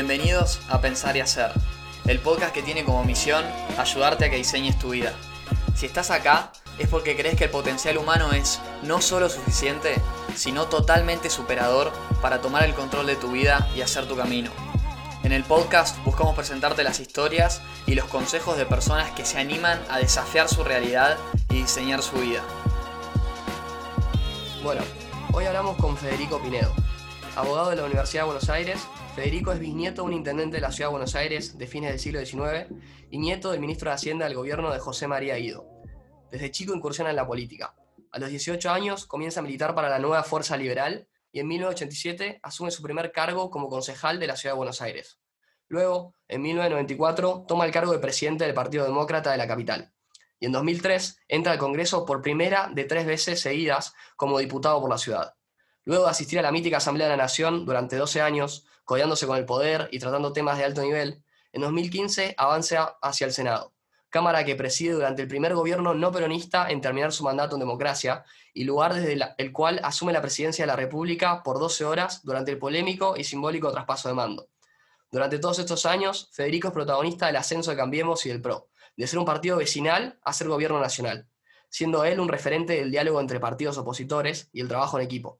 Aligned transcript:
Bienvenidos 0.00 0.60
a 0.70 0.80
Pensar 0.80 1.14
y 1.18 1.20
Hacer, 1.20 1.52
el 2.06 2.20
podcast 2.20 2.54
que 2.54 2.62
tiene 2.62 2.86
como 2.86 3.04
misión 3.04 3.44
ayudarte 3.76 4.24
a 4.24 4.30
que 4.30 4.36
diseñes 4.36 4.78
tu 4.78 4.92
vida. 4.92 5.12
Si 5.76 5.84
estás 5.84 6.10
acá 6.10 6.52
es 6.78 6.88
porque 6.88 7.18
crees 7.18 7.36
que 7.36 7.44
el 7.44 7.50
potencial 7.50 7.98
humano 7.98 8.32
es 8.32 8.60
no 8.82 9.02
solo 9.02 9.28
suficiente, 9.28 10.00
sino 10.34 10.68
totalmente 10.68 11.28
superador 11.28 11.92
para 12.22 12.40
tomar 12.40 12.64
el 12.64 12.72
control 12.72 13.08
de 13.08 13.16
tu 13.16 13.32
vida 13.32 13.68
y 13.76 13.82
hacer 13.82 14.08
tu 14.08 14.16
camino. 14.16 14.50
En 15.22 15.32
el 15.32 15.44
podcast 15.44 16.02
buscamos 16.02 16.34
presentarte 16.34 16.82
las 16.82 16.98
historias 16.98 17.60
y 17.84 17.94
los 17.94 18.06
consejos 18.06 18.56
de 18.56 18.64
personas 18.64 19.10
que 19.10 19.26
se 19.26 19.38
animan 19.38 19.78
a 19.90 19.98
desafiar 19.98 20.48
su 20.48 20.64
realidad 20.64 21.18
y 21.50 21.56
diseñar 21.56 22.02
su 22.02 22.16
vida. 22.16 22.40
Bueno, 24.62 24.80
hoy 25.34 25.44
hablamos 25.44 25.76
con 25.76 25.94
Federico 25.98 26.40
Pinedo, 26.40 26.72
abogado 27.36 27.68
de 27.68 27.76
la 27.76 27.84
Universidad 27.84 28.22
de 28.22 28.26
Buenos 28.28 28.48
Aires. 28.48 28.80
Federico 29.20 29.52
es 29.52 29.60
bisnieto 29.60 30.00
de 30.00 30.08
un 30.08 30.14
intendente 30.14 30.56
de 30.56 30.62
la 30.62 30.72
Ciudad 30.72 30.88
de 30.88 30.92
Buenos 30.92 31.14
Aires 31.14 31.58
de 31.58 31.66
fines 31.66 31.90
del 31.90 32.00
siglo 32.00 32.24
XIX 32.24 32.74
y 33.10 33.18
nieto 33.18 33.50
del 33.50 33.60
ministro 33.60 33.90
de 33.90 33.96
Hacienda 33.96 34.24
del 34.24 34.34
gobierno 34.34 34.72
de 34.72 34.78
José 34.78 35.08
María 35.08 35.36
Guido. 35.36 35.66
Desde 36.30 36.50
chico 36.50 36.74
incursiona 36.74 37.10
en 37.10 37.16
la 37.16 37.26
política. 37.26 37.74
A 38.12 38.18
los 38.18 38.30
18 38.30 38.70
años 38.70 39.04
comienza 39.04 39.40
a 39.40 39.42
militar 39.42 39.74
para 39.74 39.90
la 39.90 39.98
nueva 39.98 40.22
Fuerza 40.22 40.56
Liberal 40.56 41.06
y 41.32 41.40
en 41.40 41.48
1987 41.48 42.40
asume 42.42 42.70
su 42.70 42.82
primer 42.82 43.12
cargo 43.12 43.50
como 43.50 43.68
concejal 43.68 44.18
de 44.18 44.26
la 44.26 44.36
Ciudad 44.36 44.54
de 44.54 44.56
Buenos 44.56 44.80
Aires. 44.80 45.20
Luego, 45.68 46.14
en 46.26 46.40
1994, 46.40 47.44
toma 47.46 47.66
el 47.66 47.72
cargo 47.72 47.92
de 47.92 47.98
presidente 47.98 48.44
del 48.44 48.54
Partido 48.54 48.86
Demócrata 48.86 49.32
de 49.32 49.36
la 49.36 49.46
capital. 49.46 49.92
Y 50.38 50.46
en 50.46 50.52
2003 50.52 51.20
entra 51.28 51.52
al 51.52 51.58
Congreso 51.58 52.06
por 52.06 52.22
primera 52.22 52.70
de 52.72 52.84
tres 52.84 53.04
veces 53.04 53.38
seguidas 53.38 53.92
como 54.16 54.38
diputado 54.38 54.80
por 54.80 54.88
la 54.88 54.96
ciudad. 54.96 55.34
Luego 55.84 56.04
de 56.04 56.10
asistir 56.10 56.38
a 56.38 56.42
la 56.42 56.52
mítica 56.52 56.78
Asamblea 56.78 57.06
de 57.06 57.18
la 57.18 57.24
Nación 57.24 57.66
durante 57.66 57.96
12 57.96 58.22
años, 58.22 58.64
codeándose 58.90 59.28
con 59.28 59.36
el 59.36 59.44
poder 59.44 59.88
y 59.92 60.00
tratando 60.00 60.32
temas 60.32 60.58
de 60.58 60.64
alto 60.64 60.82
nivel, 60.82 61.22
en 61.52 61.62
2015 61.62 62.34
avanza 62.36 62.98
hacia 63.00 63.24
el 63.24 63.32
Senado, 63.32 63.72
Cámara 64.08 64.44
que 64.44 64.56
preside 64.56 64.94
durante 64.94 65.22
el 65.22 65.28
primer 65.28 65.54
gobierno 65.54 65.94
no 65.94 66.10
peronista 66.10 66.68
en 66.68 66.80
terminar 66.80 67.12
su 67.12 67.22
mandato 67.22 67.54
en 67.54 67.60
democracia 67.60 68.24
y 68.52 68.64
lugar 68.64 68.92
desde 68.92 69.16
el 69.38 69.52
cual 69.52 69.80
asume 69.84 70.12
la 70.12 70.20
presidencia 70.20 70.64
de 70.64 70.66
la 70.66 70.74
República 70.74 71.44
por 71.44 71.60
12 71.60 71.84
horas 71.84 72.24
durante 72.24 72.50
el 72.50 72.58
polémico 72.58 73.16
y 73.16 73.22
simbólico 73.22 73.70
traspaso 73.70 74.08
de 74.08 74.16
mando. 74.16 74.48
Durante 75.12 75.38
todos 75.38 75.60
estos 75.60 75.86
años, 75.86 76.28
Federico 76.32 76.66
es 76.66 76.74
protagonista 76.74 77.26
del 77.26 77.36
ascenso 77.36 77.70
de 77.70 77.76
Cambiemos 77.76 78.26
y 78.26 78.30
del 78.30 78.42
PRO, 78.42 78.70
de 78.96 79.06
ser 79.06 79.20
un 79.20 79.24
partido 79.24 79.58
vecinal 79.58 80.18
a 80.24 80.32
ser 80.32 80.48
gobierno 80.48 80.80
nacional, 80.80 81.28
siendo 81.68 82.04
él 82.04 82.18
un 82.18 82.28
referente 82.28 82.72
del 82.72 82.90
diálogo 82.90 83.20
entre 83.20 83.38
partidos 83.38 83.78
opositores 83.78 84.48
y 84.52 84.60
el 84.60 84.66
trabajo 84.66 84.98
en 84.98 85.04
equipo. 85.04 85.38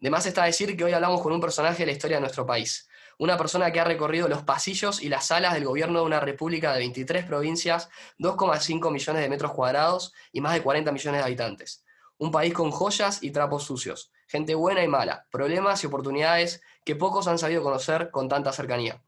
De 0.00 0.10
más 0.10 0.26
está 0.26 0.44
decir 0.44 0.76
que 0.76 0.84
hoy 0.84 0.92
hablamos 0.92 1.20
con 1.22 1.32
un 1.32 1.40
personaje 1.40 1.78
de 1.78 1.86
la 1.86 1.92
historia 1.92 2.16
de 2.18 2.22
nuestro 2.22 2.44
país, 2.44 2.88
una 3.18 3.36
persona 3.36 3.70
que 3.70 3.80
ha 3.80 3.84
recorrido 3.84 4.28
los 4.28 4.42
pasillos 4.42 5.02
y 5.02 5.08
las 5.08 5.26
salas 5.26 5.54
del 5.54 5.64
gobierno 5.64 6.00
de 6.00 6.06
una 6.06 6.20
república 6.20 6.72
de 6.72 6.80
23 6.80 7.24
provincias, 7.24 7.88
2,5 8.18 8.90
millones 8.90 9.22
de 9.22 9.28
metros 9.28 9.52
cuadrados 9.52 10.12
y 10.32 10.40
más 10.40 10.54
de 10.54 10.62
40 10.62 10.92
millones 10.92 11.20
de 11.20 11.24
habitantes. 11.24 11.84
Un 12.18 12.30
país 12.30 12.52
con 12.52 12.70
joyas 12.70 13.22
y 13.22 13.30
trapos 13.30 13.64
sucios, 13.64 14.12
gente 14.26 14.54
buena 14.54 14.82
y 14.82 14.88
mala, 14.88 15.26
problemas 15.30 15.82
y 15.82 15.86
oportunidades 15.86 16.60
que 16.84 16.96
pocos 16.96 17.28
han 17.28 17.38
sabido 17.38 17.62
conocer 17.62 18.10
con 18.10 18.28
tanta 18.28 18.52
cercanía. 18.52 19.02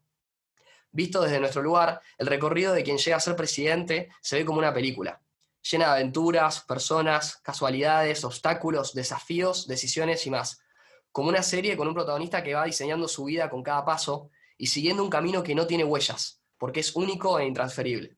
Visto 0.91 1.21
desde 1.21 1.39
nuestro 1.39 1.61
lugar, 1.61 2.01
el 2.17 2.27
recorrido 2.27 2.73
de 2.73 2.83
quien 2.83 2.97
llega 2.97 3.17
a 3.17 3.21
ser 3.21 3.35
presidente 3.35 4.09
se 4.21 4.37
ve 4.37 4.45
como 4.45 4.59
una 4.59 4.73
película, 4.73 5.21
llena 5.69 5.85
de 5.85 5.91
aventuras, 5.91 6.61
personas, 6.61 7.37
casualidades, 7.37 8.23
obstáculos, 8.23 8.93
desafíos, 8.93 9.67
decisiones 9.67 10.25
y 10.25 10.31
más 10.31 10.61
como 11.11 11.29
una 11.29 11.43
serie 11.43 11.75
con 11.75 11.87
un 11.87 11.93
protagonista 11.93 12.43
que 12.43 12.53
va 12.53 12.65
diseñando 12.65 13.07
su 13.07 13.25
vida 13.25 13.49
con 13.49 13.63
cada 13.63 13.83
paso 13.85 14.29
y 14.57 14.67
siguiendo 14.67 15.03
un 15.03 15.09
camino 15.09 15.43
que 15.43 15.55
no 15.55 15.67
tiene 15.67 15.83
huellas, 15.83 16.41
porque 16.57 16.79
es 16.79 16.95
único 16.95 17.39
e 17.39 17.45
intransferible. 17.45 18.17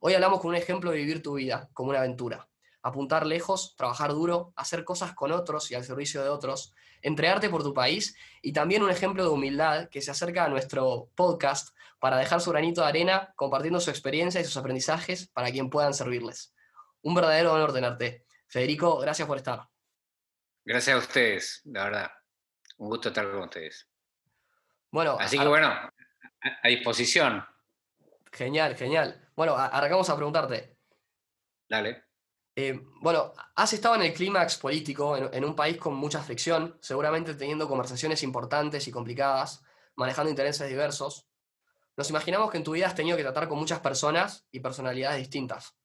Hoy 0.00 0.14
hablamos 0.14 0.40
con 0.40 0.50
un 0.50 0.56
ejemplo 0.56 0.90
de 0.90 0.98
vivir 0.98 1.22
tu 1.22 1.34
vida 1.34 1.70
como 1.72 1.90
una 1.90 2.00
aventura. 2.00 2.48
Apuntar 2.82 3.26
lejos, 3.26 3.74
trabajar 3.76 4.12
duro, 4.12 4.52
hacer 4.56 4.84
cosas 4.84 5.14
con 5.14 5.32
otros 5.32 5.70
y 5.70 5.74
al 5.74 5.84
servicio 5.84 6.22
de 6.22 6.28
otros, 6.28 6.74
entregarte 7.00 7.48
por 7.48 7.62
tu 7.62 7.72
país 7.72 8.14
y 8.42 8.52
también 8.52 8.82
un 8.82 8.90
ejemplo 8.90 9.22
de 9.22 9.30
humildad 9.30 9.88
que 9.88 10.02
se 10.02 10.10
acerca 10.10 10.44
a 10.44 10.48
nuestro 10.48 11.08
podcast 11.14 11.74
para 11.98 12.18
dejar 12.18 12.42
su 12.42 12.50
granito 12.50 12.82
de 12.82 12.88
arena 12.88 13.32
compartiendo 13.36 13.80
su 13.80 13.88
experiencia 13.88 14.40
y 14.40 14.44
sus 14.44 14.58
aprendizajes 14.58 15.28
para 15.28 15.50
quien 15.50 15.70
puedan 15.70 15.94
servirles. 15.94 16.54
Un 17.00 17.14
verdadero 17.14 17.54
honor 17.54 17.72
tenerte. 17.72 18.26
Federico, 18.46 18.98
gracias 18.98 19.26
por 19.26 19.38
estar. 19.38 19.73
Gracias 20.64 20.96
a 20.96 20.98
ustedes, 20.98 21.60
la 21.64 21.84
verdad. 21.84 22.10
Un 22.78 22.88
gusto 22.88 23.08
estar 23.08 23.30
con 23.30 23.42
ustedes. 23.42 23.86
Bueno, 24.90 25.16
así 25.20 25.38
que 25.38 25.46
bueno, 25.46 25.68
a 25.68 26.68
disposición. 26.68 27.44
Genial, 28.32 28.76
genial. 28.76 29.30
Bueno, 29.36 29.56
arrancamos 29.56 30.08
a 30.08 30.16
preguntarte. 30.16 30.78
Dale. 31.68 32.04
Eh, 32.56 32.80
bueno, 33.00 33.32
has 33.56 33.72
estado 33.72 33.96
en 33.96 34.02
el 34.02 34.14
clímax 34.14 34.56
político, 34.56 35.16
en, 35.16 35.44
un 35.44 35.56
país 35.56 35.76
con 35.76 35.94
mucha 35.94 36.22
fricción, 36.22 36.78
seguramente 36.80 37.34
teniendo 37.34 37.68
conversaciones 37.68 38.22
importantes 38.22 38.86
y 38.86 38.92
complicadas, 38.92 39.62
manejando 39.96 40.30
intereses 40.30 40.68
diversos. 40.68 41.26
Nos 41.96 42.10
imaginamos 42.10 42.50
que 42.50 42.58
en 42.58 42.64
tu 42.64 42.72
vida 42.72 42.86
has 42.86 42.94
tenido 42.94 43.16
que 43.16 43.22
tratar 43.22 43.48
con 43.48 43.58
muchas 43.58 43.80
personas 43.80 44.46
y 44.50 44.60
personalidades 44.60 45.18
distintas. 45.18 45.76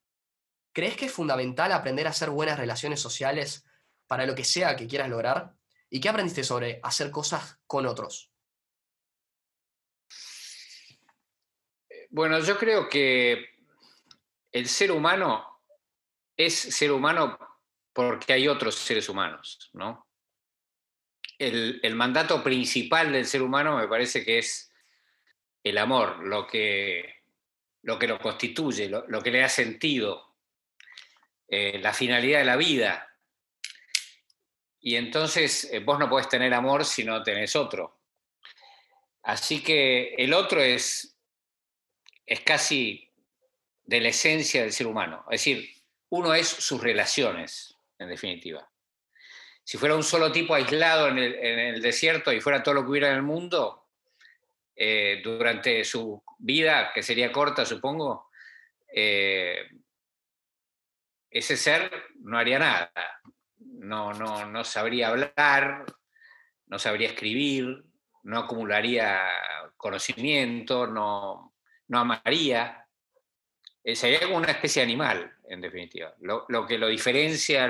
¿Crees 0.72 0.96
que 0.96 1.08
es 1.08 1.12
fundamental 1.12 1.72
aprender 1.72 2.06
a 2.08 2.12
hacer 2.12 2.30
buenas 2.30 2.60
relaciones 2.60 3.02
sociales 3.02 3.66
para 4.10 4.26
lo 4.26 4.34
que 4.34 4.44
sea 4.44 4.76
que 4.76 4.88
quieras 4.88 5.08
lograr? 5.08 5.54
¿Y 5.88 6.02
qué 6.02 6.10
aprendiste 6.10 6.44
sobre 6.44 6.80
hacer 6.82 7.12
cosas 7.12 7.60
con 7.68 7.86
otros? 7.86 8.32
Bueno, 12.10 12.40
yo 12.40 12.58
creo 12.58 12.90
que 12.90 13.52
el 14.52 14.68
ser 14.68 14.92
humano 14.92 15.62
es 16.36 16.56
ser 16.56 16.92
humano 16.92 17.38
porque 17.94 18.34
hay 18.34 18.48
otros 18.48 18.76
seres 18.76 19.10
humanos, 19.10 19.70
¿no? 19.74 20.08
El, 21.38 21.96
mandato 21.96 22.44
principal 22.44 23.12
del 23.12 23.28
ser 23.28 23.44
humano 23.44 23.78
me 23.78 23.88
parece 23.88 24.26
que 24.26 24.40
es 24.40 24.74
el 25.64 25.78
amor, 25.78 26.26
lo 26.26 26.48
que 26.48 27.14
lo, 27.84 28.20
constituye, 28.20 28.90
lo, 28.90 29.22
que 29.22 29.32
le 29.32 29.40
da 29.40 29.50
sentido, 29.50 30.36
eh, 31.48 31.78
la 31.80 31.94
finalidad 31.94 32.40
de 32.40 32.46
la 32.46 32.58
vida, 32.58 33.09
y 34.82 34.96
entonces 34.96 35.70
eh, 35.72 35.80
vos 35.80 36.00
no 36.00 36.10
podés 36.10 36.30
tener 36.30 36.54
amor 36.54 36.86
si 36.86 37.04
no 37.04 37.22
tenés 37.24 37.56
otro. 37.56 38.00
Así 39.24 39.62
que 39.62 40.16
el 40.16 40.34
otro 40.34 40.62
es, 40.62 41.18
es 42.26 42.40
casi 42.42 43.12
de 43.84 44.00
la 44.00 44.10
esencia 44.10 44.62
del 44.62 44.72
ser 44.72 44.88
humano. 44.88 45.26
Es 45.30 45.42
decir, 45.42 45.70
uno 46.10 46.34
es 46.34 46.48
sus 46.48 46.82
relaciones, 46.82 47.76
en 47.98 48.10
definitiva. 48.10 48.68
Si 49.64 49.78
fuera 49.78 49.96
un 49.96 50.04
solo 50.04 50.32
tipo 50.32 50.56
aislado 50.56 51.10
en 51.10 51.18
el, 51.20 51.82
desierto 51.82 52.32
y 52.32 52.42
fuera 52.42 52.64
todo 52.64 52.76
lo 52.76 52.84
que 52.84 52.92
hubiera 52.92 53.10
en 53.10 53.18
el 53.18 53.24
mundo, 53.24 53.88
eh, 54.76 55.20
durante 55.24 55.84
su 55.84 56.24
vida, 56.40 56.92
que 56.94 57.04
sería 57.04 57.32
corta, 57.32 57.66
supongo, 57.66 58.30
eh, 58.92 59.70
ese 61.30 61.58
ser 61.58 61.92
no 62.22 62.40
haría 62.40 62.58
nada 62.58 62.92
no, 63.80 64.14
no, 64.14 64.46
no 64.46 64.64
sabría 64.64 65.10
hablar, 65.10 65.86
no 66.68 66.78
sabría 66.80 67.10
escribir, 67.10 67.84
no 68.24 68.40
acumularía 68.40 69.22
conocimiento, 69.78 70.88
no, 70.88 71.56
no 71.88 72.00
amaría. 72.00 72.86
Eh, 73.84 73.96
sería 73.96 74.22
como 74.22 74.38
una 74.38 74.52
especie 74.52 74.82
de 74.82 74.86
animal, 74.86 75.38
en 75.48 75.62
definitiva. 75.62 76.14
Lo, 76.20 76.66
que 76.68 76.78
lo 76.78 76.88
diferencia 76.88 77.66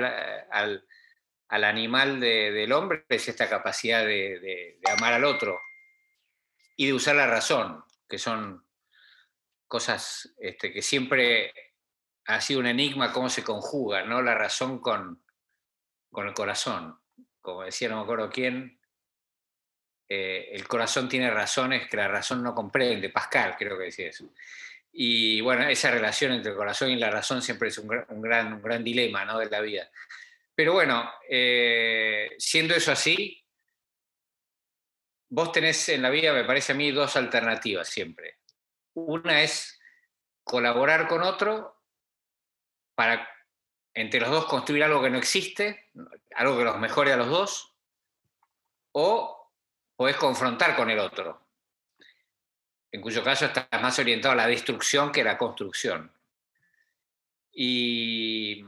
al, 0.50 0.84
animal 1.48 2.20
del 2.20 2.72
hombre 2.72 3.04
es 3.08 3.28
esta 3.28 3.48
capacidad 3.48 4.04
de, 4.04 4.78
amar 4.96 5.14
al 5.14 5.24
otro 5.24 5.58
y 6.76 6.86
de 6.86 6.92
usar 6.92 7.16
la 7.16 7.26
razón, 7.26 7.84
que 8.08 8.18
son 8.18 8.64
cosas 9.66 10.34
este, 10.38 10.72
que 10.72 10.82
siempre 10.82 11.52
ha 12.26 12.40
sido 12.40 12.60
un 12.60 12.66
enigma 12.66 13.12
cómo 13.12 13.28
se 13.28 13.44
conjuga, 13.44 14.02
¿no? 14.04 14.22
La 14.22 14.34
razón 14.34 14.80
con, 14.80 15.22
con 16.10 16.26
el 16.26 16.34
corazón. 16.34 16.98
Como 17.40 17.62
decía, 17.62 17.88
no 17.88 17.96
me 17.96 18.02
acuerdo 18.02 18.30
quién, 18.30 18.80
eh, 20.08 20.50
el 20.52 20.66
corazón 20.66 21.08
tiene 21.08 21.30
razones 21.30 21.88
que 21.88 21.96
la 21.96 22.08
razón 22.08 22.42
no 22.42 22.54
comprende. 22.54 23.10
Pascal 23.10 23.54
creo 23.56 23.78
que 23.78 23.84
decía 23.84 24.08
eso. 24.08 24.28
Y 24.92 25.40
bueno, 25.40 25.68
esa 25.68 25.92
relación 25.92 26.32
entre 26.32 26.50
el 26.50 26.56
corazón 26.56 26.90
y 26.90 26.96
la 26.96 27.10
razón 27.10 27.40
siempre 27.40 27.68
es 27.68 27.78
un, 27.78 27.86
gran, 27.86 28.52
un 28.52 28.60
gran 28.60 28.82
dilema 28.82 29.24
¿no? 29.24 29.38
de 29.38 29.48
la 29.48 29.60
vida. 29.60 29.88
Pero 30.52 30.72
bueno, 30.72 31.10
eh, 31.28 32.34
siendo 32.38 32.74
eso 32.74 32.90
así, 32.90 33.40
vos 35.28 35.52
tenés 35.52 35.88
en 35.90 36.02
la 36.02 36.10
vida, 36.10 36.32
me 36.32 36.44
parece 36.44 36.72
a 36.72 36.74
mí, 36.74 36.90
dos 36.90 37.16
alternativas 37.16 37.88
siempre. 37.88 38.38
Una 38.94 39.42
es 39.42 39.80
colaborar 40.42 41.06
con 41.06 41.22
otro 41.22 41.84
para 42.96 43.28
entre 43.94 44.20
los 44.20 44.30
dos 44.30 44.46
construir 44.46 44.84
algo 44.84 45.02
que 45.02 45.10
no 45.10 45.18
existe, 45.18 45.90
algo 46.34 46.56
que 46.58 46.64
los 46.64 46.78
mejore 46.78 47.12
a 47.12 47.16
los 47.16 47.28
dos, 47.28 47.74
o 48.92 49.52
podés 49.96 50.16
confrontar 50.16 50.76
con 50.76 50.90
el 50.90 50.98
otro. 50.98 51.46
en 52.92 53.00
cuyo 53.00 53.22
caso 53.22 53.46
estás 53.46 53.68
más 53.80 53.98
orientado 54.00 54.32
a 54.32 54.36
la 54.36 54.48
destrucción 54.48 55.12
que 55.12 55.20
a 55.20 55.24
la 55.24 55.38
construcción. 55.38 56.12
Y, 57.52 58.64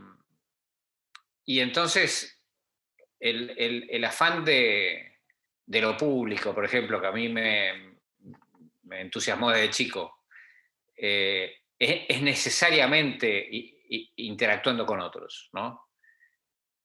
y 1.45 1.61
entonces 1.61 2.41
el, 3.23 4.05
afán 4.05 4.45
de, 4.45 5.19
lo 5.67 5.97
público, 5.97 6.55
por 6.55 6.65
ejemplo, 6.65 7.01
que 7.01 7.07
a 7.07 7.13
mí 7.13 7.29
me, 7.29 7.97
entusiasmó 8.91 9.51
desde 9.51 9.71
chico, 9.71 10.25
eh, 10.97 11.63
es, 11.79 12.23
necesariamente 12.23 13.49
interactuando 14.17 14.87
con 14.87 15.01
otros, 15.01 15.51
¿no? 15.53 15.89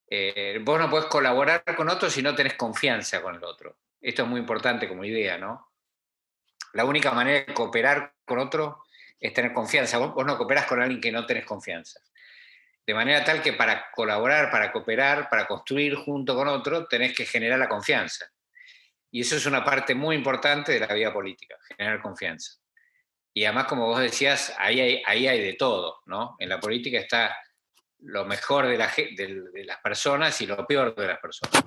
Eh, 0.09 0.59
vos 0.63 0.79
no 0.79 0.89
podés 0.89 1.07
colaborar 1.07 1.63
con 1.75 1.89
otros 1.89 2.13
si 2.13 2.21
no 2.21 2.33
tenés 2.33 2.55
confianza 2.55 3.21
con 3.21 3.35
el 3.35 3.43
otro. 3.43 3.77
Esto 3.99 4.23
es 4.23 4.27
muy 4.27 4.39
importante 4.39 4.87
como 4.87 5.03
idea, 5.03 5.37
¿no? 5.37 5.71
La 6.73 6.85
única 6.85 7.11
manera 7.11 7.45
de 7.45 7.53
cooperar 7.53 8.13
con 8.25 8.39
otro 8.39 8.83
es 9.19 9.33
tener 9.33 9.53
confianza. 9.53 9.97
Vos, 9.97 10.25
no 10.25 10.37
cooperás 10.37 10.65
con 10.65 10.81
alguien 10.81 11.01
que 11.01 11.11
no 11.11 11.25
tenés 11.25 11.45
confianza. 11.45 11.99
De 12.85 12.93
manera 12.93 13.23
tal 13.23 13.41
que 13.41 13.53
para 13.53 13.91
colaborar, 13.91 14.49
para 14.49 14.71
cooperar, 14.71 15.29
para 15.29 15.45
construir 15.45 15.95
junto 15.95 16.35
con 16.35 16.47
otro, 16.47 16.87
tenés 16.87 17.13
que 17.13 17.25
generar 17.25 17.59
la 17.59 17.67
confianza. 17.67 18.31
Y 19.11 19.21
eso 19.21 19.35
es 19.35 19.45
una 19.45 19.63
parte 19.63 19.95
muy 19.95 20.15
importante 20.15 20.71
de 20.71 20.79
la 20.79 20.93
vida 20.93 21.11
política, 21.11 21.57
generar 21.75 22.01
confianza. 22.01 22.59
Y 23.37 23.45
además, 23.45 23.67
como 23.67 23.85
vos 23.85 23.99
decías, 23.99 24.51
ahí 24.57 24.81
hay, 24.81 25.03
ahí 25.05 25.27
hay 25.27 25.39
de 25.39 25.53
todo, 25.53 26.01
¿no? 26.07 26.35
En 26.39 26.49
la 26.49 26.59
política 26.59 26.97
está 26.97 27.37
lo 27.99 28.25
mejor 28.25 28.65
de, 28.65 28.77
de, 29.15 29.63
las 29.63 29.77
personas 29.77 30.41
y 30.41 30.47
lo 30.47 30.65
peor 30.65 30.95
de 30.95 31.05
las 31.05 31.19
personas. 31.19 31.63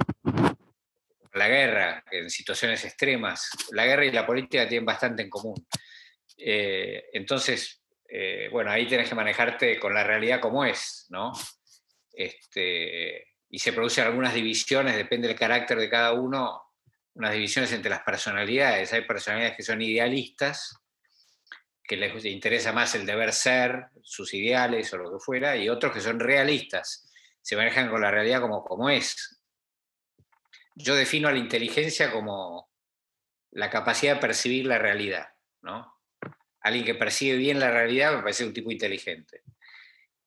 La 1.32 1.46
guerra, 1.46 2.02
en 2.10 2.28
situaciones 2.28 2.84
extremas, 2.84 3.50
la 3.70 3.86
guerra 3.86 4.04
y 4.04 4.10
la 4.10 4.26
política 4.26 4.66
tienen 4.66 4.84
bastante 4.84 5.22
en 5.22 5.30
común. 5.30 5.64
Eh, 6.36 7.04
entonces, 7.12 7.80
eh, 8.08 8.48
bueno, 8.50 8.72
ahí 8.72 8.88
tienes 8.88 9.08
que 9.08 9.14
manejarte 9.14 9.78
con 9.78 9.94
la 9.94 10.02
realidad 10.02 10.40
como 10.40 10.64
es, 10.64 11.06
¿no? 11.10 11.30
Este, 12.12 13.28
y 13.48 13.60
se 13.60 13.72
producen 13.72 14.06
algunas 14.06 14.34
divisiones, 14.34 14.96
depende 14.96 15.28
del 15.28 15.38
carácter 15.38 15.78
de 15.78 15.88
cada 15.88 16.14
uno, 16.14 16.64
unas 17.14 17.32
divisiones 17.32 17.72
entre 17.72 17.90
las 17.90 18.02
personalidades. 18.02 18.92
Hay 18.92 19.02
personalidades 19.02 19.56
que 19.56 19.62
son 19.62 19.80
idealistas 19.80 20.79
que 21.90 21.96
les 21.96 22.24
interesa 22.24 22.72
más 22.72 22.94
el 22.94 23.04
deber 23.04 23.32
ser, 23.32 23.86
sus 24.00 24.32
ideales 24.32 24.94
o 24.94 24.96
lo 24.96 25.10
que 25.10 25.18
fuera, 25.18 25.56
y 25.56 25.68
otros 25.68 25.92
que 25.92 26.00
son 26.00 26.20
realistas, 26.20 27.10
se 27.42 27.56
manejan 27.56 27.90
con 27.90 28.00
la 28.00 28.12
realidad 28.12 28.40
como, 28.40 28.62
como 28.62 28.88
es. 28.88 29.42
Yo 30.76 30.94
defino 30.94 31.26
a 31.26 31.32
la 31.32 31.40
inteligencia 31.40 32.12
como 32.12 32.70
la 33.50 33.70
capacidad 33.70 34.14
de 34.14 34.20
percibir 34.20 34.66
la 34.66 34.78
realidad, 34.78 35.30
¿no? 35.62 35.92
Alguien 36.60 36.84
que 36.84 36.94
percibe 36.94 37.36
bien 37.36 37.58
la 37.58 37.72
realidad 37.72 38.14
me 38.14 38.22
parece 38.22 38.46
un 38.46 38.54
tipo 38.54 38.70
inteligente. 38.70 39.42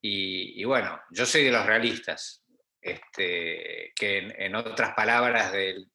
Y, 0.02 0.62
bueno, 0.66 1.00
yo 1.12 1.26
soy 1.26 1.46
de 1.46 1.52
los 1.52 1.66
realistas, 1.66 2.44
este, 2.82 3.94
que 3.96 4.18
en 4.18 4.54
otras 4.56 4.94
palabras 4.96 5.54
del, 5.54 5.93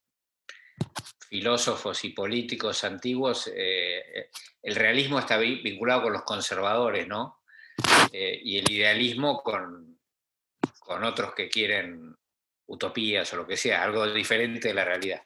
filósofos 1.28 2.04
y 2.04 2.10
políticos 2.10 2.84
antiguos, 2.84 3.50
eh, 3.54 4.30
el 4.62 4.74
realismo 4.74 5.18
está 5.18 5.36
vinculado 5.36 6.02
con 6.02 6.12
los 6.12 6.22
conservadores, 6.22 7.06
¿no? 7.06 7.42
Eh, 8.12 8.40
y 8.42 8.58
el 8.58 8.70
idealismo 8.70 9.42
con, 9.42 9.98
con 10.80 11.04
otros 11.04 11.34
que 11.34 11.48
quieren 11.48 12.16
utopías 12.66 13.32
o 13.32 13.36
lo 13.36 13.46
que 13.46 13.56
sea, 13.56 13.82
algo 13.82 14.06
diferente 14.06 14.68
de 14.68 14.74
la 14.74 14.84
realidad. 14.84 15.22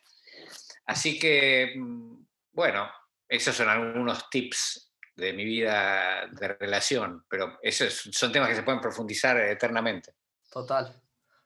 Así 0.86 1.18
que, 1.18 1.74
mm, 1.76 2.26
bueno, 2.52 2.90
esos 3.28 3.54
son 3.54 3.68
algunos 3.68 4.28
tips 4.28 4.92
de 5.14 5.32
mi 5.32 5.44
vida 5.44 6.26
de 6.32 6.48
relación, 6.48 7.24
pero 7.28 7.58
esos 7.62 8.08
son 8.12 8.32
temas 8.32 8.48
que 8.48 8.56
se 8.56 8.62
pueden 8.62 8.80
profundizar 8.80 9.38
eternamente. 9.38 10.14
Total. 10.50 11.00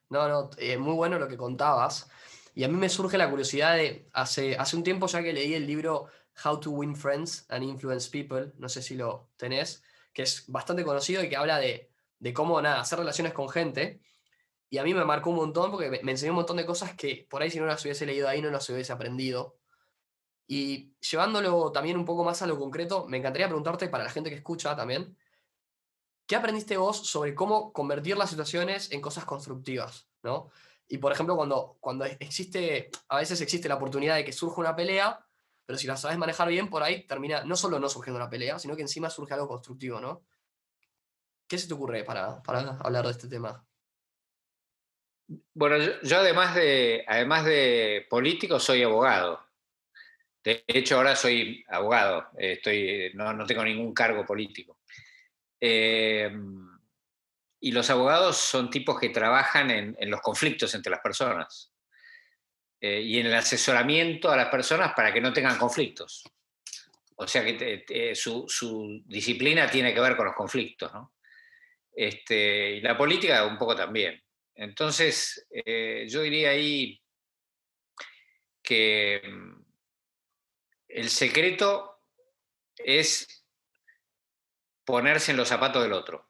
No, 0.08 0.28
no, 0.28 0.50
es 0.56 0.78
muy 0.78 0.94
bueno 0.94 1.18
lo 1.18 1.28
que 1.28 1.36
contabas. 1.36 2.08
Y 2.56 2.64
a 2.64 2.68
mí 2.68 2.74
me 2.74 2.88
surge 2.88 3.18
la 3.18 3.28
curiosidad 3.28 3.76
de, 3.76 4.08
hace, 4.14 4.56
hace 4.56 4.76
un 4.76 4.82
tiempo 4.82 5.06
ya 5.08 5.22
que 5.22 5.34
leí 5.34 5.52
el 5.52 5.66
libro 5.66 6.06
How 6.42 6.58
to 6.58 6.70
Win 6.70 6.96
Friends 6.96 7.44
and 7.50 7.62
Influence 7.62 8.08
People, 8.10 8.54
no 8.56 8.70
sé 8.70 8.80
si 8.80 8.94
lo 8.94 9.28
tenés, 9.36 9.84
que 10.14 10.22
es 10.22 10.46
bastante 10.48 10.82
conocido 10.82 11.22
y 11.22 11.28
que 11.28 11.36
habla 11.36 11.58
de, 11.58 11.90
de 12.18 12.32
cómo 12.32 12.62
nada, 12.62 12.80
hacer 12.80 12.98
relaciones 12.98 13.34
con 13.34 13.50
gente. 13.50 14.00
Y 14.70 14.78
a 14.78 14.84
mí 14.84 14.94
me 14.94 15.04
marcó 15.04 15.28
un 15.28 15.36
montón 15.36 15.70
porque 15.70 15.90
me, 16.02 16.10
enseñó 16.10 16.32
un 16.32 16.36
montón 16.36 16.56
de 16.56 16.64
cosas 16.64 16.94
que 16.94 17.26
por 17.28 17.42
ahí 17.42 17.50
si 17.50 17.60
no 17.60 17.66
las 17.66 17.84
hubiese 17.84 18.06
leído 18.06 18.26
ahí 18.26 18.40
no 18.40 18.48
las 18.50 18.66
hubiese 18.70 18.90
aprendido. 18.90 19.58
Y 20.46 20.94
llevándolo 21.10 21.72
también 21.72 21.98
un 21.98 22.06
poco 22.06 22.24
más 22.24 22.40
a 22.40 22.46
lo 22.46 22.58
concreto, 22.58 23.06
me 23.06 23.18
encantaría 23.18 23.48
preguntarte 23.48 23.90
para 23.90 24.04
la 24.04 24.10
gente 24.10 24.30
que 24.30 24.36
escucha 24.36 24.74
también, 24.74 25.14
¿qué 26.26 26.36
aprendiste 26.36 26.78
vos 26.78 27.06
sobre 27.06 27.34
cómo 27.34 27.70
convertir 27.74 28.16
las 28.16 28.30
situaciones 28.30 28.90
en 28.92 29.02
cosas 29.02 29.26
constructivas? 29.26 30.08
¿no? 30.22 30.50
Y 30.88 30.98
por 30.98 31.12
ejemplo, 31.12 31.36
cuando, 31.36 31.76
cuando 31.80 32.04
existe, 32.04 32.90
a 33.08 33.18
veces 33.18 33.40
existe 33.40 33.68
la 33.68 33.74
oportunidad 33.74 34.16
de 34.16 34.24
que 34.24 34.32
surja 34.32 34.60
una 34.60 34.76
pelea, 34.76 35.18
pero 35.64 35.78
si 35.78 35.86
la 35.86 35.96
sabes 35.96 36.16
manejar 36.16 36.48
bien, 36.48 36.70
por 36.70 36.82
ahí 36.82 37.06
termina 37.06 37.44
no 37.44 37.56
solo 37.56 37.80
no 37.80 37.88
surgiendo 37.88 38.18
una 38.18 38.30
pelea, 38.30 38.58
sino 38.58 38.76
que 38.76 38.82
encima 38.82 39.10
surge 39.10 39.34
algo 39.34 39.48
constructivo, 39.48 40.00
¿no? 40.00 40.24
¿Qué 41.48 41.58
se 41.58 41.66
te 41.66 41.74
ocurre 41.74 42.04
para, 42.04 42.42
para 42.42 42.78
hablar 42.80 43.04
de 43.04 43.10
este 43.10 43.28
tema? 43.28 43.64
Bueno, 45.54 45.76
yo, 46.02 46.18
además, 46.18 46.54
de, 46.54 47.04
además 47.06 47.44
de 47.44 48.06
político 48.08 48.60
soy 48.60 48.84
abogado. 48.84 49.40
De 50.44 50.62
hecho, 50.68 50.96
ahora 50.96 51.16
soy 51.16 51.64
abogado, 51.66 52.28
estoy, 52.38 53.10
no, 53.14 53.32
no 53.32 53.44
tengo 53.44 53.64
ningún 53.64 53.92
cargo 53.92 54.24
político. 54.24 54.78
Eh, 55.60 56.30
y 57.60 57.72
los 57.72 57.88
abogados 57.90 58.36
son 58.36 58.70
tipos 58.70 58.98
que 58.98 59.08
trabajan 59.08 59.70
en, 59.70 60.10
los 60.10 60.20
conflictos 60.20 60.74
entre 60.74 60.90
las 60.90 61.00
personas 61.00 61.72
eh, 62.80 63.00
y 63.00 63.18
en 63.18 63.26
el 63.26 63.34
asesoramiento 63.34 64.30
a 64.30 64.36
las 64.36 64.48
personas 64.48 64.92
para 64.94 65.12
que 65.12 65.20
no 65.20 65.32
tengan 65.32 65.58
conflictos. 65.58 66.24
O 67.16 67.26
sea 67.26 67.44
que 67.44 68.12
su, 68.14 69.02
disciplina 69.06 69.70
tiene 69.70 69.94
que 69.94 70.00
ver 70.00 70.16
con 70.16 70.26
los 70.26 70.34
conflictos, 70.34 70.92
¿no? 70.92 71.14
Este, 71.94 72.72
y 72.72 72.80
la 72.82 72.96
política 72.96 73.46
un 73.46 73.56
poco 73.56 73.74
también. 73.74 74.22
Entonces, 74.54 75.46
eh, 75.50 76.06
yo 76.06 76.20
diría 76.20 76.50
ahí 76.50 77.02
que 78.62 79.22
mm, 79.24 79.64
el 80.88 81.08
secreto 81.08 82.02
es 82.76 83.46
ponerse 84.84 85.30
en 85.30 85.38
los 85.38 85.48
zapatos 85.48 85.82
del 85.82 85.94
otro 85.94 86.25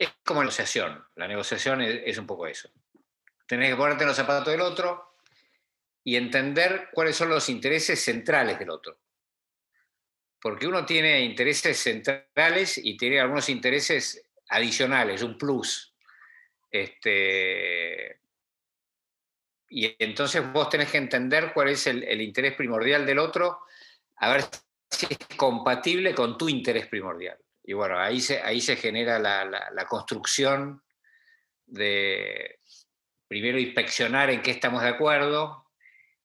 es 0.00 0.14
como 0.24 0.40
negociación. 0.40 1.04
La 1.16 1.28
negociación 1.28 1.82
es, 1.82 2.16
un 2.16 2.26
poco 2.26 2.46
eso. 2.46 2.70
Tenés 3.46 3.70
que 3.70 3.76
ponerte 3.76 4.04
en 4.04 4.08
los 4.08 4.16
zapatos 4.16 4.50
del 4.50 4.62
otro 4.62 5.16
y 6.02 6.16
entender 6.16 6.88
cuáles 6.92 7.16
son 7.16 7.28
los 7.28 7.50
intereses 7.50 8.02
centrales 8.02 8.58
del 8.58 8.70
otro. 8.70 8.98
Porque 10.40 10.66
uno 10.66 10.86
tiene 10.86 11.20
intereses 11.20 11.78
centrales 11.78 12.78
y 12.78 12.96
tiene 12.96 13.20
algunos 13.20 13.50
intereses 13.50 14.24
adicionales, 14.48 15.22
un 15.22 15.36
plus. 15.36 15.94
Este, 16.70 18.20
y 19.68 19.94
entonces 20.02 20.50
vos 20.50 20.70
tenés 20.70 20.90
que 20.90 20.96
entender 20.96 21.52
cuál 21.52 21.68
es 21.68 21.86
el, 21.86 22.04
el 22.04 22.22
interés 22.22 22.54
primordial 22.54 23.04
del 23.04 23.18
otro, 23.18 23.66
a 24.16 24.32
ver 24.32 24.44
si 24.90 25.06
es 25.10 25.18
compatible 25.36 26.14
con 26.14 26.38
tu 26.38 26.48
interés 26.48 26.86
primordial. 26.86 27.38
Y 27.70 27.72
bueno, 27.72 28.00
ahí 28.00 28.20
se, 28.20 28.40
ahí 28.42 28.60
se 28.60 28.74
genera 28.74 29.20
la, 29.20 29.86
construcción 29.88 30.82
de 31.66 32.58
primero 33.28 33.60
inspeccionar 33.60 34.28
en 34.30 34.42
qué 34.42 34.50
estamos 34.50 34.82
de 34.82 34.88
acuerdo 34.88 35.70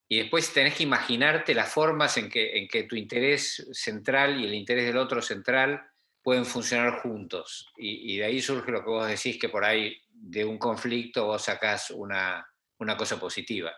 y 0.09 0.17
después 0.17 0.51
tenés 0.51 0.73
que 0.73 0.81
imaginarte 0.81 1.53
las 1.53 1.71
formas 1.71 2.17
en 2.17 2.31
que, 2.31 2.57
en 2.57 2.67
que 2.67 2.85
tu 2.85 2.95
interés 2.95 3.67
central 3.73 4.41
y 4.41 4.45
el 4.45 4.55
interés 4.55 4.87
del 4.87 4.97
otro 4.97 5.21
central 5.21 5.87
pueden 6.23 6.47
funcionar 6.47 6.99
juntos. 7.01 7.71
Y, 7.77 8.17
de 8.17 8.25
ahí 8.25 8.41
surge 8.41 8.71
lo 8.71 8.83
que 8.83 8.89
vos 8.89 9.07
decís, 9.07 9.37
que 9.39 9.49
por 9.49 9.63
ahí 9.63 10.01
de 10.09 10.43
un 10.43 10.57
conflicto 10.57 11.27
vos 11.27 11.43
sacás 11.43 11.91
una, 11.91 12.43
una 12.79 12.97
cosa 12.97 13.19
positiva. 13.19 13.71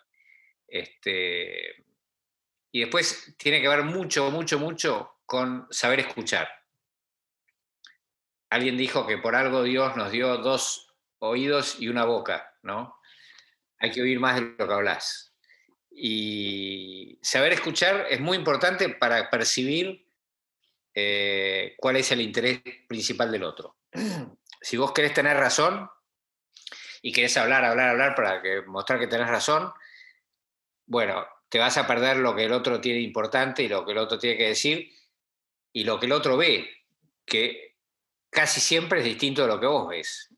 Este, 0.65 1.83
y 2.71 2.79
después 2.79 3.35
tiene 3.37 3.61
que 3.61 3.67
ver 3.67 3.83
mucho, 3.83 4.31
mucho, 4.31 4.57
mucho 4.57 5.17
con 5.25 5.67
saber 5.69 5.99
escuchar 5.99 6.47
alguien 8.49 8.77
dijo 8.77 9.05
que 9.05 9.17
por 9.17 9.35
algo 9.35 9.63
Dios 9.63 9.95
nos 9.95 10.11
dio 10.11 10.37
dos 10.37 10.95
oídos 11.19 11.79
y 11.79 11.89
una 11.89 12.05
boca, 12.05 12.55
¿no? 12.63 12.97
Hay 13.79 13.91
que 13.91 14.01
oír 14.01 14.19
más 14.19 14.35
de 14.35 14.55
lo 14.57 14.67
que 14.67 14.73
hablas. 14.73 15.35
Y 15.91 17.19
saber 17.21 17.53
escuchar 17.53 18.07
es 18.09 18.19
muy 18.19 18.37
importante 18.37 18.89
para 18.89 19.29
percibir 19.29 20.07
eh, 20.93 21.75
cuál 21.77 21.97
es 21.97 22.11
el 22.11 22.21
interés 22.21 22.61
principal 22.87 23.31
del 23.31 23.43
otro. 23.43 23.77
Si 24.59 24.75
vos 24.75 24.91
querés 24.91 25.13
tener 25.13 25.37
razón 25.37 25.87
y 27.03 27.11
querés 27.11 27.37
hablar, 27.37 27.63
hablar, 27.63 27.89
hablar 27.89 28.15
para 28.15 28.41
que, 28.41 28.63
mostrar 28.63 28.99
que 28.99 29.05
tenés 29.05 29.27
razón, 29.27 29.71
bueno, 30.87 31.27
te 31.47 31.59
vas 31.59 31.77
a 31.77 31.85
perder 31.85 32.17
lo 32.17 32.35
que 32.35 32.45
el 32.45 32.51
otro 32.51 32.81
tiene 32.81 32.99
importante 33.01 33.61
y 33.61 33.67
lo 33.67 33.85
que 33.85 33.91
el 33.91 33.99
otro 33.99 34.17
tiene 34.17 34.35
que 34.35 34.47
decir 34.47 34.91
y 35.71 35.83
lo 35.83 35.99
que 35.99 36.07
el 36.07 36.11
otro 36.11 36.37
ve, 36.37 36.67
que 37.23 37.66
casi 38.37 38.61
siempre 38.61 38.99
es 38.99 39.05
distinto 39.05 39.41
de 39.41 39.47
lo 39.47 39.59
que 39.59 39.65
vos 39.65 39.89
ves. 39.89 40.29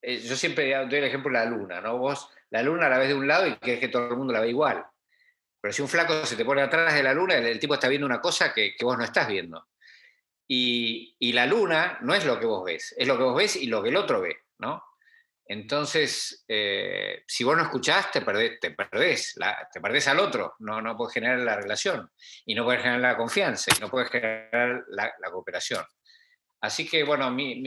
Eh, 0.00 0.18
yo 0.18 0.34
siempre 0.34 0.74
doy 0.86 0.98
el 0.98 1.04
ejemplo 1.04 1.30
de 1.30 1.44
la 1.44 1.50
luna, 1.50 1.78
¿no? 1.82 1.98
Vos 1.98 2.30
la 2.48 2.62
luna 2.62 2.88
la 2.88 2.96
ves 2.96 3.08
de 3.08 3.14
un 3.14 3.28
lado 3.28 3.46
y 3.46 3.56
querés 3.56 3.80
que 3.80 3.88
todo 3.88 4.08
el 4.08 4.16
mundo 4.16 4.32
la 4.32 4.40
ve 4.40 4.48
igual. 4.48 4.82
Pero 5.60 5.74
si 5.74 5.82
un 5.82 5.88
flaco 5.88 6.24
se 6.24 6.36
te 6.36 6.44
pone 6.46 6.62
atrás 6.62 6.94
de 6.94 7.02
la 7.02 7.12
luna, 7.12 7.34
el, 7.34 7.58
tipo 7.58 7.74
está 7.74 7.88
viendo 7.88 8.06
una 8.06 8.18
cosa 8.18 8.54
que, 8.54 8.74
vos 8.80 8.96
no 8.96 9.04
estás 9.04 9.28
viendo. 9.28 9.66
Y, 10.48 11.14
y, 11.18 11.34
la 11.34 11.44
luna 11.44 11.98
no 12.00 12.14
es 12.14 12.24
lo 12.24 12.40
que 12.40 12.46
vos 12.46 12.64
ves, 12.64 12.94
es 12.96 13.06
lo 13.06 13.18
que 13.18 13.24
vos 13.24 13.36
ves 13.36 13.56
y 13.56 13.66
lo 13.66 13.82
que 13.82 13.90
el 13.90 13.96
otro 13.96 14.22
ve, 14.22 14.36
¿no? 14.58 14.82
Entonces, 15.46 16.44
eh, 16.48 17.22
si 17.26 17.44
vos 17.44 17.56
no 17.56 17.64
escuchás, 17.64 18.10
te 18.10 18.22
perdés, 18.22 18.58
te 18.60 18.70
perdés, 18.70 19.34
te 19.34 20.10
al 20.10 20.18
otro, 20.20 20.54
no, 20.60 20.80
no 20.80 20.96
puedes 20.96 21.12
generar 21.12 21.38
la 21.40 21.56
relación, 21.56 22.10
y 22.46 22.54
no 22.54 22.64
puedes 22.64 22.80
generar 22.80 23.00
la 23.00 23.16
confianza, 23.16 23.70
y 23.76 23.80
no 23.80 23.90
puedes 23.90 24.08
generar 24.08 24.84
la, 24.88 25.12
cooperación. 25.30 25.84
Así 26.60 26.88
que, 26.88 27.04
bueno, 27.04 27.30
mi, 27.30 27.60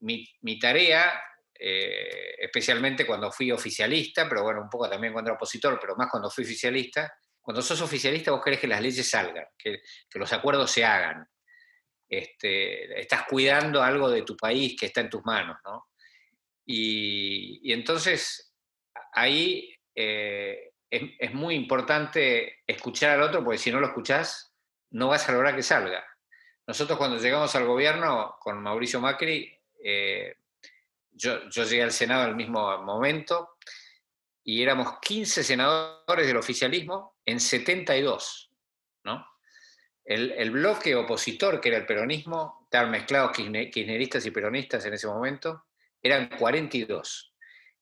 mi, 0.00 0.58
tarea, 0.58 1.22
eh, 1.58 2.34
especialmente 2.38 3.06
cuando 3.06 3.30
fui 3.30 3.52
oficialista, 3.52 4.28
pero 4.28 4.42
bueno, 4.42 4.62
un 4.62 4.70
poco 4.70 4.88
también 4.88 5.12
cuando 5.12 5.30
era 5.30 5.36
opositor, 5.36 5.78
pero 5.80 5.94
más 5.96 6.08
cuando 6.10 6.30
fui 6.30 6.44
oficialista, 6.44 7.12
cuando 7.40 7.62
sos 7.62 7.80
oficialista 7.80 8.30
vos 8.30 8.42
querés 8.42 8.60
que 8.60 8.66
las 8.66 8.80
leyes 8.80 9.08
salgan, 9.08 9.46
que, 9.56 9.80
que 10.08 10.18
los 10.18 10.32
acuerdos 10.32 10.70
se 10.70 10.84
hagan. 10.84 11.26
Este, 12.08 13.00
estás 13.00 13.24
cuidando 13.26 13.82
algo 13.82 14.10
de 14.10 14.20
tu 14.20 14.36
país 14.36 14.76
que 14.78 14.86
está 14.86 15.00
en 15.00 15.08
tus 15.08 15.24
manos, 15.24 15.56
¿no? 15.64 15.86
Y, 16.66 17.72
entonces 17.72 18.54
ahí 19.14 19.74
eh, 19.94 20.72
es, 20.90 21.32
muy 21.32 21.54
importante 21.54 22.60
escuchar 22.66 23.12
al 23.12 23.22
otro, 23.22 23.42
porque 23.42 23.58
si 23.58 23.70
no 23.70 23.80
lo 23.80 23.86
escuchás, 23.86 24.54
no 24.90 25.08
vas 25.08 25.26
a 25.28 25.32
lograr 25.32 25.56
que 25.56 25.62
salga. 25.62 26.04
Nosotros 26.66 26.96
cuando 26.96 27.18
llegamos 27.18 27.54
al 27.54 27.66
gobierno 27.66 28.36
con 28.38 28.62
Mauricio 28.62 29.00
Macri, 29.00 29.52
eh, 29.82 30.36
yo, 31.12 31.48
llegué 31.48 31.82
al 31.82 31.92
Senado 31.92 32.22
al 32.22 32.36
mismo 32.36 32.78
momento 32.82 33.56
y 34.44 34.62
éramos 34.62 34.98
15 35.00 35.42
senadores 35.44 36.26
del 36.26 36.36
oficialismo 36.36 37.16
en 37.24 37.40
72, 37.40 38.50
¿no? 39.04 39.26
El, 40.04 40.32
el 40.32 40.50
bloque 40.50 40.94
opositor, 40.94 41.60
que 41.60 41.68
era 41.68 41.78
el 41.78 41.86
peronismo, 41.86 42.62
estaban 42.64 42.90
mezclados 42.90 43.32
kirchneristas 43.32 44.26
y 44.26 44.30
peronistas 44.30 44.84
en 44.84 44.94
ese 44.94 45.06
momento, 45.06 45.66
eran 46.02 46.28
42. 46.28 47.34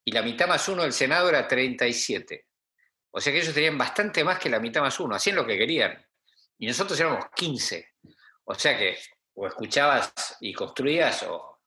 Y 0.04 0.12
la 0.12 0.22
mitad 0.22 0.48
más 0.48 0.68
uno 0.68 0.82
del 0.82 0.92
Senado 0.92 1.28
era 1.28 1.46
37. 1.46 2.46
O 3.12 3.20
sea 3.20 3.32
que 3.32 3.40
ellos 3.40 3.54
tenían 3.54 3.78
bastante 3.78 4.22
más 4.22 4.38
que 4.38 4.50
la 4.50 4.60
mitad 4.60 4.82
más 4.82 4.98
uno, 5.00 5.14
hacían 5.14 5.36
lo 5.36 5.46
que 5.46 5.56
querían. 5.56 6.04
Y 6.58 6.66
nosotros 6.66 6.98
éramos 7.00 7.24
15. 7.34 7.88
O 8.50 8.54
sea 8.54 8.76
que 8.76 8.98
o 9.34 9.46
escuchabas 9.46 10.36
y 10.40 10.52
construías 10.52 11.22
o 11.22 11.60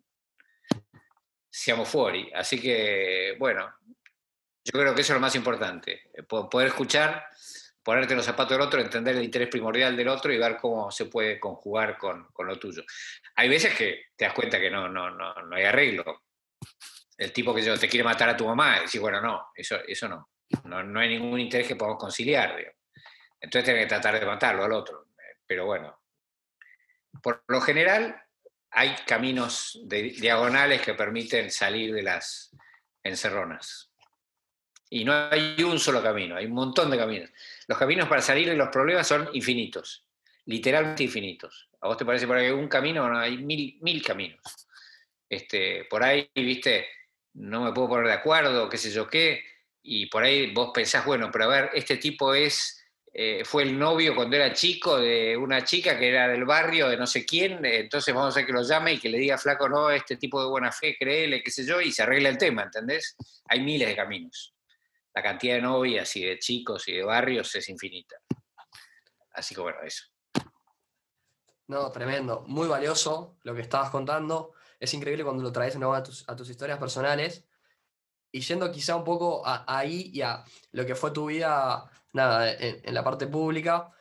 seamos 1.50 1.88
fuori. 1.88 2.30
Así 2.36 2.60
que, 2.60 3.38
bueno, 3.40 3.74
yo 4.66 4.80
creo 4.80 4.94
que 4.94 5.02
eso 5.02 5.14
es 5.14 5.18
lo 5.18 5.22
más 5.22 5.34
importante. 5.36 6.12
Poder 6.28 6.68
escuchar, 6.68 7.26
ponerte 7.82 8.16
los 8.16 8.26
zapatos 8.26 8.58
del 8.58 8.68
otro, 8.68 8.82
entender 8.82 9.16
el 9.16 9.24
interés 9.24 9.48
primordial 9.48 9.96
del 9.96 10.10
otro 10.10 10.34
y 10.34 10.38
ver 10.38 10.58
cómo 10.58 10.92
se 10.92 11.06
puede 11.06 11.40
conjugar 11.40 11.98
con, 11.98 12.26
con 12.34 12.48
lo 12.48 12.60
tuyo. 12.60 12.84
Hay 13.36 13.48
veces 13.48 13.74
que 13.78 14.08
te 14.18 14.26
das 14.26 14.34
cuenta 14.34 14.60
que 14.60 14.70
no, 14.70 14.90
no, 14.90 15.10
no, 15.10 15.34
no 15.34 15.56
hay 15.56 15.64
arreglo 15.64 16.24
el 17.18 17.32
tipo 17.32 17.56
que 17.56 17.62
te 17.62 17.88
quiere 17.88 18.04
matar 18.04 18.28
a 18.28 18.36
tu 18.36 18.46
mamá, 18.46 18.80
y 18.80 18.82
decir, 18.82 19.00
bueno, 19.00 19.22
no, 19.22 19.52
eso, 19.56 19.78
eso 19.88 20.10
no. 20.10 20.32
no. 20.66 21.00
hay 21.00 21.08
ningún 21.08 21.40
interés 21.40 21.66
que 21.66 21.78
podamos 21.78 21.98
conciliar. 21.98 22.58
Entonces 23.40 23.66
tenés 23.66 23.84
que 23.84 23.90
tratar 23.90 24.20
de 24.20 24.26
matarlo 24.26 24.66
al 24.66 24.74
otro. 24.74 25.08
Pero 25.48 25.66
bueno, 25.66 26.03
por 27.22 27.44
lo 27.48 27.62
general 27.62 28.22
hay 28.72 28.96
caminos 29.06 29.80
diagonales 29.86 30.82
que 30.82 30.96
permiten 30.96 31.52
salir 31.52 31.94
de 31.94 32.02
las 32.02 32.52
encerronas. 33.04 33.92
Y 34.90 35.06
no 35.06 35.14
hay 35.14 35.62
un 35.64 35.80
solo 35.80 36.02
camino, 36.02 36.36
hay 36.36 36.46
un 36.46 36.54
montón 36.54 36.90
de 36.90 36.98
caminos. 36.98 37.30
Los 37.68 37.78
caminos 37.78 38.08
para 38.08 38.22
salir 38.22 38.48
de 38.50 38.56
los 38.56 38.70
problemas 38.70 39.08
son 39.08 39.30
infinitos, 39.34 40.06
literalmente 40.46 41.04
infinitos. 41.04 41.70
¿A 41.82 41.88
vos 41.88 41.98
te 41.98 42.06
parece 42.06 42.28
por 42.28 42.38
ahí 42.38 42.50
un 42.50 42.68
camino? 42.68 43.08
No, 43.10 43.18
hay 43.18 43.38
mil, 43.38 43.78
mil 43.82 44.04
caminos. 44.04 44.42
Este, 45.28 45.86
por 45.86 46.04
ahí, 46.04 46.30
viste, 46.36 46.88
no 47.34 47.64
me 47.64 47.74
puedo 47.74 47.90
poner 47.90 48.08
de 48.08 48.14
acuerdo, 48.14 48.70
qué 48.70 48.78
sé 48.78 48.92
yo 48.92 49.08
qué, 49.08 49.44
y 49.82 50.06
por 50.06 50.24
ahí 50.24 50.54
vos 50.54 50.72
pensás, 50.74 51.06
bueno, 51.06 51.30
pero 51.32 51.46
a 51.46 51.48
ver, 51.48 51.70
este 51.74 51.98
tipo 51.98 52.34
es, 52.34 52.83
eh, 53.16 53.46
fue 53.46 53.62
el 53.62 53.78
novio 53.78 54.16
cuando 54.16 54.36
era 54.36 54.52
chico 54.54 54.98
de 54.98 55.38
una 55.38 55.64
chica 55.64 56.00
que 56.00 56.10
era 56.10 56.28
del 56.28 56.46
barrio, 56.46 56.90
de 56.90 56.98
no 56.98 57.06
sé 57.06 57.24
quién, 57.24 57.64
entonces 57.64 58.12
vamos 58.12 58.28
a 58.28 58.40
hacer 58.40 58.48
que 58.48 58.54
lo 58.54 58.64
llame 58.64 58.94
y 58.94 59.00
que 59.00 59.08
le 59.10 59.20
diga, 59.20 59.38
flaco, 59.38 59.70
no, 59.70 59.92
este 59.92 60.18
tipo 60.18 60.42
de 60.42 60.50
buena 60.50 60.72
fe, 60.72 60.96
créele, 60.98 61.44
qué 61.44 61.52
sé 61.52 61.64
yo, 61.64 61.80
y 61.80 61.92
se 61.92 62.02
arregla 62.02 62.30
el 62.30 62.40
tema, 62.40 62.64
¿entendés? 62.64 63.16
Hay 63.50 63.62
miles 63.62 63.88
de 63.88 63.96
caminos. 63.96 64.56
La 65.14 65.22
cantidad 65.22 65.56
de 65.56 65.62
novias 65.62 66.16
y 66.16 66.26
de 66.26 66.40
chicos 66.40 66.88
y 66.88 66.94
de 66.94 67.04
barrios 67.04 67.54
es 67.54 67.70
infinita. 67.70 68.16
Así 69.34 69.54
que 69.54 69.62
bueno, 69.62 69.78
eso. 69.84 70.06
No, 71.68 71.92
tremendo, 71.92 72.44
muy 72.48 72.68
valioso 72.68 73.38
lo 73.44 73.54
que 73.54 73.62
estabas 73.62 73.92
contando 73.92 74.54
es 74.80 74.92
increíble 74.96 75.24
cuando 75.24 75.44
lo 75.44 75.52
traes 75.52 75.76
a 75.76 75.96
a 75.96 76.36
tus 76.36 76.50
historias 76.50 76.80
personales. 76.80 77.46
Y 78.34 78.42
yendo 78.42 78.72
quizá 78.72 78.96
un 78.96 79.04
poco 79.04 79.44
ahí 79.46 80.10
y 80.12 80.22
a 80.22 80.44
lo 80.72 80.86
que 80.86 80.96
fue 80.96 81.12
tu 81.12 81.28
vida, 81.28 81.90
nada, 82.14 82.52
en, 82.52 82.94
la 82.94 83.04
parte 83.04 83.28
pública. 83.28 83.92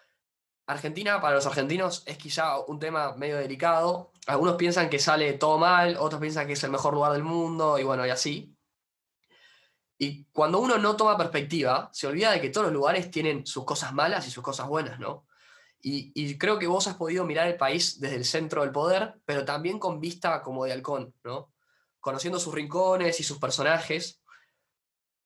Argentina, 0.66 1.20
para 1.20 1.34
los 1.34 1.46
argentinos, 1.46 2.02
es 2.06 2.16
quizá 2.16 2.58
un 2.60 2.78
tema 2.78 3.14
medio 3.14 3.36
delicado. 3.36 4.10
Algunos 4.26 4.56
piensan 4.56 4.88
que 4.88 4.98
sale 4.98 5.34
todo 5.34 5.58
mal, 5.58 5.98
otros 5.98 6.18
piensan 6.20 6.46
que 6.46 6.54
es 6.54 6.64
el 6.64 6.70
mejor 6.70 6.94
lugar 6.94 7.12
del 7.12 7.24
mundo, 7.24 7.78
y 7.78 7.82
bueno, 7.84 8.06
y 8.06 8.10
así. 8.10 8.56
Y 9.98 10.24
cuando 10.32 10.60
uno 10.60 10.78
no 10.78 10.96
toma 10.96 11.18
perspectiva, 11.18 11.90
se 11.92 12.06
olvida 12.06 12.32
de 12.32 12.40
que 12.40 12.48
todos 12.48 12.68
los 12.68 12.72
lugares 12.72 13.10
tienen 13.10 13.46
sus 13.46 13.66
cosas 13.66 13.92
malas 13.92 14.26
y 14.26 14.30
sus 14.30 14.42
cosas 14.42 14.66
buenas, 14.66 14.98
¿no? 14.98 15.26
Y, 15.84 16.38
creo 16.38 16.58
que 16.58 16.68
vos 16.68 16.86
has 16.86 16.94
podido 16.94 17.24
mirar 17.24 17.48
el 17.48 17.56
país 17.56 18.00
desde 18.00 18.16
el 18.16 18.24
centro 18.24 18.62
del 18.62 18.70
poder, 18.70 19.20
pero 19.24 19.44
también 19.44 19.80
con 19.80 20.00
vista 20.00 20.40
como 20.40 20.64
de 20.64 20.72
halcón, 20.72 21.12
¿no? 21.24 21.52
Conociendo 21.98 22.38
sus 22.38 22.54
rincones 22.54 23.18
y 23.18 23.24
sus 23.24 23.38
personajes. 23.38 24.21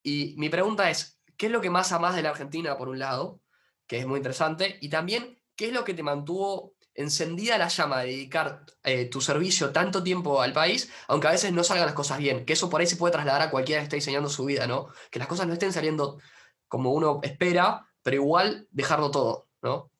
Y 0.07 0.35
mi 0.37 0.47
pregunta 0.47 0.89
es, 0.89 1.19
¿qué 1.35 1.47
es 1.47 1.51
lo 1.51 1.59
que 1.59 1.69
más 1.69 1.91
amás 1.91 2.15
de 2.15 2.21
la 2.21 2.29
Argentina, 2.29 2.77
por 2.77 2.87
un 2.87 2.97
lado? 2.97 3.41
Que 3.87 3.99
es 3.99 4.07
muy 4.07 4.15
interesante. 4.15 4.77
Y 4.79 4.87
también, 4.87 5.43
¿qué 5.57 5.65
es 5.65 5.73
lo 5.73 5.83
que 5.83 5.93
te 5.93 6.01
mantuvo 6.01 6.77
encendida 6.93 7.57
la 7.57 7.67
llama 7.67 7.99
de 7.99 8.11
dedicar 8.11 8.63
eh, 8.83 9.09
tu 9.09 9.19
servicio 9.19 9.73
tanto 9.73 10.03
tiempo 10.03 10.41
al 10.41 10.53
país, 10.53 10.89
aunque 11.09 11.27
a 11.27 11.31
veces 11.31 11.51
no 11.51 11.61
salgan 11.61 11.87
las 11.87 11.93
cosas 11.93 12.19
bien? 12.19 12.45
Que 12.45 12.53
eso 12.53 12.69
por 12.69 12.79
ahí 12.79 12.87
se 12.87 12.95
puede 12.95 13.11
trasladar 13.11 13.41
a 13.41 13.51
cualquiera 13.51 13.81
que 13.81 13.83
esté 13.83 13.95
diseñando 13.97 14.29
su 14.29 14.45
vida, 14.45 14.65
¿no? 14.65 14.87
Que 15.11 15.19
las 15.19 15.27
cosas 15.27 15.45
no 15.45 15.51
estén 15.51 15.73
saliendo 15.73 16.21
como 16.69 16.93
uno 16.93 17.19
espera, 17.21 17.85
pero 18.01 18.15
igual 18.15 18.65
dejarlo 18.71 19.11
todo, 19.11 19.49
¿no? 19.61 19.91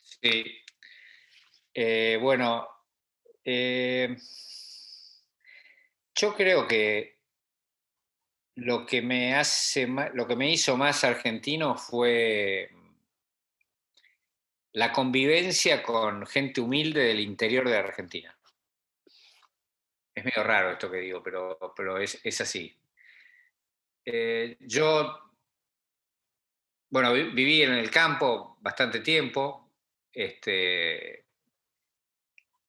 Sí. 0.00 0.44
Eh, 1.74 2.18
bueno, 2.22 2.66
eh, 3.44 4.16
yo 6.14 6.34
creo 6.34 6.66
que 6.66 7.15
lo 8.56 8.86
que 8.86 9.02
me 9.02 9.34
hace 9.34 9.86
lo 9.86 10.26
que 10.26 10.36
me 10.36 10.50
hizo 10.50 10.76
más 10.76 11.04
argentino 11.04 11.76
fue 11.76 12.70
la 14.72 14.92
convivencia 14.92 15.82
con 15.82 16.26
gente 16.26 16.60
humilde 16.60 17.02
del 17.02 17.20
interior 17.20 17.68
de 17.68 17.78
Argentina. 17.78 18.36
Es 20.14 20.24
medio 20.24 20.42
raro 20.42 20.72
esto 20.72 20.90
que 20.90 20.98
digo, 20.98 21.22
pero, 21.22 21.58
pero 21.74 21.98
es, 21.98 22.40
así. 22.40 22.74
Eh, 24.04 24.56
yo, 24.60 25.32
bueno, 26.90 27.12
viví 27.12 27.62
en 27.62 27.72
el 27.72 27.90
campo 27.90 28.58
bastante 28.60 29.00
tiempo, 29.00 29.72
este, 30.12 31.26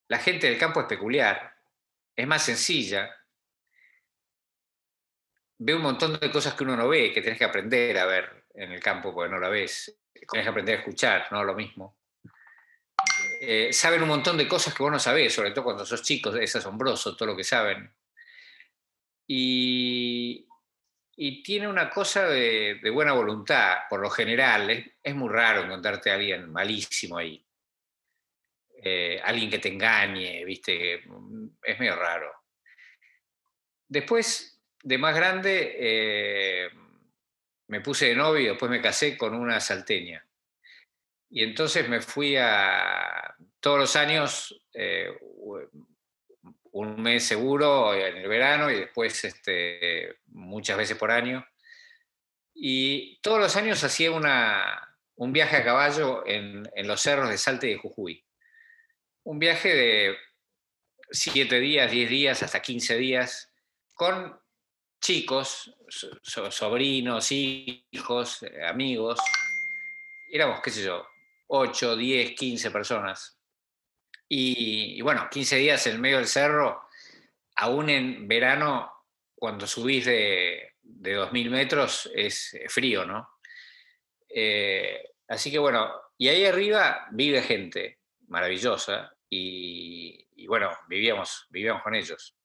la 0.08 0.20
gente 0.20 0.48
del 0.48 0.58
campo 0.58 0.82
es 0.82 0.88
peculiar, 0.88 1.58
es 2.16 2.28
más 2.28 2.44
sencilla, 2.44 3.14
ve 5.60 5.76
un 5.76 5.82
montón 5.82 6.20
de 6.20 6.32
cosas 6.32 6.54
que 6.54 6.64
uno 6.64 6.76
no 6.76 6.88
ve, 6.88 7.12
que 7.12 7.22
tienes 7.22 7.38
que 7.38 7.46
aprender 7.46 7.98
a 7.98 8.06
ver 8.06 8.46
en 8.54 8.72
el 8.72 8.80
campo 8.80 9.14
porque 9.14 9.32
no 9.32 9.40
la 9.40 9.50
ves, 9.50 9.98
tienes 10.14 10.46
que 10.46 10.50
aprender 10.50 10.76
a 10.76 10.80
escuchar, 10.80 11.28
no 11.32 11.44
lo 11.44 11.56
mismo. 11.56 11.98
Eh, 13.40 13.72
saben 13.72 14.02
un 14.02 14.10
montón 14.10 14.38
de 14.38 14.48
cosas 14.48 14.74
que 14.74 14.84
vos 14.84 14.92
no 14.92 15.00
sabés, 15.00 15.34
sobre 15.34 15.52
todo 15.52 15.66
cuando 15.66 15.86
sos 15.86 16.02
chicos, 16.02 16.36
es 16.36 16.56
asombroso 16.56 17.16
todo 17.16 17.30
lo 17.30 17.36
que 17.36 17.44
saben. 17.44 17.94
Y, 19.28 20.48
y 21.20 21.42
tiene 21.42 21.68
una 21.68 21.90
cosa 21.90 22.28
de, 22.28 22.80
buena 22.94 23.12
voluntad, 23.14 23.80
por 23.90 24.00
lo 24.00 24.10
general. 24.10 24.70
Es, 25.02 25.16
muy 25.16 25.30
raro 25.30 25.64
encontrarte 25.64 26.12
a 26.12 26.14
alguien 26.14 26.52
malísimo 26.52 27.18
ahí. 27.18 27.44
Eh, 28.84 29.20
alguien 29.24 29.50
que 29.50 29.58
te 29.58 29.70
engañe, 29.70 30.46
¿viste? 30.46 31.04
Es 31.64 31.80
medio 31.80 31.96
raro. 31.96 32.32
Después, 33.88 34.57
de 34.84 34.98
más 34.98 35.16
grande, 35.16 35.76
eh, 35.80 36.70
me 37.68 37.82
puse 37.82 38.08
de 38.08 38.16
novio 38.16 38.42
y 38.42 38.48
después 38.48 38.72
me 38.72 38.82
casé 38.82 39.18
con 39.18 39.36
una 39.36 39.60
salteña. 39.60 40.26
Y 41.30 41.44
entonces 41.44 41.88
me 41.90 42.02
fui 42.02 42.38
a 42.38 43.36
todos 43.60 43.80
los 43.80 43.96
años, 43.96 44.62
eh, 44.74 45.10
un 46.72 47.02
mes 47.02 47.26
seguro 47.26 47.94
en 47.94 48.18
el 48.18 48.28
verano 48.28 48.70
y 48.70 48.80
después 48.80 49.24
este, 49.24 50.20
muchas 50.28 50.78
veces 50.78 50.98
por 50.98 51.12
año. 51.12 51.46
Y 52.54 53.20
todos 53.22 53.40
los 53.40 53.56
años 53.56 53.84
hacía 53.84 54.12
una, 54.12 54.98
un 55.16 55.34
viaje 55.34 55.58
a 55.58 55.64
caballo 55.64 56.26
en, 56.26 56.70
los 56.86 57.02
cerros 57.02 57.30
de 57.30 57.38
Salte 57.38 57.68
y 57.68 57.74
de 57.74 57.80
Jujuy. 57.80 58.24
Un 59.24 59.40
viaje 59.40 59.76
de 59.76 60.18
7 61.12 61.60
días, 61.60 61.92
10 61.92 62.10
días, 62.10 62.44
hasta 62.44 62.62
15 62.62 62.98
días, 62.98 63.52
con 63.94 64.40
chicos, 65.08 65.74
sobrinos, 66.50 67.32
hijos, 67.32 68.46
amigos. 68.68 69.18
Éramos, 70.30 70.60
qué 70.62 70.70
sé 70.70 70.84
yo, 70.84 71.08
8, 71.48 71.96
10, 71.96 72.32
15 72.32 72.72
personas. 72.72 73.40
Y, 74.28 75.02
bueno, 75.02 75.30
15 75.32 75.56
días 75.56 75.88
en 75.88 76.02
medio 76.02 76.18
del 76.18 76.28
cerro, 76.28 76.90
aún 77.56 77.90
en 77.90 78.28
verano, 78.28 78.92
cuando 79.34 79.66
subís 79.66 80.04
de, 80.04 80.74
de 80.82 81.18
2.000 81.18 81.50
metros, 81.52 82.12
es 82.14 82.60
frío, 82.68 83.06
¿no? 83.06 83.30
Eh, 84.28 85.14
así 85.30 85.50
que 85.50 85.58
bueno, 85.58 85.90
y 86.18 86.28
ahí 86.28 86.44
arriba 86.44 87.08
vive 87.12 87.42
gente 87.44 88.00
maravillosa 88.28 89.16
y, 89.30 90.46
bueno, 90.48 90.70
vivíamos, 90.90 91.48
vivíamos 91.50 91.82
con 91.82 91.96
ellos. 91.96 92.36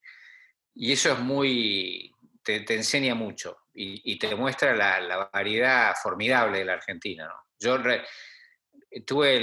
Y 0.73 0.93
eso 0.93 1.11
es 1.11 1.19
muy, 1.19 2.12
te, 2.43 2.75
enseña 2.75 3.15
mucho 3.15 3.57
y, 3.73 4.17
te 4.19 4.35
muestra 4.35 4.75
la, 4.75 5.29
variedad 5.31 5.93
formidable 6.01 6.59
de 6.59 6.65
la 6.65 6.73
Argentina. 6.73 7.25
¿no? 7.25 7.35
Yo 7.59 7.77
tuve 9.05 9.37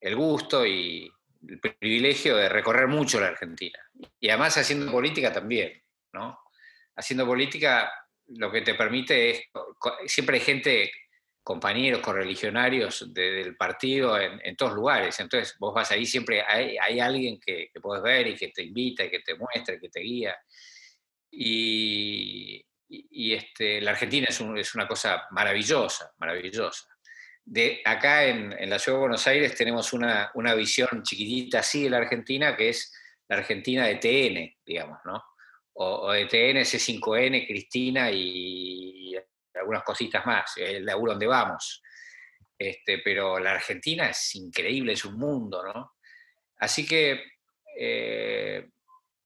el, 0.00 0.16
gusto 0.16 0.66
y 0.66 1.10
el 1.48 1.60
privilegio 1.60 2.36
de 2.36 2.48
recorrer 2.48 2.88
mucho 2.88 3.20
la 3.20 3.28
Argentina. 3.28 3.78
Y 4.18 4.28
además 4.28 4.56
haciendo 4.58 4.90
política 4.90 5.32
también, 5.32 5.82
¿no? 6.12 6.38
Haciendo 6.96 7.24
política 7.24 7.90
lo 8.26 8.50
que 8.50 8.62
te 8.62 8.74
permite 8.74 9.30
es, 9.30 9.42
siempre 10.06 10.36
hay 10.36 10.42
gente, 10.42 10.92
compañeros, 11.42 12.00
correligionarios 12.00 13.12
del 13.12 13.56
partido 13.56 14.18
en, 14.18 14.56
todos 14.56 14.74
lugares. 14.74 15.18
Entonces 15.20 15.56
vos 15.58 15.74
vas 15.74 15.90
ahí, 15.90 16.06
siempre 16.06 16.42
hay, 16.42 17.00
alguien 17.00 17.40
que, 17.40 17.70
que 17.72 17.80
puedes 17.80 18.02
ver 18.02 18.28
y 18.28 18.36
que 18.36 18.48
te 18.48 18.62
invita 18.62 19.04
y 19.04 19.10
que 19.10 19.20
te 19.20 19.34
muestra, 19.34 19.74
y 19.74 19.80
que 19.80 19.88
te 19.88 20.00
guía. 20.00 20.36
Y, 21.32 22.64
este, 23.32 23.80
la 23.80 23.92
Argentina 23.92 24.26
es, 24.28 24.40
es, 24.40 24.74
una 24.74 24.86
cosa 24.86 25.26
maravillosa, 25.30 26.12
maravillosa. 26.18 26.86
De, 27.44 27.80
acá 27.84 28.24
en, 28.26 28.50
la 28.68 28.78
Ciudad 28.78 28.98
de 28.98 29.00
Buenos 29.00 29.26
Aires 29.26 29.54
tenemos 29.54 29.92
una, 29.92 30.30
una, 30.34 30.54
visión 30.54 31.02
chiquitita 31.02 31.60
así 31.60 31.84
de 31.84 31.90
la 31.90 31.98
Argentina, 31.98 32.54
que 32.54 32.68
es 32.68 32.92
la 33.28 33.36
Argentina 33.36 33.86
de 33.86 33.96
TN, 33.96 34.58
digamos, 34.64 34.98
¿no? 35.04 35.24
O, 35.74 36.12
de 36.12 36.26
TN, 36.26 36.60
C5N, 36.60 37.46
Cristina 37.46 38.10
y, 38.10 39.16
algunas 39.54 39.82
cositas 39.84 40.24
más, 40.26 40.56
el 40.56 40.84
laburo 40.84 41.12
donde 41.12 41.26
vamos. 41.26 41.82
Este, 42.58 42.98
pero 42.98 43.38
la 43.38 43.52
Argentina 43.52 44.10
es 44.10 44.34
increíble, 44.34 44.92
es 44.92 45.04
un 45.04 45.18
mundo, 45.18 45.62
¿no? 45.64 45.94
Así 46.58 46.86
que 46.86 47.24
eh, 47.76 48.68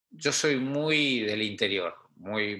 yo 0.09 0.31
soy 0.31 0.57
muy 0.57 1.21
del 1.21 1.41
interior, 1.41 1.95
muy, 2.15 2.57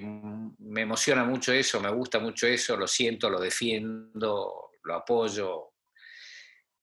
me 0.58 0.82
emociona 0.82 1.24
mucho 1.24 1.52
eso, 1.52 1.80
me 1.80 1.90
gusta 1.90 2.18
mucho 2.18 2.46
eso, 2.46 2.76
lo 2.76 2.86
siento, 2.86 3.30
lo 3.30 3.40
defiendo, 3.40 4.70
lo 4.82 4.94
apoyo. 4.94 5.72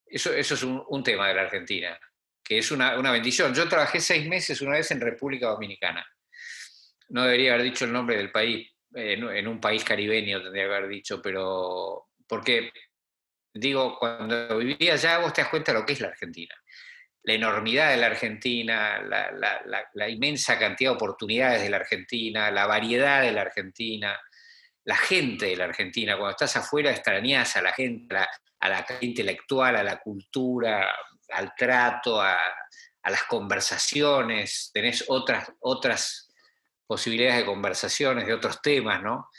Eso, 0.05 0.33
es 0.33 0.63
un, 0.63 1.03
tema 1.03 1.27
de 1.27 1.35
la 1.35 1.41
Argentina, 1.43 1.99
que 2.43 2.59
es 2.59 2.71
una, 2.71 2.95
bendición. 3.11 3.53
Yo 3.53 3.67
trabajé 3.67 3.99
seis 3.99 4.27
meses 4.27 4.61
una 4.61 4.77
vez 4.77 4.91
en 4.91 5.01
República 5.01 5.47
Dominicana. 5.47 6.05
No 7.09 7.23
debería 7.23 7.53
haber 7.53 7.65
dicho 7.65 7.85
el 7.85 7.93
nombre 7.93 8.17
del 8.17 8.31
país, 8.31 8.71
en, 8.93 9.47
un 9.47 9.59
país 9.59 9.83
caribeño 9.83 10.41
tendría 10.41 10.67
que 10.67 10.75
haber 10.75 10.89
dicho, 10.89 11.21
pero 11.21 12.09
porque, 12.27 12.71
digo, 13.53 13.97
cuando 13.99 14.57
vivía 14.57 14.93
allá 14.93 15.19
vos 15.19 15.33
te 15.33 15.41
das 15.41 15.49
cuenta 15.49 15.73
de 15.73 15.79
lo 15.79 15.85
que 15.85 15.93
es 15.93 16.01
la 16.01 16.07
Argentina 16.09 16.55
la 17.25 17.33
enormidad 17.33 17.89
de 17.89 17.97
la 17.97 18.07
Argentina, 18.07 19.01
la, 19.01 20.09
inmensa 20.09 20.59
cantidad 20.59 20.91
de 20.91 20.95
oportunidades 20.95 21.61
de 21.61 21.69
la 21.69 21.77
Argentina, 21.77 22.51
la 22.51 22.67
variedad 22.67 23.23
de 23.23 23.31
la 23.31 23.41
Argentina, 23.41 24.19
la 24.83 24.95
gente 24.95 25.47
de 25.47 25.57
la 25.57 25.65
Argentina. 25.65 26.17
Cuando 26.17 26.31
estás 26.31 26.55
afuera 26.55 26.91
extrañas 26.91 27.55
a 27.55 27.63
la 27.63 27.73
gente, 27.73 28.15
a 28.15 28.69
la, 28.69 28.85
intelectual, 29.01 29.75
a 29.75 29.83
la 29.83 29.97
cultura, 29.97 30.93
al 31.31 31.53
trato, 31.55 32.21
a, 32.21 32.37
las 33.03 33.23
conversaciones, 33.23 34.71
tenés 34.73 35.05
otras, 35.07 35.51
otras 35.59 36.29
posibilidades 36.87 37.37
de 37.37 37.45
conversaciones, 37.45 38.25
de 38.25 38.33
otros 38.33 38.61
temas, 38.61 39.01
¿no? 39.01 39.29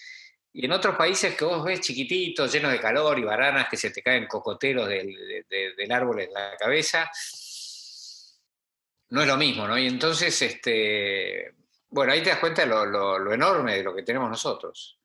Y 0.52 0.64
en 0.64 0.72
otros 0.72 0.96
países 0.96 1.34
que 1.34 1.44
vos 1.44 1.64
ves 1.64 1.80
chiquititos, 1.80 2.52
llenos 2.52 2.72
de 2.72 2.80
calor 2.80 3.18
y 3.18 3.24
baranas 3.24 3.68
que 3.68 3.76
se 3.76 3.90
te 3.90 4.02
caen 4.02 4.26
cocoteros 4.26 4.88
del, 4.88 5.14
del 5.48 5.92
árbol 5.92 6.20
en 6.20 6.32
la 6.32 6.56
cabeza, 6.56 7.10
no 9.10 9.22
es 9.22 9.26
lo 9.26 9.36
mismo, 9.36 9.66
¿no? 9.66 9.78
Y 9.78 9.86
entonces, 9.86 10.40
este, 10.42 11.54
bueno, 11.88 12.12
ahí 12.12 12.22
te 12.22 12.30
das 12.30 12.38
cuenta 12.38 12.62
de 12.62 12.68
lo, 12.68 13.32
enorme 13.32 13.76
de 13.76 13.84
lo 13.84 13.94
que 13.94 14.02
tenemos 14.02 14.28
nosotros. 14.28 14.98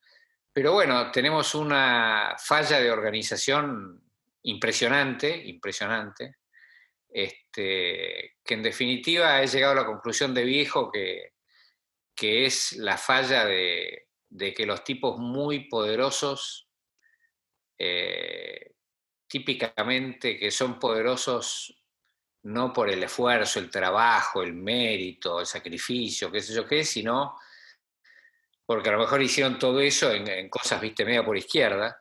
Pero 0.51 0.73
bueno, 0.73 1.11
tenemos 1.11 1.55
una 1.55 2.35
falla 2.37 2.79
de 2.79 2.91
organización 2.91 4.01
impresionante, 4.43 5.35
impresionante, 5.47 6.37
este, 7.09 8.37
que 8.43 8.53
en 8.53 8.63
definitiva 8.63 9.41
he 9.41 9.47
llegado 9.47 9.73
a 9.73 9.83
la 9.83 9.85
conclusión 9.85 10.33
de 10.33 10.43
viejo 10.43 10.91
que, 10.91 11.33
que 12.15 12.45
es 12.45 12.73
la 12.73 12.97
falla 12.97 13.45
de, 13.45 14.07
que 14.55 14.65
los 14.65 14.83
tipos 14.83 15.17
muy 15.17 15.69
poderosos, 15.69 16.69
eh, 17.77 18.73
típicamente 19.27 20.37
que 20.37 20.51
son 20.51 20.79
poderosos 20.79 21.80
no 22.43 22.73
por 22.73 22.89
el 22.89 23.03
esfuerzo, 23.03 23.59
el 23.59 23.69
trabajo, 23.69 24.41
el 24.41 24.53
mérito, 24.53 25.39
el 25.39 25.45
sacrificio, 25.45 26.31
qué 26.31 26.41
sé 26.41 26.53
yo 26.53 26.67
qué, 26.67 26.83
sino 26.83 27.37
porque 28.65 28.89
a 28.89 28.93
lo 28.93 28.99
mejor 28.99 29.21
hicieron 29.21 29.59
todo 29.59 29.81
eso 29.81 30.11
en, 30.11 30.47
cosas, 30.49 30.79
viste, 30.79 31.03
media 31.03 31.25
por 31.25 31.37
izquierda, 31.37 31.99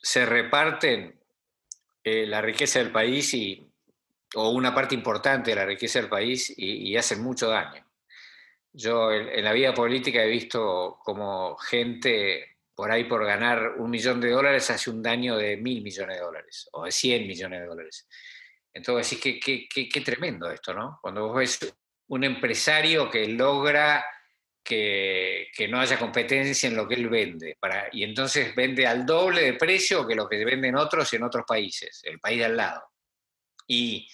se 0.00 0.24
reparten 0.24 1.20
eh, 2.02 2.26
la 2.26 2.40
riqueza 2.40 2.78
del 2.78 2.90
país 2.90 3.36
o 4.34 4.50
una 4.50 4.74
parte 4.74 4.94
importante 4.94 5.50
de 5.50 5.56
la 5.56 5.66
riqueza 5.66 6.00
del 6.00 6.08
país 6.08 6.52
y, 6.56 6.96
hacen 6.96 7.22
mucho 7.22 7.48
daño. 7.48 7.86
Yo 8.72 9.12
en, 9.12 9.44
la 9.44 9.52
vida 9.52 9.74
política 9.74 10.24
he 10.24 10.28
visto 10.28 10.98
como 11.04 11.56
gente 11.56 12.56
por 12.74 12.90
ahí 12.90 13.04
por 13.04 13.24
ganar 13.24 13.74
un 13.76 13.90
millón 13.90 14.20
de 14.20 14.30
dólares 14.30 14.70
hace 14.70 14.90
un 14.90 15.02
daño 15.02 15.36
de 15.36 15.56
mil 15.58 15.82
millones 15.82 16.16
de 16.16 16.22
dólares 16.22 16.68
o 16.72 16.84
de 16.84 16.92
cien 16.92 17.26
millones 17.26 17.60
de 17.60 17.66
dólares. 17.66 18.08
Entonces, 18.74 19.18
qué, 19.20 19.38
qué, 19.38 19.68
qué, 19.68 20.00
tremendo 20.00 20.50
esto, 20.50 20.74
¿no? 20.74 20.98
Cuando 21.00 21.28
vos 21.28 21.36
ves 21.36 21.76
un 22.08 22.24
empresario 22.24 23.08
que 23.08 23.28
logra 23.28 24.04
que, 24.64 25.48
no 25.70 25.78
haya 25.78 25.98
competencia 25.98 26.68
en 26.68 26.74
lo 26.74 26.88
que 26.88 26.94
él 26.94 27.08
vende, 27.08 27.56
y 27.92 28.02
entonces 28.02 28.54
vende 28.54 28.86
al 28.86 29.06
doble 29.06 29.42
de 29.42 29.52
precio 29.54 30.06
que 30.06 30.16
lo 30.16 30.28
que 30.28 30.44
venden 30.44 30.74
otros 30.74 31.12
en 31.12 31.22
otros 31.22 31.44
países, 31.46 32.00
el 32.04 32.18
país 32.18 32.38
de 32.38 32.44
al 32.46 32.56
lado. 32.56 32.82
Y, 33.68 34.08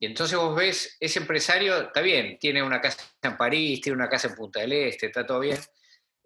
entonces 0.00 0.38
vos 0.38 0.54
ves, 0.54 0.96
ese 1.00 1.18
empresario, 1.18 1.86
está 1.86 2.00
bien, 2.00 2.38
tiene 2.38 2.62
una 2.62 2.80
casa 2.80 3.02
en 3.22 3.36
París, 3.36 3.80
tiene 3.80 3.96
una 3.96 4.08
casa 4.08 4.28
en 4.28 4.34
Punta 4.34 4.60
del 4.60 4.72
Este, 4.72 5.06
está 5.06 5.26
todo 5.26 5.40
bien, 5.40 5.58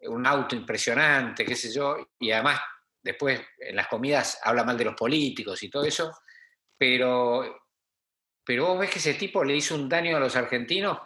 un 0.02 0.26
auto 0.26 0.56
impresionante, 0.56 1.44
qué 1.44 1.54
sé 1.54 1.72
yo, 1.72 2.10
y 2.18 2.32
además 2.32 2.60
después 3.00 3.40
en 3.58 3.76
las 3.76 3.86
comidas 3.86 4.38
habla 4.42 4.64
mal 4.64 4.76
de 4.76 4.84
los 4.84 4.94
políticos 4.94 5.62
y 5.62 5.70
todo 5.70 5.84
eso, 5.84 6.12
pero 6.76 7.61
pero 8.44 8.66
vos 8.66 8.78
ves 8.78 8.90
que 8.90 8.98
ese 8.98 9.14
tipo 9.14 9.44
le 9.44 9.56
hizo 9.56 9.74
un 9.74 9.88
daño 9.88 10.16
a 10.16 10.20
los 10.20 10.36
argentinos 10.36 10.98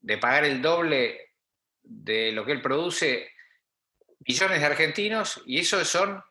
de 0.00 0.18
pagar 0.18 0.44
el 0.44 0.62
doble 0.62 1.34
de 1.82 2.32
lo 2.32 2.44
que 2.44 2.52
él 2.52 2.62
produce, 2.62 3.30
millones 4.20 4.60
de 4.60 4.66
argentinos, 4.66 5.42
y 5.46 5.58
eso 5.58 5.84
son 5.84 6.22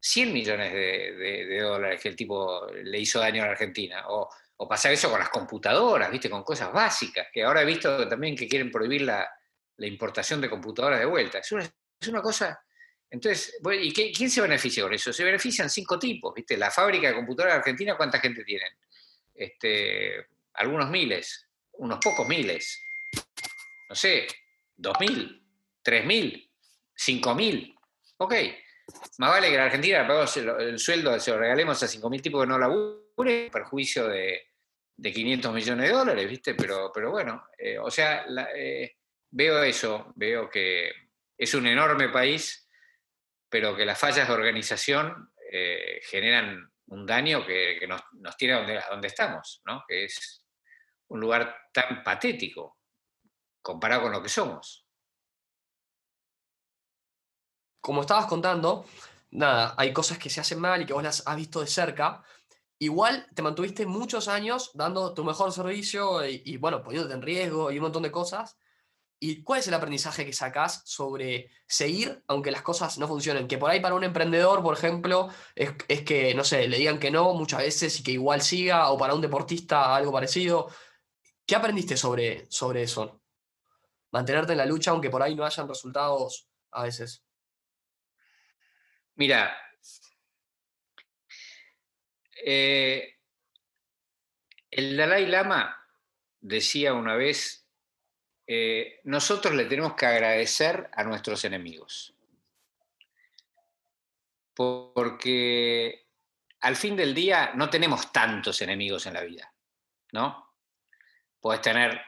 100 0.00 0.32
millones 0.32 0.72
de, 0.72 1.58
dólares 1.60 2.00
que 2.00 2.08
el 2.08 2.16
tipo 2.16 2.66
le 2.70 2.98
hizo 2.98 3.20
daño 3.20 3.42
a 3.42 3.46
la 3.46 3.52
Argentina. 3.52 4.04
O, 4.08 4.28
o, 4.56 4.68
pasar 4.68 4.92
eso 4.92 5.10
con 5.10 5.18
las 5.18 5.30
computadoras, 5.30 6.10
¿viste? 6.10 6.30
Con 6.30 6.42
cosas 6.42 6.72
básicas, 6.72 7.28
que 7.32 7.42
ahora 7.42 7.62
he 7.62 7.64
visto 7.64 8.08
también 8.08 8.36
que 8.36 8.48
quieren 8.48 8.70
prohibir 8.70 9.02
la, 9.02 9.28
importación 9.78 10.40
de 10.40 10.50
computadoras 10.50 11.00
de 11.00 11.06
vuelta. 11.06 11.38
Es 11.38 11.50
una, 11.52 11.64
es 11.64 12.08
una 12.08 12.22
cosa... 12.22 12.60
Entonces, 13.10 13.58
¿y 13.80 13.92
quién 13.92 14.30
se 14.30 14.40
beneficia 14.40 14.82
con 14.82 14.92
eso? 14.92 15.12
Se 15.12 15.22
benefician 15.22 15.70
cinco 15.70 15.98
tipos, 15.98 16.34
¿viste? 16.34 16.56
La 16.56 16.70
fábrica 16.70 17.08
de 17.08 17.14
computadoras 17.14 17.54
de 17.54 17.58
Argentina, 17.58 17.96
¿cuánta 17.96 18.18
gente 18.18 18.42
tienen? 18.42 18.72
Este, 19.34 20.28
algunos 20.54 20.90
miles, 20.90 21.48
unos 21.72 21.98
pocos 21.98 22.26
miles, 22.28 22.82
no 23.88 23.94
sé, 23.94 24.26
dos 24.76 24.98
mil, 25.00 25.42
tres 25.82 26.04
mil, 26.04 26.50
cinco 26.94 27.34
mil, 27.34 27.74
ok, 28.18 28.34
más 29.18 29.30
vale 29.30 29.50
que 29.50 29.56
la 29.56 29.64
Argentina 29.64 30.06
le 30.06 30.68
el, 30.68 30.78
sueldo, 30.78 31.18
se 31.18 31.30
lo 31.30 31.38
regalemos 31.38 31.82
a 31.82 31.86
5.000 31.86 32.22
tipos 32.22 32.42
que 32.42 32.48
no 32.48 32.58
laburen, 32.58 33.50
perjuicio 33.50 34.08
de, 34.08 34.48
de 34.96 35.12
500 35.12 35.54
millones 35.54 35.88
de 35.88 35.94
dólares, 35.94 36.28
¿viste? 36.28 36.54
Pero, 36.54 36.90
pero 36.92 37.10
bueno, 37.10 37.46
eh, 37.58 37.78
o 37.78 37.90
sea, 37.90 38.26
eh, 38.54 38.96
veo 39.30 39.62
eso, 39.62 40.12
veo 40.16 40.48
que 40.50 40.90
es 41.36 41.54
un 41.54 41.66
enorme 41.66 42.08
país, 42.10 42.68
pero 43.48 43.76
que 43.76 43.86
las 43.86 43.98
fallas 43.98 44.28
de 44.28 44.34
organización 44.34 45.32
eh, 45.50 46.00
generan 46.04 46.70
un 46.94 47.04
daño 47.04 47.44
que, 47.44 47.86
nos, 47.88 48.36
tiene 48.36 48.54
a 48.54 48.88
donde, 48.90 49.08
estamos, 49.08 49.60
¿no? 49.66 49.84
Que 49.86 50.04
es 50.04 50.44
un 51.08 51.20
lugar 51.20 51.54
tan 51.72 52.02
patético 52.02 52.78
comparado 53.60 54.02
con 54.02 54.12
lo 54.12 54.22
que 54.22 54.28
somos. 54.28 54.86
Como 57.80 58.02
estabas 58.02 58.26
contando, 58.26 58.86
nada, 59.32 59.74
hay 59.76 59.92
cosas 59.92 60.18
que 60.18 60.30
se 60.30 60.40
hacen 60.40 60.60
mal 60.60 60.80
y 60.80 60.86
que 60.86 60.92
vos 60.92 61.02
las 61.02 61.26
has 61.26 61.36
visto 61.36 61.60
de 61.60 61.66
cerca, 61.66 62.22
igual 62.78 63.28
te 63.34 63.42
mantuviste 63.42 63.86
muchos 63.86 64.28
años 64.28 64.70
dando 64.74 65.12
tu 65.14 65.24
mejor 65.24 65.52
servicio 65.52 66.24
y, 66.24 66.56
bueno, 66.56 66.82
poniéndote 66.82 67.14
en 67.14 67.22
riesgo 67.22 67.70
y 67.70 67.78
un 67.78 67.82
montón 67.82 68.04
de 68.04 68.12
cosas. 68.12 68.56
¿Y 69.26 69.42
cuál 69.42 69.60
es 69.60 69.68
el 69.68 69.72
aprendizaje 69.72 70.26
que 70.26 70.34
sacás 70.34 70.82
sobre 70.84 71.50
seguir 71.66 72.22
aunque 72.26 72.50
las 72.50 72.60
cosas 72.60 72.98
no 72.98 73.08
funcionen? 73.08 73.48
Que 73.48 73.56
por 73.56 73.70
ahí 73.70 73.80
para 73.80 73.94
un 73.94 74.04
emprendedor, 74.04 74.62
por 74.62 74.76
ejemplo, 74.76 75.30
es, 75.54 76.02
que, 76.02 76.34
no 76.34 76.44
sé, 76.44 76.68
le 76.68 76.76
digan 76.76 76.98
que 76.98 77.10
no 77.10 77.32
muchas 77.32 77.60
veces 77.60 77.98
y 77.98 78.02
que 78.02 78.10
igual 78.10 78.42
siga, 78.42 78.90
o 78.90 78.98
para 78.98 79.14
un 79.14 79.22
deportista 79.22 79.96
algo 79.96 80.12
parecido. 80.12 80.70
¿Qué 81.46 81.56
aprendiste 81.56 81.96
sobre, 81.96 82.44
sobre 82.50 82.82
eso? 82.82 83.22
Mantenerte 84.10 84.52
en 84.52 84.58
la 84.58 84.66
lucha 84.66 84.90
aunque 84.90 85.08
por 85.08 85.22
ahí 85.22 85.34
no 85.34 85.46
hayan 85.46 85.68
resultados 85.68 86.46
a 86.72 86.82
veces. 86.82 87.24
Mira, 89.14 89.56
eh, 92.44 93.14
el 94.70 94.98
Dalai 94.98 95.24
Lama 95.24 95.82
decía 96.42 96.92
una 96.92 97.14
vez, 97.16 97.63
eh, 98.46 99.00
nosotros 99.04 99.54
le 99.54 99.64
tenemos 99.64 99.94
que 99.94 100.06
agradecer 100.06 100.90
a 100.92 101.04
nuestros 101.04 101.44
enemigos, 101.44 102.14
porque 104.54 106.06
al 106.60 106.76
fin 106.76 106.96
del 106.96 107.14
día 107.14 107.52
no 107.54 107.70
tenemos 107.70 108.12
tantos 108.12 108.60
enemigos 108.62 109.06
en 109.06 109.14
la 109.14 109.22
vida, 109.22 109.52
¿no? 110.12 110.54
Puedes 111.40 111.62
tener 111.62 112.00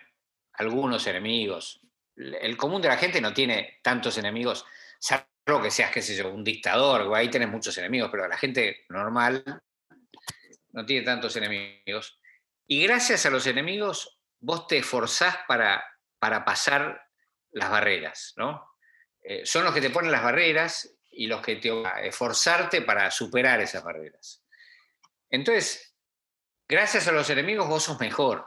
algunos 0.54 1.06
enemigos. 1.06 1.80
El 2.16 2.56
común 2.56 2.80
de 2.80 2.88
la 2.88 2.96
gente 2.96 3.20
no 3.20 3.32
tiene 3.32 3.80
tantos 3.82 4.16
enemigos, 4.18 4.64
salvo 4.98 5.62
que 5.62 5.70
seas, 5.70 5.90
qué 5.90 6.02
sé 6.02 6.22
un 6.24 6.44
dictador, 6.44 7.14
ahí 7.14 7.28
tenés 7.30 7.48
muchos 7.48 7.76
enemigos, 7.78 8.10
pero 8.10 8.28
la 8.28 8.36
gente 8.36 8.84
normal 8.88 9.44
no 10.72 10.84
tiene 10.84 11.04
tantos 11.04 11.36
enemigos. 11.36 12.20
Y 12.66 12.82
gracias 12.82 13.24
a 13.26 13.30
los 13.30 13.46
enemigos, 13.46 14.18
vos 14.40 14.66
te 14.66 14.78
esforzás 14.78 15.38
para, 15.46 15.84
para 16.26 16.44
pasar 16.44 17.08
las 17.52 17.70
barreras, 17.70 18.34
¿no? 18.36 18.68
Eh, 19.22 19.46
son 19.46 19.62
los 19.62 19.72
que 19.72 19.80
te 19.80 19.90
ponen 19.90 20.10
las 20.10 20.24
barreras 20.24 20.92
y 21.12 21.28
los 21.28 21.40
que 21.40 21.54
te 21.54 21.70
a 21.70 22.02
esforzarte 22.02 22.82
para 22.82 23.12
superar 23.12 23.60
esas 23.60 23.84
barreras. 23.84 24.44
Entonces, 25.30 25.94
gracias 26.68 27.06
a 27.06 27.12
los 27.12 27.30
enemigos 27.30 27.68
vos 27.68 27.84
sos 27.84 28.00
mejor 28.00 28.44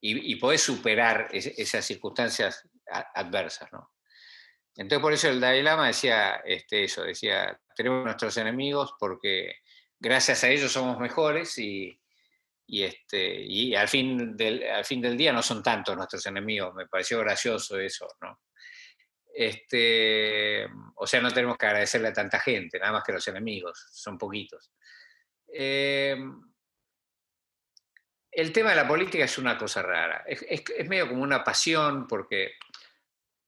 y, 0.00 0.34
podés 0.34 0.60
superar 0.60 1.28
esas 1.30 1.86
circunstancias 1.86 2.68
adversas, 3.14 3.72
¿no? 3.72 3.92
Entonces 4.74 5.00
por 5.00 5.12
eso 5.12 5.28
el 5.28 5.40
Dalai 5.40 5.62
Lama 5.62 5.86
decía 5.86 6.42
este, 6.44 6.82
eso, 6.82 7.04
decía, 7.04 7.56
tenemos 7.76 8.04
nuestros 8.04 8.36
enemigos 8.38 8.92
porque 8.98 9.60
gracias 10.00 10.42
a 10.42 10.48
ellos 10.48 10.72
somos 10.72 10.98
mejores 10.98 11.56
y, 11.58 11.96
este, 12.66 13.42
y 13.42 13.74
al, 13.74 13.88
fin 13.88 14.36
del, 14.36 14.62
al 14.68 14.84
fin 14.84 15.00
del 15.00 15.16
día 15.16 15.32
no 15.32 15.42
son 15.42 15.62
tantos 15.62 15.96
nuestros 15.96 16.24
enemigos. 16.26 16.74
Me 16.74 16.86
pareció 16.86 17.18
gracioso 17.20 17.78
eso, 17.78 18.08
¿no? 18.20 18.40
Este, 19.34 20.66
o 20.94 21.06
sea, 21.06 21.20
no 21.20 21.30
tenemos 21.30 21.58
que 21.58 21.66
agradecerle 21.66 22.08
a 22.08 22.12
tanta 22.12 22.38
gente, 22.38 22.78
nada 22.78 22.92
más 22.92 23.04
que 23.04 23.12
los 23.12 23.26
enemigos, 23.28 23.86
son 23.90 24.16
poquitos. 24.16 24.72
Eh, 25.52 26.16
el 28.30 28.52
tema 28.52 28.70
de 28.70 28.76
la 28.76 28.88
política 28.88 29.24
es 29.24 29.38
una 29.38 29.58
cosa 29.58 29.82
rara, 29.82 30.24
es, 30.26 30.44
es, 30.48 30.88
medio 30.88 31.08
como 31.08 31.22
una 31.22 31.42
pasión 31.42 32.06
porque 32.06 32.54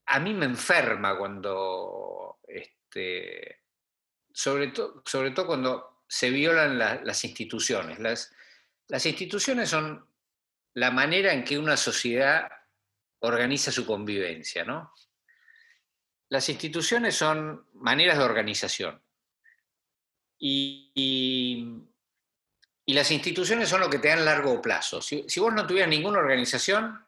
a 0.06 0.20
mí 0.20 0.34
me 0.34 0.46
enferma 0.46 1.16
cuando, 1.16 2.38
este, 2.46 3.62
sobre, 4.32 4.72
sobre 5.04 5.30
todo 5.30 5.46
cuando 5.46 6.02
se 6.08 6.30
violan 6.30 6.78
las 6.78 7.24
instituciones. 7.24 7.98
Las, 7.98 8.32
las 8.88 9.06
instituciones 9.06 9.68
son 9.68 10.06
la 10.74 10.90
manera 10.90 11.32
en 11.32 11.44
que 11.44 11.58
una 11.58 11.76
sociedad 11.76 12.50
organiza 13.20 13.72
su 13.72 13.86
convivencia, 13.86 14.64
¿no? 14.64 14.92
Las 16.28 16.48
instituciones 16.48 17.14
son 17.14 17.66
maneras 17.74 18.18
de 18.18 18.24
organización. 18.24 19.00
Y, 20.38 21.82
las 22.86 23.10
instituciones 23.10 23.68
son 23.68 23.80
lo 23.80 23.90
que 23.90 23.98
te 23.98 24.08
dan 24.08 24.24
largo 24.24 24.60
plazo. 24.62 25.02
Si, 25.02 25.24
si 25.28 25.40
vos 25.40 25.52
no 25.52 25.66
tuvieras 25.66 25.88
ninguna 25.88 26.18
organización, 26.18 27.04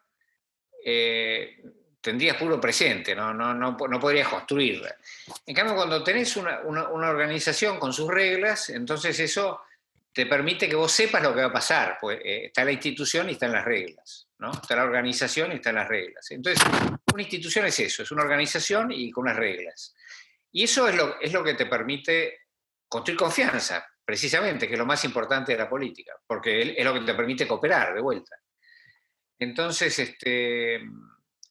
eh, 0.83 1.61
tendrías 2.01 2.37
puro 2.37 2.59
presente, 2.59 3.15
no, 3.15 3.33
no, 3.33 3.53
no, 3.53 3.77
no 3.77 3.99
podrías 3.99 4.27
construirla. 4.27 4.95
En 5.45 5.55
cambio, 5.55 5.75
cuando 5.75 6.03
tenés 6.03 6.35
una, 6.37 6.61
organización 6.61 7.79
con 7.79 7.93
sus 7.93 8.09
reglas, 8.09 8.69
entonces 8.69 9.19
eso 9.19 9.61
te 10.11 10.25
permite 10.25 10.67
que 10.67 10.75
vos 10.75 10.91
sepas 10.91 11.21
lo 11.21 11.33
que 11.33 11.41
va 11.41 11.47
a 11.47 11.53
pasar, 11.53 11.97
pues 11.99 12.19
está 12.23 12.65
la 12.65 12.71
institución 12.71 13.29
y 13.29 13.33
están 13.33 13.51
las 13.51 13.65
reglas, 13.65 14.27
¿no? 14.39 14.51
Está 14.51 14.75
la 14.75 14.83
organización 14.83 15.51
y 15.51 15.55
están 15.55 15.75
las 15.75 15.87
reglas. 15.87 16.29
Entonces, 16.31 16.63
una 17.13 17.21
institución 17.21 17.65
es 17.65 17.79
eso, 17.79 18.03
es 18.03 18.11
una 18.11 18.23
organización 18.23 18.91
y 18.91 19.11
con 19.11 19.23
unas 19.23 19.37
reglas. 19.37 19.95
Y 20.51 20.63
eso 20.63 20.87
es 20.87 20.95
lo, 20.95 21.19
es 21.21 21.31
lo 21.31 21.43
que 21.43 21.53
te 21.53 21.67
permite 21.67 22.39
construir 22.87 23.19
confianza, 23.19 23.87
precisamente, 24.03 24.67
que 24.67 24.73
es 24.73 24.79
lo 24.79 24.85
más 24.85 25.03
importante 25.05 25.51
de 25.51 25.59
la 25.59 25.69
política, 25.69 26.13
porque 26.25 26.73
es 26.75 26.83
lo 26.83 26.93
que 26.93 27.01
te 27.01 27.13
permite 27.13 27.47
cooperar 27.47 27.93
de 27.93 28.01
vuelta. 28.01 28.35
Entonces, 29.37 29.97
este, 29.99 30.81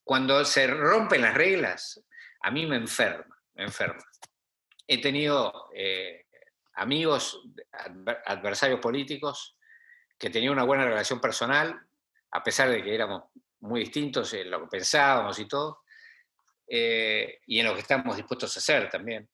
cuando 0.02 0.44
se 0.44 0.66
rompen 0.66 1.22
las 1.22 1.34
reglas, 1.34 2.02
a 2.40 2.50
mí 2.50 2.66
me 2.66 2.76
enferma, 2.76 3.38
me 3.54 3.64
enferma. 3.64 4.04
He 4.86 5.00
tenido 5.00 5.70
eh, 5.74 6.26
amigos, 6.78 7.42
adversarios 8.24 8.80
políticos, 8.80 9.56
que 10.16 10.30
tenían 10.30 10.52
una 10.52 10.64
buena 10.64 10.84
relación 10.84 11.20
personal, 11.20 11.78
a 12.30 12.42
pesar 12.42 12.70
de 12.70 12.82
que 12.82 12.94
éramos 12.94 13.24
muy 13.60 13.80
distintos 13.80 14.32
en 14.34 14.50
lo 14.50 14.62
que 14.62 14.78
pensábamos 14.78 15.38
y 15.38 15.46
todo, 15.46 15.82
eh, 16.66 17.40
y 17.46 17.58
en 17.60 17.66
lo 17.66 17.74
que 17.74 17.80
estamos 17.80 18.16
dispuestos 18.16 18.56
a 18.56 18.60
hacer 18.60 18.88
también. 18.88 19.28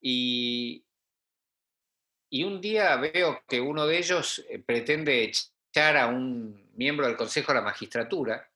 Y, 0.00 0.84
y 2.30 2.44
un 2.44 2.60
día 2.60 2.96
veo 2.96 3.42
que 3.48 3.60
uno 3.60 3.86
de 3.86 3.98
ellos 3.98 4.44
eh, 4.48 4.58
pretende 4.58 5.22
echar 5.22 5.96
a 5.96 6.06
un 6.06 6.70
miembro 6.74 7.06
del 7.06 7.16
Consejo 7.16 7.52
de 7.52 7.58
la 7.58 7.64
Magistratura, 7.64 8.50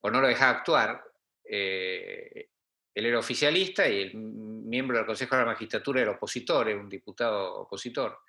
o 0.00 0.10
no 0.10 0.20
lo 0.20 0.28
dejaba 0.28 0.58
actuar, 0.58 1.04
eh, 1.44 2.48
él 2.96 3.04
era 3.04 3.18
oficialista 3.18 3.86
y 3.86 4.00
el 4.00 4.14
miembro 4.14 4.96
del 4.96 5.04
Consejo 5.04 5.36
de 5.36 5.42
la 5.42 5.52
Magistratura 5.52 6.00
era 6.00 6.12
opositor, 6.12 6.66
era 6.66 6.80
un 6.80 6.88
diputado 6.88 7.60
opositor. 7.60 8.20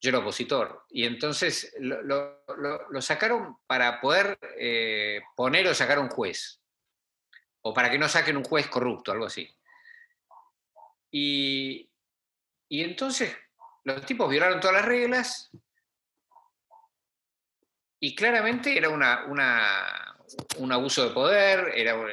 Yo 0.00 0.08
era 0.08 0.20
opositor. 0.20 0.86
Y 0.88 1.04
entonces 1.04 1.76
lo, 1.78 2.42
sacaron 3.02 3.58
para 3.66 4.00
poder 4.00 4.38
eh, 4.58 5.20
poner 5.36 5.66
o 5.68 5.74
sacar 5.74 5.98
un 5.98 6.08
juez. 6.08 6.62
O 7.60 7.74
para 7.74 7.90
que 7.90 7.98
no 7.98 8.08
saquen 8.08 8.38
un 8.38 8.44
juez 8.44 8.68
corrupto, 8.68 9.12
algo 9.12 9.26
así. 9.26 9.54
Y, 11.10 11.90
y 12.70 12.82
entonces 12.82 13.36
los 13.82 14.06
tipos 14.06 14.30
violaron 14.30 14.60
todas 14.60 14.76
las 14.76 14.86
reglas 14.86 15.50
y 18.00 18.14
claramente 18.14 18.78
era 18.78 18.88
una, 18.88 19.24
un 19.26 20.72
abuso 20.72 21.06
de 21.06 21.14
poder, 21.14 21.70
era, 21.74 21.96
un, 21.96 22.10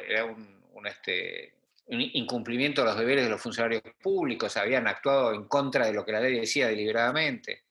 este, 0.86 1.54
un, 1.54 1.61
incumplimiento 2.00 2.82
de 2.82 2.88
los 2.88 2.98
deberes 2.98 3.24
de 3.24 3.30
los 3.30 3.40
funcionarios 3.40 3.82
públicos, 4.02 4.56
habían 4.56 4.86
actuado 4.86 5.32
en 5.32 5.46
contra 5.46 5.86
de 5.86 5.92
lo 5.92 6.04
que 6.04 6.12
la 6.12 6.20
ley 6.20 6.40
decía 6.40 6.68
deliberadamente. 6.68 7.64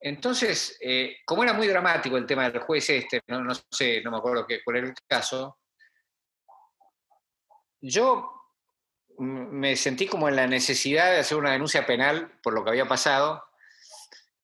Entonces, 0.00 0.76
eh, 0.80 1.18
como 1.24 1.44
era 1.44 1.52
muy 1.52 1.68
dramático 1.68 2.16
el 2.16 2.26
tema 2.26 2.50
del 2.50 2.60
juez 2.60 2.90
este, 2.90 3.22
no, 3.28 3.54
sé, 3.70 4.02
no 4.02 4.10
me 4.10 4.16
acuerdo 4.18 4.46
qué, 4.46 4.62
cuál 4.64 4.78
era 4.78 4.86
el 4.88 4.94
caso, 5.06 5.58
yo 7.80 8.32
me 9.18 9.76
sentí 9.76 10.06
como 10.06 10.28
en 10.28 10.36
la 10.36 10.46
necesidad 10.46 11.10
de 11.10 11.18
hacer 11.18 11.38
una 11.38 11.52
denuncia 11.52 11.86
penal 11.86 12.32
por 12.42 12.52
lo 12.52 12.64
que 12.64 12.70
había 12.70 12.86
pasado, 12.86 13.44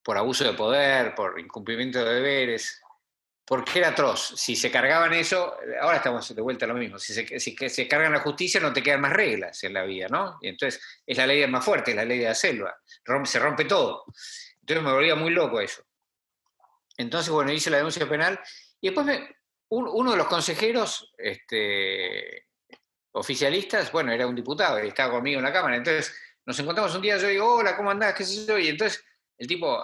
por 0.02 0.16
abuso 0.16 0.44
de 0.44 0.54
poder, 0.54 1.14
por 1.14 1.38
incumplimiento 1.40 2.04
de 2.04 2.14
deberes, 2.14 2.80
porque 3.48 3.78
era 3.78 3.88
atroz. 3.88 4.34
Si 4.36 4.54
se 4.54 4.70
cargaban 4.70 5.14
eso, 5.14 5.56
ahora 5.80 5.96
estamos 5.96 6.34
de 6.34 6.42
vuelta 6.42 6.66
a 6.66 6.68
lo 6.68 6.74
mismo. 6.74 6.98
Si 6.98 7.14
se, 7.14 7.88
cargan 7.88 8.12
la 8.12 8.20
justicia, 8.20 8.60
no 8.60 8.74
te 8.74 8.82
quedan 8.82 9.00
más 9.00 9.14
reglas 9.14 9.64
en 9.64 9.72
la 9.72 9.84
vida, 9.84 10.06
¿no? 10.10 10.36
Y 10.42 10.48
entonces 10.48 10.82
es 11.06 11.16
la 11.16 11.26
ley 11.26 11.46
más 11.46 11.64
fuerte, 11.64 11.92
es 11.92 11.96
la 11.96 12.04
ley 12.04 12.18
de 12.18 12.26
la 12.26 12.34
selva. 12.34 12.76
se 13.24 13.38
rompe 13.38 13.64
todo. 13.64 14.04
Entonces 14.60 14.84
me 14.84 14.92
volvía 14.92 15.14
muy 15.14 15.30
loco 15.30 15.62
eso. 15.62 15.82
Entonces, 16.98 17.30
bueno, 17.30 17.50
hice 17.50 17.70
la 17.70 17.78
denuncia 17.78 18.06
penal 18.06 18.38
y 18.82 18.90
después 18.90 19.18
uno 19.70 20.10
de 20.10 20.16
los 20.18 20.26
consejeros 20.26 21.14
este, 21.16 22.48
oficialistas, 23.12 23.90
bueno, 23.92 24.12
era 24.12 24.26
un 24.26 24.34
diputado 24.34 24.84
y 24.84 24.88
estaba 24.88 25.12
conmigo 25.14 25.38
en 25.38 25.44
la 25.44 25.52
Cámara. 25.54 25.76
Entonces 25.76 26.14
nos 26.44 26.58
encontramos 26.58 26.94
un 26.94 27.00
día, 27.00 27.16
yo 27.16 27.28
digo, 27.28 27.54
hola, 27.54 27.74
¿cómo 27.78 27.90
andás? 27.90 28.14
¿Qué 28.14 28.24
sé 28.24 28.44
yo? 28.46 28.58
Y 28.58 28.68
entonces 28.68 29.02
el 29.38 29.46
tipo, 29.46 29.82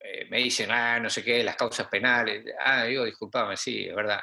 eh, 0.00 0.26
me 0.30 0.38
dicen, 0.38 0.70
ah, 0.70 1.00
no 1.00 1.10
sé 1.10 1.24
qué, 1.24 1.42
las 1.42 1.56
causas 1.56 1.88
penales. 1.88 2.44
Ah, 2.60 2.84
digo, 2.84 3.04
disculpame, 3.04 3.56
sí, 3.56 3.86
es 3.88 3.94
verdad. 3.94 4.20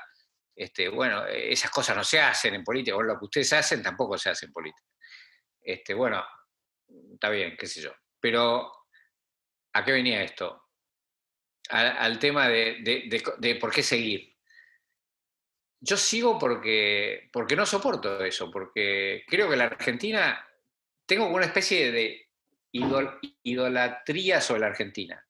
Este, 0.55 0.87
bueno, 0.87 1.25
esas 1.25 1.69
cosas 1.69 1.97
no 1.97 2.03
se 2.03 2.19
hacen 2.19 2.55
en 2.55 2.63
política, 2.63 2.95
o 2.95 3.03
lo 3.03 3.19
que 3.19 3.25
ustedes 3.25 3.51
hacen 3.53 3.83
tampoco 3.83 4.17
se 4.17 4.29
hace 4.29 4.45
en 4.45 4.53
política. 4.53 4.87
Este, 5.61 5.93
bueno, 5.93 6.23
está 7.13 7.29
bien, 7.29 7.57
qué 7.57 7.67
sé 7.67 7.81
yo. 7.81 7.91
Pero, 8.19 8.71
¿a 9.73 9.83
qué 9.83 9.91
venía 9.91 10.23
esto? 10.23 10.63
Al, 11.69 12.19
tema 12.19 12.47
de, 12.47 13.57
por 13.59 13.73
qué 13.73 13.83
seguir. 13.83 14.33
Yo 15.79 15.97
sigo 15.97 16.39
porque, 16.39 17.29
porque 17.33 17.55
no 17.55 17.65
soporto 17.65 18.23
eso, 18.23 18.49
porque 18.49 19.23
creo 19.27 19.49
que 19.49 19.55
la 19.55 19.65
Argentina, 19.65 20.47
tengo 21.05 21.27
una 21.27 21.45
especie 21.45 21.91
de 21.91 22.24
idolatría 23.43 24.41
sobre 24.41 24.61
la 24.61 24.67
Argentina. 24.67 25.25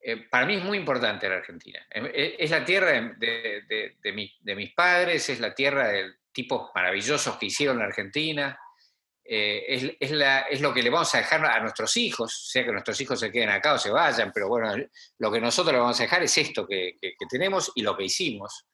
Eh, 0.00 0.28
para 0.30 0.44
mí 0.46 0.56
es 0.56 0.64
muy 0.64 0.78
importante 0.78 1.28
la 1.28 1.36
Argentina. 1.36 1.80
Es, 1.90 2.50
la 2.50 2.64
tierra 2.64 2.92
de, 3.16 4.54
mis 4.54 4.74
padres, 4.74 5.28
es 5.30 5.40
la 5.40 5.54
tierra 5.54 5.88
de 5.88 6.14
tipos 6.32 6.70
maravillosos 6.74 7.36
que 7.38 7.46
hicieron 7.46 7.78
la 7.78 7.86
Argentina. 7.86 8.58
Eh, 9.24 9.96
es, 9.98 10.60
lo 10.60 10.74
que 10.74 10.82
le 10.82 10.90
vamos 10.90 11.14
a 11.14 11.18
dejar 11.18 11.44
a 11.46 11.60
nuestros 11.60 11.96
hijos, 11.96 12.50
sea 12.50 12.64
que 12.64 12.72
nuestros 12.72 13.00
hijos 13.00 13.18
se 13.18 13.32
queden 13.32 13.48
acá 13.48 13.74
o 13.74 13.78
se 13.78 13.90
vayan, 13.90 14.30
pero 14.32 14.48
bueno, 14.48 14.74
lo 15.18 15.32
que 15.32 15.40
nosotros 15.40 15.72
le 15.72 15.80
vamos 15.80 15.98
a 15.98 16.02
dejar 16.02 16.22
es 16.22 16.36
esto 16.36 16.66
que 16.66 16.98
tenemos 17.30 17.72
y 17.74 17.82
lo 17.82 17.96
que 17.96 18.04
hicimos. 18.04 18.66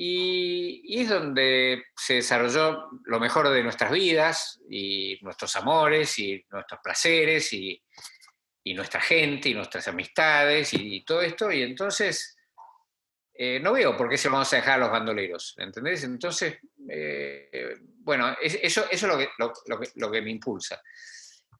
Y, 0.00 1.02
es 1.02 1.08
donde 1.08 1.82
se 1.96 2.14
desarrolló 2.14 2.88
lo 3.04 3.18
mejor 3.18 3.48
de 3.48 3.64
nuestras 3.64 3.90
vidas 3.90 4.60
y 4.70 5.18
nuestros 5.22 5.56
amores 5.56 6.16
y 6.20 6.44
nuestros 6.50 6.80
placeres 6.82 7.52
y, 7.52 7.82
nuestra 8.66 9.00
gente 9.00 9.48
y 9.48 9.54
nuestras 9.54 9.88
amistades 9.88 10.72
y, 10.72 11.02
todo 11.04 11.20
esto. 11.22 11.50
Y 11.50 11.62
entonces 11.62 12.36
eh, 13.34 13.58
no 13.60 13.72
veo 13.72 13.96
por 13.96 14.08
qué 14.08 14.16
se 14.16 14.28
lo 14.28 14.34
vamos 14.34 14.52
a 14.52 14.56
dejar 14.56 14.74
a 14.74 14.78
los 14.78 14.90
bandoleros, 14.90 15.54
¿entendés? 15.58 16.04
Entonces, 16.04 16.58
eh, 16.88 17.74
bueno, 17.80 18.36
eso, 18.40 18.84
eso 18.88 18.88
es 18.90 19.02
lo 19.02 19.18
que, 19.18 19.28
lo, 19.96 20.10
que, 20.12 20.22
me 20.22 20.30
impulsa. 20.30 20.80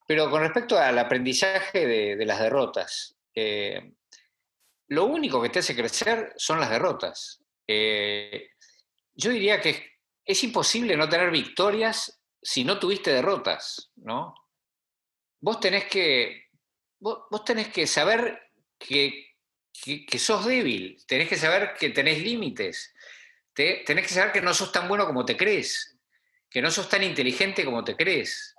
Pero 0.06 0.30
con 0.30 0.42
respecto 0.42 0.78
al 0.78 0.98
aprendizaje 0.98 1.86
de, 1.86 2.24
las 2.24 2.40
derrotas, 2.40 3.16
eh, 3.34 3.94
lo 4.88 5.06
único 5.06 5.42
que 5.42 5.48
te 5.48 5.58
hace 5.58 5.74
crecer 5.74 6.34
son 6.36 6.60
las 6.60 6.70
derrotas. 6.70 7.42
Eh, 7.70 8.52
yo 9.14 9.30
diría 9.30 9.60
que 9.60 9.98
es 10.24 10.42
imposible 10.42 10.96
no 10.96 11.08
tener 11.08 11.30
victorias 11.30 12.22
si 12.40 12.64
no 12.64 12.78
tuviste 12.78 13.12
derrotas, 13.12 13.92
¿no? 13.96 14.34
Vos 15.40 15.60
tenés 15.60 15.84
que, 15.84 16.46
vos, 16.98 17.44
tenés 17.44 17.68
que 17.68 17.86
saber 17.86 18.52
que, 18.78 19.34
que, 19.72 20.18
sos 20.18 20.46
débil, 20.46 21.04
tenés 21.06 21.28
que 21.28 21.36
saber 21.36 21.74
que 21.78 21.90
tenés 21.90 22.22
límites, 22.22 22.94
tenés 23.54 24.06
que 24.06 24.14
saber 24.14 24.32
que 24.32 24.40
no 24.40 24.54
sos 24.54 24.72
tan 24.72 24.88
bueno 24.88 25.06
como 25.06 25.24
te 25.24 25.36
crees, 25.36 25.96
que 26.48 26.62
no 26.62 26.70
sos 26.70 26.88
tan 26.88 27.02
inteligente 27.02 27.64
como 27.64 27.84
te 27.84 27.96
crees, 27.96 28.56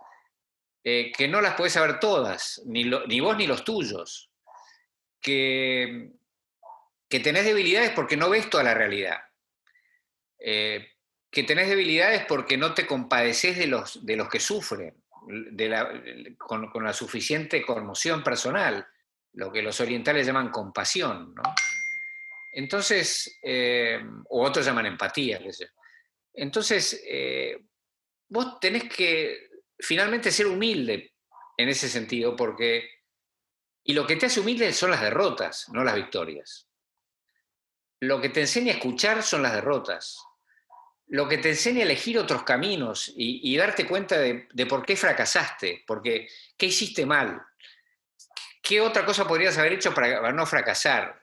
eh, 0.83 1.11
que 1.17 1.27
no 1.27 1.41
las 1.41 1.55
podés 1.55 1.73
saber 1.73 1.99
todas, 1.99 2.61
ni, 2.65 2.83
ni 2.83 3.19
vos 3.19 3.35
ni 3.35 3.47
los 3.47 3.63
tuyos, 3.63 4.29
que, 5.19 6.18
que 7.09 7.19
tenés 7.19 7.43
debilidades 7.43 7.91
porque 7.91 8.15
no 8.15 8.29
ves 8.29 8.49
toda 8.49 8.63
la 8.63 8.75
realidad. 8.75 9.17
Eh, 10.39 10.87
que 11.31 11.43
tenés 11.43 11.67
debilidades 11.67 12.25
porque 12.25 12.57
no 12.57 12.73
te 12.73 12.85
compadeces 12.85 13.57
de 13.57 13.67
los, 13.67 14.05
de 14.05 14.15
los 14.15 14.29
que 14.29 14.39
sufren, 14.39 14.95
con, 16.37 16.83
la 16.83 16.93
suficiente 16.93 17.63
conmoción 17.63 18.23
personal, 18.23 18.87
lo 19.33 19.51
que 19.51 19.61
los 19.61 19.79
orientales 19.79 20.25
llaman 20.25 20.49
compasión. 20.49 21.35
Entonces, 22.51 23.39
eh, 23.43 23.99
o 24.29 24.43
otros 24.43 24.65
llaman 24.65 24.87
empatía. 24.87 25.39
Entonces, 26.33 27.03
eh, 27.07 27.59
vos 28.27 28.59
tenés 28.59 28.85
que 28.85 29.49
finalmente 29.77 30.31
ser 30.31 30.47
humilde 30.47 31.13
en 31.57 31.69
ese 31.69 31.89
sentido, 31.89 32.35
porque... 32.35 32.89
Y 33.83 33.93
lo 33.93 34.05
que 34.05 34.15
te 34.15 34.27
hace 34.27 34.39
humilde 34.39 34.71
son 34.73 34.91
las 34.91 35.01
derrotas, 35.01 35.69
no 35.69 35.83
las 35.83 35.95
victorias. 35.95 36.68
Lo 38.01 38.21
que 38.21 38.29
te 38.29 38.41
enseña 38.41 38.73
a 38.73 38.75
escuchar 38.75 39.23
son 39.23 39.41
las 39.43 39.53
derrotas. 39.53 40.23
Lo 41.07 41.27
que 41.27 41.37
te 41.37 41.49
enseña 41.49 41.79
a 41.79 41.83
elegir 41.83 42.17
otros 42.19 42.43
caminos 42.43 43.11
y, 43.15 43.55
darte 43.57 43.85
cuenta 43.85 44.19
de, 44.19 44.65
por 44.67 44.85
qué 44.85 44.95
fracasaste, 44.95 45.83
porque 45.87 46.27
qué 46.55 46.67
hiciste 46.67 47.05
mal, 47.05 47.41
qué 48.61 48.79
otra 48.79 49.05
cosa 49.05 49.27
podrías 49.27 49.57
haber 49.57 49.73
hecho 49.73 49.93
para, 49.93 50.31
no 50.31 50.45
fracasar, 50.45 51.19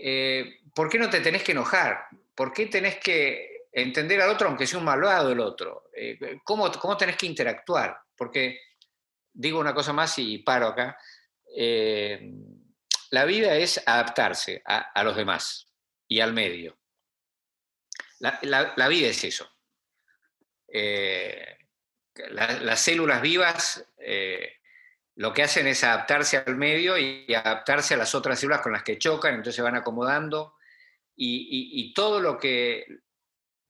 eh, 0.00 0.60
por 0.74 0.88
qué 0.88 0.98
no 0.98 1.10
te 1.10 1.20
tenés 1.20 1.42
que 1.42 1.52
enojar, 1.52 2.06
por 2.36 2.52
qué 2.52 2.66
tenés 2.66 2.98
que 2.98 3.66
entender 3.72 4.20
al 4.20 4.30
otro 4.30 4.46
aunque 4.46 4.66
sea 4.66 4.78
un 4.78 4.84
malvado 4.84 5.32
el 5.32 5.40
otro, 5.40 5.90
eh, 5.92 6.38
¿cómo, 6.44 6.70
¿cómo, 6.70 6.96
tenés 6.96 7.16
que 7.16 7.26
interactuar, 7.26 7.98
porque 8.16 8.60
digo 9.34 9.58
una 9.58 9.74
cosa 9.74 9.92
más 9.92 10.18
y 10.18 10.38
paro 10.38 10.68
acá. 10.68 10.96
Eh, 11.56 12.32
la 13.10 13.24
vida 13.24 13.56
es 13.56 13.82
adaptarse 13.84 14.62
a, 14.64 15.04
los 15.04 15.16
demás 15.16 15.68
y 16.14 16.20
al 16.20 16.32
medio. 16.32 16.78
La, 18.20 18.88
vida 18.88 19.08
es 19.08 19.24
eso. 19.24 19.50
Eh, 20.68 21.58
las 22.30 22.80
células 22.80 23.20
vivas 23.20 23.84
eh, 23.98 24.58
lo 25.16 25.32
que 25.32 25.42
hacen 25.42 25.66
es 25.66 25.82
adaptarse 25.82 26.36
al 26.36 26.54
medio 26.56 26.96
y, 26.96 27.26
adaptarse 27.34 27.94
a 27.94 27.96
las 27.96 28.14
otras 28.14 28.38
células 28.38 28.60
con 28.60 28.72
las 28.72 28.84
que 28.84 28.96
chocan, 28.96 29.34
entonces 29.34 29.56
se 29.56 29.62
van 29.62 29.74
acomodando 29.74 30.54
y, 31.16 31.92
todo 31.94 32.20
lo 32.20 32.38
que, 32.38 32.86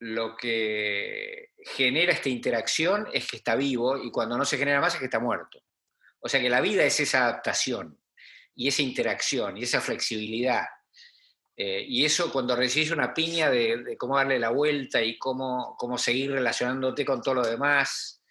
lo 0.00 0.36
que 0.36 1.52
genera 1.56 2.12
esta 2.12 2.28
interacción 2.28 3.08
es 3.10 3.26
que 3.26 3.38
está 3.38 3.54
vivo 3.54 3.96
y 3.96 4.10
cuando 4.10 4.36
no 4.36 4.44
se 4.44 4.58
genera 4.58 4.82
más 4.82 4.92
es 4.92 5.00
que 5.00 5.06
está 5.06 5.18
muerto. 5.18 5.62
O 6.20 6.28
sea 6.28 6.40
que 6.40 6.50
la 6.50 6.60
vida 6.60 6.84
es 6.84 7.00
esa 7.00 7.24
adaptación 7.24 7.98
y 8.54 8.68
esa 8.68 8.82
interacción 8.82 9.56
y 9.56 9.62
esa 9.62 9.80
flexibilidad 9.80 10.64
eh, 11.56 11.84
y 11.86 12.04
eso 12.04 12.32
cuando 12.32 12.56
recibís 12.56 12.90
una 12.90 13.14
piña 13.14 13.48
de, 13.48 13.96
cómo 13.96 14.16
darle 14.16 14.38
la 14.38 14.50
vuelta 14.50 15.00
y 15.00 15.16
cómo, 15.18 15.76
cómo 15.78 15.96
seguir 15.98 16.32
relacionándote 16.32 17.04
con 17.04 17.22
todo 17.22 17.34
lo 17.34 17.46
demás, 17.46 18.22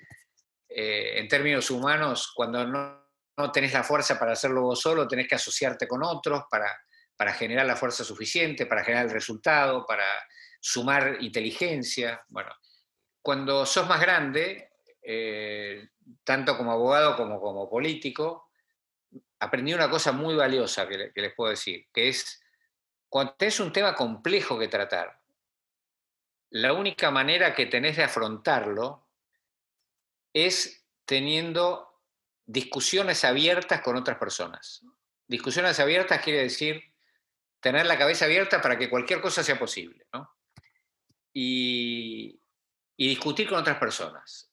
eh, 0.67 1.19
en 1.19 1.27
términos 1.29 1.71
humanos, 1.71 2.33
cuando 2.35 2.65
no, 2.65 3.07
no, 3.37 3.51
tenés 3.51 3.73
la 3.73 3.83
fuerza 3.83 4.19
para 4.19 4.33
hacerlo 4.33 4.63
vos 4.63 4.81
solo, 4.81 5.07
tenés 5.07 5.27
que 5.27 5.35
asociarte 5.35 5.87
con 5.87 6.03
otros 6.03 6.43
para, 6.49 6.69
para 7.15 7.33
generar 7.33 7.65
la 7.65 7.77
fuerza 7.77 8.03
suficiente, 8.03 8.65
para 8.65 8.83
generar 8.83 9.05
el 9.05 9.11
resultado, 9.11 9.85
para 9.85 10.05
sumar 10.59 11.17
inteligencia. 11.21 12.21
Bueno, 12.27 12.51
cuando 13.21 13.65
sos 13.65 13.87
más 13.87 14.01
grande, 14.01 14.71
eh, 15.01 15.87
tanto 16.25 16.57
como 16.57 16.73
abogado 16.73 17.15
como 17.15 17.39
como 17.39 17.69
político, 17.69 18.49
aprendí 19.39 19.73
una 19.73 19.89
cosa 19.89 20.11
muy 20.11 20.35
valiosa 20.35 20.87
que, 20.89 21.11
que 21.13 21.21
les 21.21 21.33
puedo 21.33 21.51
decir, 21.51 21.85
que 21.93 22.09
es 22.09 22.42
cuando 23.13 23.35
tenés 23.35 23.59
un 23.59 23.71
tema 23.71 23.93
complejo 23.93 24.57
que 24.57 24.67
tratar, 24.67 25.21
la 26.49 26.73
única 26.73 27.11
manera 27.11 27.53
que 27.53 27.67
tenés 27.67 27.95
de 27.95 28.05
afrontarlo 28.05 29.07
es 30.33 30.83
teniendo 31.05 32.01
discusiones 32.43 33.23
abiertas 33.23 33.81
con 33.81 33.97
otras 33.97 34.17
personas. 34.17 34.81
Discusiones 35.27 35.79
abiertas 35.79 36.23
quiere 36.23 36.41
decir 36.41 36.91
tener 37.59 37.85
la 37.85 37.99
cabeza 37.99 38.25
abierta 38.25 38.59
para 38.63 38.79
que 38.79 38.89
cualquier 38.89 39.21
cosa 39.21 39.43
sea 39.43 39.59
posible, 39.59 40.07
y, 41.35 42.41
discutir 42.97 43.47
con 43.47 43.59
otras 43.59 43.77
personas. 43.77 44.51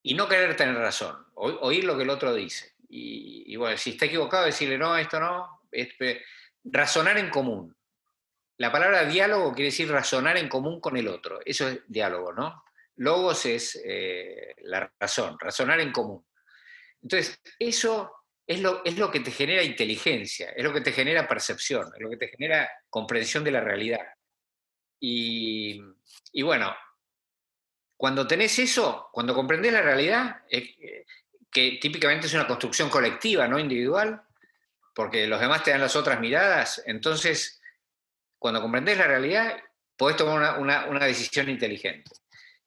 Y 0.00 0.14
no 0.14 0.28
querer 0.28 0.54
tener 0.54 0.76
razón, 0.76 1.26
oír 1.34 1.82
lo 1.82 1.96
que 1.96 2.04
el 2.04 2.10
otro 2.10 2.32
dice. 2.32 2.76
Y, 2.88 3.56
bueno, 3.56 3.76
si 3.76 3.90
está 3.90 4.04
equivocado, 4.04 4.44
decirle, 4.44 4.78
no, 4.78 4.96
esto 4.96 5.18
no, 5.18 5.66
Razonar 6.64 7.18
en 7.18 7.30
común. 7.30 7.76
La 8.58 8.70
palabra 8.70 9.04
diálogo 9.04 9.52
quiere 9.52 9.70
decir 9.70 9.90
razonar 9.90 10.36
en 10.36 10.48
común 10.48 10.80
con 10.80 10.96
el 10.96 11.08
otro. 11.08 11.40
Eso 11.44 11.68
es 11.68 11.80
diálogo, 11.86 12.32
¿no? 12.32 12.64
Logos 12.96 13.46
es 13.46 13.80
eh, 13.84 14.54
la 14.62 14.90
razón, 14.98 15.36
razonar 15.38 15.80
en 15.80 15.90
común. 15.90 16.24
Entonces, 17.02 17.40
eso 17.58 18.24
es 18.46 18.60
lo, 18.60 19.10
que 19.10 19.20
te 19.20 19.30
genera 19.30 19.62
inteligencia, 19.62 20.50
es 20.50 20.62
lo 20.62 20.72
que 20.72 20.80
te 20.80 20.92
genera 20.92 21.26
percepción, 21.26 21.90
es 21.94 22.00
lo 22.00 22.10
que 22.10 22.16
te 22.16 22.28
genera 22.28 22.70
comprensión 22.88 23.42
de 23.42 23.50
la 23.50 23.60
realidad. 23.60 24.06
Y, 25.00 25.82
bueno, 26.42 26.74
cuando 27.96 28.26
tenés 28.26 28.58
eso, 28.58 29.08
cuando 29.12 29.34
comprendés 29.34 29.72
la 29.72 29.82
realidad, 29.82 30.42
eh, 30.50 31.04
que 31.50 31.78
típicamente 31.80 32.26
es 32.26 32.34
una 32.34 32.46
construcción 32.46 32.88
colectiva, 32.88 33.48
no 33.48 33.58
individual, 33.58 34.22
porque 34.94 35.26
los 35.26 35.40
demás 35.40 35.62
te 35.62 35.72
dan 35.72 35.80
las 35.80 35.96
otras 35.96 36.20
miradas, 36.20 36.82
entonces, 36.86 37.60
cuando 38.38 38.62
comprendés 38.62 38.98
la 38.98 39.06
realidad, 39.06 39.56
podés 39.96 40.16
tomar 40.16 40.58
una, 40.58 41.06
decisión 41.06 41.48
inteligente 41.48 42.12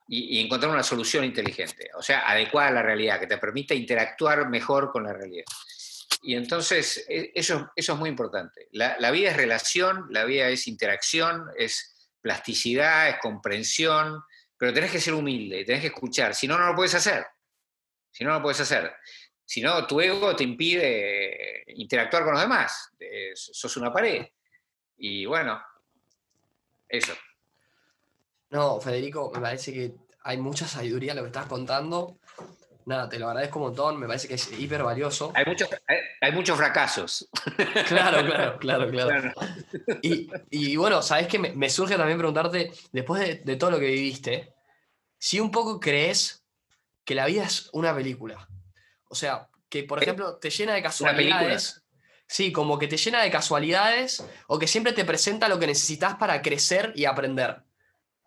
y, 0.06 0.40
encontrar 0.40 0.72
una 0.72 0.82
solución 0.82 1.24
inteligente, 1.24 1.90
o 1.94 2.02
sea, 2.02 2.28
adecuada 2.28 2.68
a 2.68 2.72
la 2.72 2.82
realidad, 2.82 3.18
que 3.18 3.26
te 3.26 3.38
permita 3.38 3.74
interactuar 3.74 4.48
mejor 4.48 4.92
con 4.92 5.04
la 5.04 5.12
realidad. 5.12 5.44
Y 6.22 6.34
entonces, 6.34 7.04
e, 7.08 7.32
eso, 7.34 7.70
eso 7.74 7.92
es 7.92 7.98
muy 7.98 8.08
importante. 8.08 8.68
La, 8.72 9.10
vida 9.10 9.30
es 9.30 9.36
relación, 9.36 10.06
la 10.10 10.24
vida 10.24 10.48
es 10.48 10.66
interacción, 10.66 11.46
es 11.56 12.10
plasticidad, 12.20 13.08
es 13.08 13.18
comprensión, 13.20 14.22
pero 14.56 14.72
tenés 14.72 14.90
que 14.90 15.00
ser 15.00 15.14
humilde, 15.14 15.64
tenés 15.64 15.82
que 15.82 15.88
escuchar, 15.88 16.34
si 16.34 16.48
no, 16.48 16.58
no 16.58 16.66
lo 16.66 16.74
puedes 16.74 16.94
hacer. 16.94 17.26
Si 18.10 18.24
no, 18.24 18.30
no 18.30 18.36
lo 18.36 18.42
puedes 18.42 18.60
hacer. 18.60 18.92
Si 19.48 19.62
no, 19.62 19.86
tu 19.86 19.98
ego 20.00 20.36
te 20.36 20.44
impide 20.44 21.64
interactuar 21.68 22.24
con 22.24 22.32
los 22.34 22.42
demás. 22.42 22.90
sos 23.34 23.76
una 23.78 23.90
pared. 23.90 24.26
Y 24.98 25.24
bueno, 25.24 25.58
eso. 26.86 27.14
No, 28.50 28.78
Federico, 28.80 29.30
me 29.34 29.40
parece 29.40 29.72
que 29.72 29.94
hay 30.24 30.36
mucha 30.36 30.66
sabiduría 30.66 31.12
en 31.12 31.18
lo 31.18 31.22
que 31.22 31.28
estás 31.28 31.46
contando 31.46 32.18
nada, 32.88 33.08
te 33.08 33.18
lo 33.18 33.28
agradezco 33.28 33.58
un 33.58 33.66
montón, 33.66 34.00
me 34.00 34.06
parece 34.06 34.26
que 34.26 34.34
es 34.34 34.50
hiper 34.58 34.82
valioso. 34.82 35.30
Hay 35.34 35.44
muchos, 35.44 35.68
hay, 36.20 36.32
muchos 36.32 36.56
fracasos. 36.56 37.28
Claro, 37.86 38.26
claro, 38.26 38.58
claro, 38.58 38.90
claro. 38.90 39.32
Y, 40.00 40.76
bueno, 40.76 41.02
sabes 41.02 41.28
que 41.28 41.38
me, 41.38 41.70
surge 41.70 41.96
también 41.96 42.18
preguntarte, 42.18 42.72
después 42.92 43.44
de, 43.44 43.56
todo 43.56 43.70
lo 43.70 43.78
que 43.78 43.86
viviste, 43.86 44.54
si 45.18 45.38
un 45.38 45.50
poco 45.50 45.78
crees 45.78 46.44
que 47.04 47.14
la 47.14 47.26
vida 47.26 47.44
es 47.44 47.68
una 47.72 47.94
película. 47.94 48.48
O 49.08 49.14
sea, 49.14 49.48
que 49.68 49.84
por 49.84 50.02
ejemplo 50.02 50.36
te 50.36 50.50
llena 50.50 50.74
de 50.74 50.82
casualidades. 50.82 51.82
Sí, 52.26 52.52
como 52.52 52.78
que 52.78 52.88
te 52.88 52.98
llena 52.98 53.22
de 53.22 53.30
casualidades 53.30 54.22
o 54.48 54.58
que 54.58 54.66
siempre 54.66 54.92
te 54.92 55.04
presenta 55.04 55.48
lo 55.48 55.58
que 55.58 55.66
necesitas 55.66 56.16
para 56.16 56.42
crecer 56.42 56.92
y 56.94 57.06
aprender. 57.06 57.62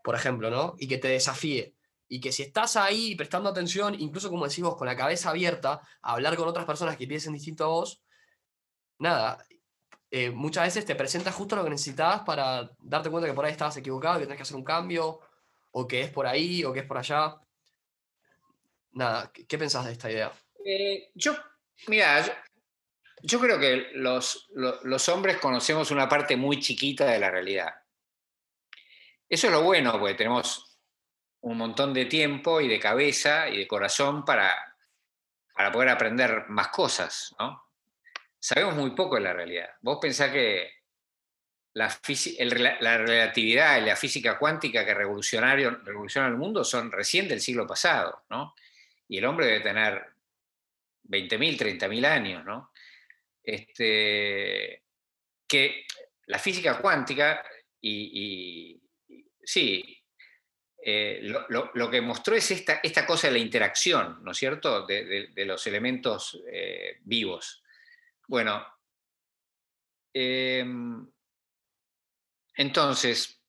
Por 0.04 0.16
ejemplo, 0.16 0.50
¿no? 0.50 0.76
Y 0.80 0.88
que 0.88 0.98
te 0.98 1.08
desafíe 1.08 1.76
y 2.12 2.20
que 2.20 2.34
si 2.34 2.44
estás 2.44 2.76
ahí 2.76 3.16
prestando 3.16 3.48
atención, 3.48 3.96
incluso 3.98 4.30
como 4.30 4.44
decimos, 4.44 4.76
con 4.76 4.86
la 4.86 4.98
cabeza 4.98 5.30
abierta, 5.30 5.82
a 6.02 6.12
hablar 6.12 6.36
con 6.36 6.46
otras 6.46 6.66
personas 6.66 6.98
que 6.98 7.08
piensen 7.08 7.32
distinto 7.32 7.64
a 7.64 7.68
vos, 7.68 8.02
nada, 9.00 9.46
eh, 10.10 10.30
muchas 10.30 10.66
veces 10.66 10.84
te 10.84 10.96
presenta 10.96 11.32
justo 11.32 11.56
lo 11.56 11.64
que 11.64 11.70
necesitabas 11.70 12.24
para 12.24 12.70
darte 12.80 13.10
cuenta 13.10 13.30
que 13.30 13.34
por 13.34 13.46
ahí 13.46 13.54
estabas 13.54 13.78
equivocado, 13.78 14.20
que 14.20 14.26
tenés 14.26 14.36
que 14.36 14.44
hacer 14.44 14.58
un 14.58 14.66
cambio, 14.66 15.22
o 15.72 15.88
que 15.88 16.02
es 16.02 16.10
por 16.10 16.28
ahí, 16.28 16.66
o 16.66 16.74
que 16.74 16.82
es 16.82 16.86
por 16.86 16.98
allá. 16.98 17.38
Nada, 18.92 19.32
¿qué, 19.32 19.58
pensás 19.58 19.86
de 19.86 19.94
esta 19.94 20.12
idea? 20.12 20.34
Eh, 20.66 21.10
yo, 21.16 21.36
mira, 21.88 22.46
yo, 23.22 23.40
creo 23.40 23.60
que 23.60 23.92
los, 23.94 24.50
los 24.54 25.10
hombres 25.10 25.38
conocemos 25.38 25.92
una 25.92 26.08
parte 26.08 26.36
muy 26.36 26.60
chiquita 26.60 27.06
de 27.06 27.20
la 27.20 27.32
realidad. 27.32 27.74
Eso 29.28 29.48
es 29.48 29.54
lo 29.54 29.64
bueno, 29.64 29.98
porque 30.00 30.16
tenemos 30.16 30.78
un 31.42 31.58
montón 31.58 31.94
de 31.94 32.06
tiempo 32.06 32.62
y 32.62 32.68
de 32.68 32.80
cabeza 32.80 33.50
y 33.50 33.58
de 33.58 33.68
corazón 33.68 34.26
para, 34.26 34.54
para 35.54 35.72
poder 35.72 35.90
aprender 35.90 36.46
más 36.50 36.68
cosas, 36.68 37.36
¿no? 37.40 37.64
Sabemos 38.40 38.76
muy 38.76 38.92
poco 38.92 39.16
de 39.16 39.22
la 39.22 39.34
realidad. 39.34 39.70
Vos 39.82 40.00
pensás 40.02 40.32
que 40.32 40.72
la, 41.74 41.90
la 42.80 42.98
relatividad 42.98 43.78
y 43.78 43.86
la 43.86 43.96
física 43.96 44.38
cuántica 44.38 44.86
que 44.86 44.94
revolucionaron, 44.94 45.84
el 45.86 46.38
mundo 46.38 46.64
son 46.64 46.92
recién 46.92 47.28
del 47.28 47.40
siglo 47.40 47.68
pasado, 47.68 48.24
¿no? 48.30 48.56
Y 49.08 49.18
el 49.18 49.26
hombre 49.26 49.46
debe 49.48 49.60
tener 49.62 50.11
20.000, 51.12 51.58
30.000 51.58 52.06
años, 52.06 52.46
¿no? 52.46 52.72
Este, 53.44 54.84
que 55.48 55.86
la 56.28 56.40
física 56.40 56.80
cuántica 56.80 57.44
y, 57.82 58.80
sí, 59.44 59.98
eh, 60.84 61.20
lo, 61.24 61.90
que 61.90 62.02
mostró 62.02 62.36
es 62.36 62.52
esta, 62.52 62.80
esta, 62.84 63.06
cosa 63.06 63.28
de 63.28 63.34
la 63.34 63.40
interacción, 63.40 64.24
¿no 64.24 64.32
es 64.32 64.38
cierto?, 64.38 64.86
de, 64.86 65.32
los 65.46 65.66
elementos 65.68 66.42
eh, 66.52 67.00
vivos. 67.02 67.64
Bueno, 68.28 68.66
em, 70.14 71.06
entonces, 72.56 73.41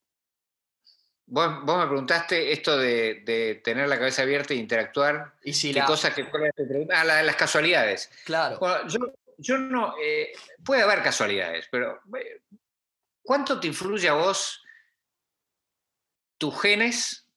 vos, 1.27 1.65
me 1.65 1.87
preguntaste 1.87 2.53
esto 2.53 2.77
de, 2.77 3.61
tener 3.65 3.89
la 3.89 3.99
cabeza 3.99 4.23
abierta 4.23 4.55
e 4.55 4.59
interactuar. 4.59 5.35
¿Y 5.43 5.53
si 5.53 5.73
¿Qué 5.73 5.83
cosa 5.85 6.15
que 6.15 6.27
Ah, 6.93 7.05
las 7.05 7.37
casualidades. 7.37 8.11
Claro. 8.25 8.59
yo, 9.39 9.59
no. 9.59 9.95
Eh, 10.03 10.33
puede 10.65 10.83
haber 10.83 11.03
casualidades, 11.03 11.69
pero 11.71 12.01
¿cuánto 13.23 13.59
te 13.59 13.67
influye 13.67 14.09
a 14.09 14.15
vos 14.15 14.63
tus 16.39 16.61
genes 16.61 17.29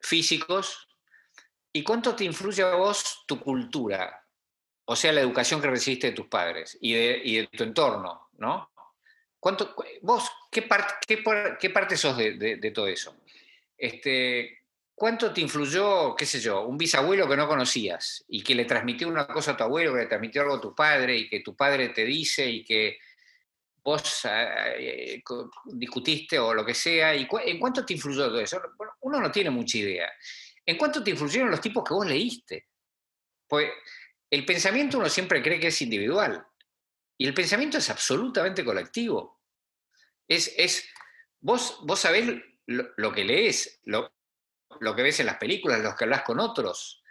físicos 0.00 0.86
y 1.72 1.82
cuánto 1.82 2.14
te 2.14 2.24
influye 2.24 2.62
a 2.62 2.74
vos 2.74 3.24
tu 3.26 3.38
cultura, 3.40 4.24
o 4.86 4.96
sea, 4.96 5.12
la 5.12 5.20
educación 5.20 5.60
que 5.60 5.68
recibiste 5.68 6.06
de 6.06 6.12
tus 6.14 6.26
padres 6.26 6.78
y 6.80 6.94
de, 6.94 7.48
tu 7.52 7.64
entorno, 7.64 8.30
¿no? 8.38 8.70
¿Cuánto, 9.38 9.74
vos, 10.02 10.30
qué, 10.50 10.62
parte 10.62 10.94
qué, 11.06 11.70
parte 11.70 11.96
sos 11.96 12.16
de, 12.16 12.72
todo 12.74 12.88
eso? 12.88 13.16
Este, 13.76 14.62
¿Cuánto 14.94 15.32
te 15.32 15.40
influyó, 15.40 16.16
qué 16.16 16.26
sé 16.26 16.40
yo, 16.40 16.62
un 16.62 16.78
bisabuelo 16.78 17.28
que 17.28 17.36
no 17.36 17.46
conocías 17.46 18.24
y 18.28 18.42
que 18.42 18.54
le 18.54 18.64
transmitió 18.64 19.08
una 19.08 19.26
cosa 19.26 19.52
a 19.52 19.56
tu 19.56 19.64
abuelo, 19.64 19.92
que 19.92 20.00
le 20.00 20.06
transmitió 20.06 20.42
algo 20.42 20.56
a 20.56 20.60
tu 20.60 20.74
padre 20.74 21.16
y 21.16 21.28
que 21.28 21.40
tu 21.40 21.54
padre 21.54 21.90
te 21.90 22.04
dice 22.04 22.48
y 22.48 22.64
que 22.64 22.98
vos 23.84 24.22
eh, 24.24 25.22
discutiste 25.66 26.38
o 26.38 26.52
lo 26.52 26.64
que 26.64 26.74
sea, 26.74 27.14
y 27.14 27.28
¿en 27.44 27.60
cuánto 27.60 27.84
te 27.86 27.92
influyó 27.94 28.26
todo 28.26 28.40
eso? 28.40 28.60
uno 29.02 29.20
no 29.20 29.30
tiene 29.30 29.50
mucha 29.50 29.78
idea. 29.78 30.10
¿En 30.64 30.76
cuánto 30.76 31.04
te 31.04 31.10
influyeron 31.10 31.50
los 31.50 31.60
tipos 31.60 31.84
que 31.84 31.94
vos 31.94 32.06
leíste? 32.06 32.66
Pues 33.46 33.70
el 34.28 34.44
pensamiento 34.44 34.98
uno 34.98 35.08
siempre 35.08 35.40
cree 35.40 35.60
que 35.60 35.68
es 35.68 35.82
individual, 35.82 36.44
y 37.18 37.26
el 37.26 37.34
pensamiento 37.34 37.78
es 37.78 37.90
absolutamente 37.90 38.64
colectivo. 38.64 39.40
Es, 40.28 40.52
es, 40.56 40.88
vos, 41.40 41.80
vos 41.82 42.00
sabés 42.00 42.42
lo, 42.66 43.12
que 43.12 43.24
lees, 43.24 43.80
lo, 43.84 44.12
lo, 44.80 44.94
que 44.94 45.02
ves 45.02 45.20
en 45.20 45.26
las 45.26 45.38
películas, 45.38 45.80
lo 45.80 45.94
que 45.94 46.04
hablas 46.04 46.22
con 46.22 46.40
otros. 46.40 47.02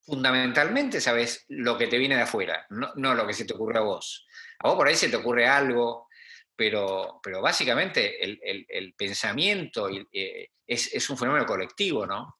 Fundamentalmente 0.00 1.00
sabes 1.00 1.44
lo 1.48 1.78
que 1.78 1.86
te 1.86 1.98
viene 1.98 2.16
de 2.16 2.22
afuera, 2.22 2.66
no, 2.70 2.92
no 2.96 3.14
lo 3.14 3.26
que 3.26 3.34
se 3.34 3.44
te 3.44 3.54
ocurre 3.54 3.78
a 3.78 3.82
vos. 3.82 4.26
A 4.58 4.68
vos 4.68 4.76
por 4.76 4.88
ahí 4.88 4.96
se 4.96 5.08
te 5.08 5.16
ocurre 5.16 5.46
algo, 5.46 6.08
pero, 6.56 7.20
pero 7.22 7.40
básicamente 7.40 8.22
el, 8.22 8.94
pensamiento 8.96 9.88
eh, 10.12 10.50
es, 10.66 11.10
un 11.10 11.18
fenómeno 11.18 11.46
colectivo, 11.46 12.06
¿no? 12.06 12.38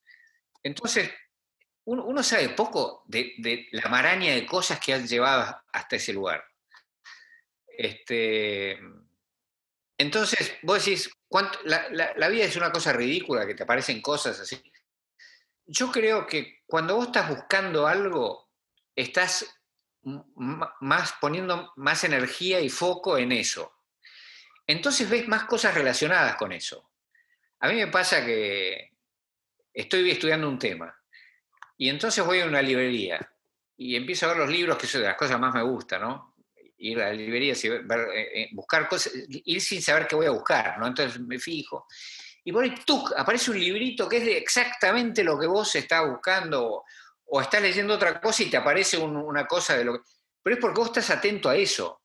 Entonces, 0.62 1.10
uno, 1.84 2.22
sabe 2.22 2.50
poco 2.50 3.02
de, 3.06 3.68
la 3.72 3.88
maraña 3.88 4.34
de 4.34 4.46
cosas 4.46 4.78
que 4.78 4.94
han 4.94 5.06
llevado 5.06 5.60
hasta 5.72 5.96
ese 5.96 6.12
lugar. 6.12 6.44
Este, 7.76 8.78
entonces, 9.98 10.54
vos 10.62 10.84
decís, 10.84 11.10
la, 11.64 11.88
la, 12.16 12.28
vida 12.28 12.44
es 12.44 12.56
una 12.56 12.72
cosa 12.72 12.92
ridícula, 12.92 13.46
que 13.46 13.54
te 13.54 13.62
aparecen 13.62 14.02
cosas 14.02 14.38
así. 14.40 14.62
Yo 15.66 15.90
creo 15.90 16.26
que 16.26 16.62
cuando 16.66 16.96
vos 16.96 17.06
estás 17.06 17.28
buscando 17.28 17.86
algo, 17.86 18.50
estás 18.94 19.58
más 20.02 21.14
poniendo 21.20 21.72
más 21.76 22.02
energía 22.04 22.60
y 22.60 22.68
foco 22.68 23.16
en 23.16 23.32
eso 23.32 23.72
entonces 24.66 25.08
ves 25.08 25.28
más 25.28 25.44
cosas 25.44 25.74
relacionadas 25.74 26.36
con 26.36 26.52
eso. 26.52 26.90
A 27.60 27.68
mí 27.68 27.74
me 27.74 27.88
pasa 27.88 28.24
que 28.24 28.92
estoy 29.72 30.10
estudiando 30.10 30.48
un 30.48 30.58
tema 30.58 30.96
y 31.76 31.88
entonces 31.88 32.24
voy 32.24 32.40
a 32.40 32.46
una 32.46 32.62
librería 32.62 33.20
y 33.76 33.96
empiezo 33.96 34.26
a 34.26 34.30
ver 34.30 34.38
los 34.38 34.50
libros, 34.50 34.78
que 34.78 34.86
son 34.86 35.00
de 35.00 35.08
las 35.08 35.16
cosas 35.16 35.40
más 35.40 35.54
me 35.54 35.62
gusta, 35.62 35.98
¿no? 35.98 36.31
Ir 36.84 37.00
a 37.00 37.06
la 37.06 37.12
librería, 37.12 37.54
eh, 37.54 38.30
eh, 38.34 38.48
buscar 38.52 38.88
cosas, 38.88 39.12
ir 39.28 39.60
sin 39.60 39.80
saber 39.80 40.08
qué 40.08 40.16
voy 40.16 40.26
a 40.26 40.30
buscar, 40.30 40.78
¿no? 40.78 40.88
Entonces 40.88 41.20
me 41.20 41.38
fijo. 41.38 41.86
Y 42.44 42.50
por 42.50 42.64
ahí 42.64 42.74
tú, 42.84 43.04
aparece 43.16 43.52
un 43.52 43.60
librito 43.60 44.08
que 44.08 44.16
es 44.16 44.24
de 44.24 44.36
exactamente 44.36 45.22
lo 45.22 45.38
que 45.38 45.46
vos 45.46 45.74
estás 45.76 46.08
buscando 46.08 46.84
o, 47.24 47.40
estás 47.40 47.62
leyendo 47.62 47.94
otra 47.94 48.20
cosa 48.20 48.42
y 48.42 48.50
te 48.50 48.56
aparece 48.56 48.98
una 48.98 49.46
cosa 49.46 49.76
de 49.76 49.84
lo 49.84 49.92
que... 49.94 50.00
Pero 50.42 50.56
es 50.56 50.60
porque 50.60 50.80
vos 50.80 50.88
estás 50.88 51.08
atento 51.10 51.48
a 51.48 51.56
eso. 51.56 52.02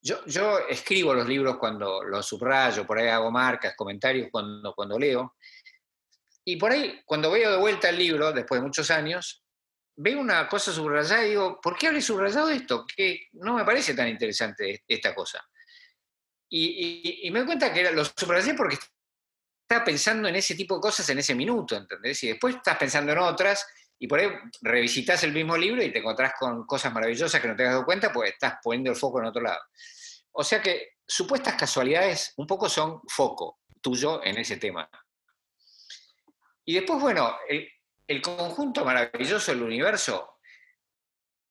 Yo, 0.00 0.58
escribo 0.68 1.14
los 1.14 1.26
libros 1.26 1.58
cuando 1.58 2.02
los 2.02 2.26
subrayo, 2.26 2.86
por 2.86 2.98
ahí 2.98 3.08
hago 3.08 3.30
marcas, 3.30 3.74
comentarios 3.76 4.28
cuando, 4.30 4.74
cuando 4.74 4.98
leo. 4.98 5.36
Y 6.44 6.56
por 6.56 6.72
ahí, 6.72 7.00
cuando 7.04 7.30
veo 7.30 7.52
de 7.52 7.58
vuelta 7.58 7.88
el 7.88 7.98
libro, 7.98 8.32
después 8.32 8.60
de 8.60 8.66
muchos 8.66 8.90
años, 8.90 9.44
veo 10.00 10.20
una 10.20 10.48
cosa 10.48 10.72
subrayada 10.72 11.26
y 11.26 11.30
digo, 11.30 11.60
¿por 11.60 11.76
qué 11.76 11.88
habré 11.88 12.00
subrayado 12.00 12.48
esto? 12.50 12.86
Que 12.86 13.28
no 13.32 13.54
me 13.54 13.64
parece 13.64 13.94
tan 13.94 14.08
interesante 14.08 14.84
esta 14.86 15.14
cosa. 15.14 15.44
Y, 16.48 17.28
me 17.32 17.40
doy 17.40 17.46
cuenta 17.46 17.72
que 17.72 17.90
lo 17.90 18.04
subrayé 18.04 18.54
porque 18.54 18.78
estaba 19.62 19.84
pensando 19.84 20.28
en 20.28 20.36
ese 20.36 20.54
tipo 20.54 20.76
de 20.76 20.80
cosas 20.80 21.08
en 21.10 21.18
ese 21.18 21.34
minuto, 21.34 21.76
¿entendés? 21.76 22.22
Y 22.22 22.28
después 22.28 22.56
estás 22.56 22.78
pensando 22.78 23.12
en 23.12 23.18
otras 23.18 23.66
y 23.98 24.06
por 24.06 24.20
ahí 24.20 24.28
revisitas 24.62 25.24
el 25.24 25.32
mismo 25.32 25.56
libro 25.56 25.82
y 25.82 25.90
te 25.90 25.98
encontrás 25.98 26.32
con 26.38 26.64
cosas 26.64 26.92
maravillosas 26.92 27.40
que 27.40 27.48
no 27.48 27.56
te 27.56 27.64
has 27.64 27.72
dado 27.72 27.84
cuenta, 27.84 28.12
pues 28.12 28.32
estás 28.32 28.54
poniendo 28.62 28.90
el 28.90 28.96
foco 28.96 29.18
en 29.18 29.26
otro 29.26 29.42
lado. 29.42 29.60
O 30.30 30.44
sea 30.44 30.62
que 30.62 30.98
supuestas 31.04 31.56
casualidades 31.56 32.34
un 32.36 32.46
poco 32.46 32.68
son 32.68 33.02
foco 33.08 33.58
tuyo 33.82 34.22
en 34.24 34.38
ese 34.38 34.58
tema. 34.58 34.88
Y 36.64 36.74
después, 36.74 37.00
bueno, 37.00 37.36
conjunto 38.22 38.84
maravilloso 38.84 39.52
del 39.52 39.62
universo, 39.62 40.38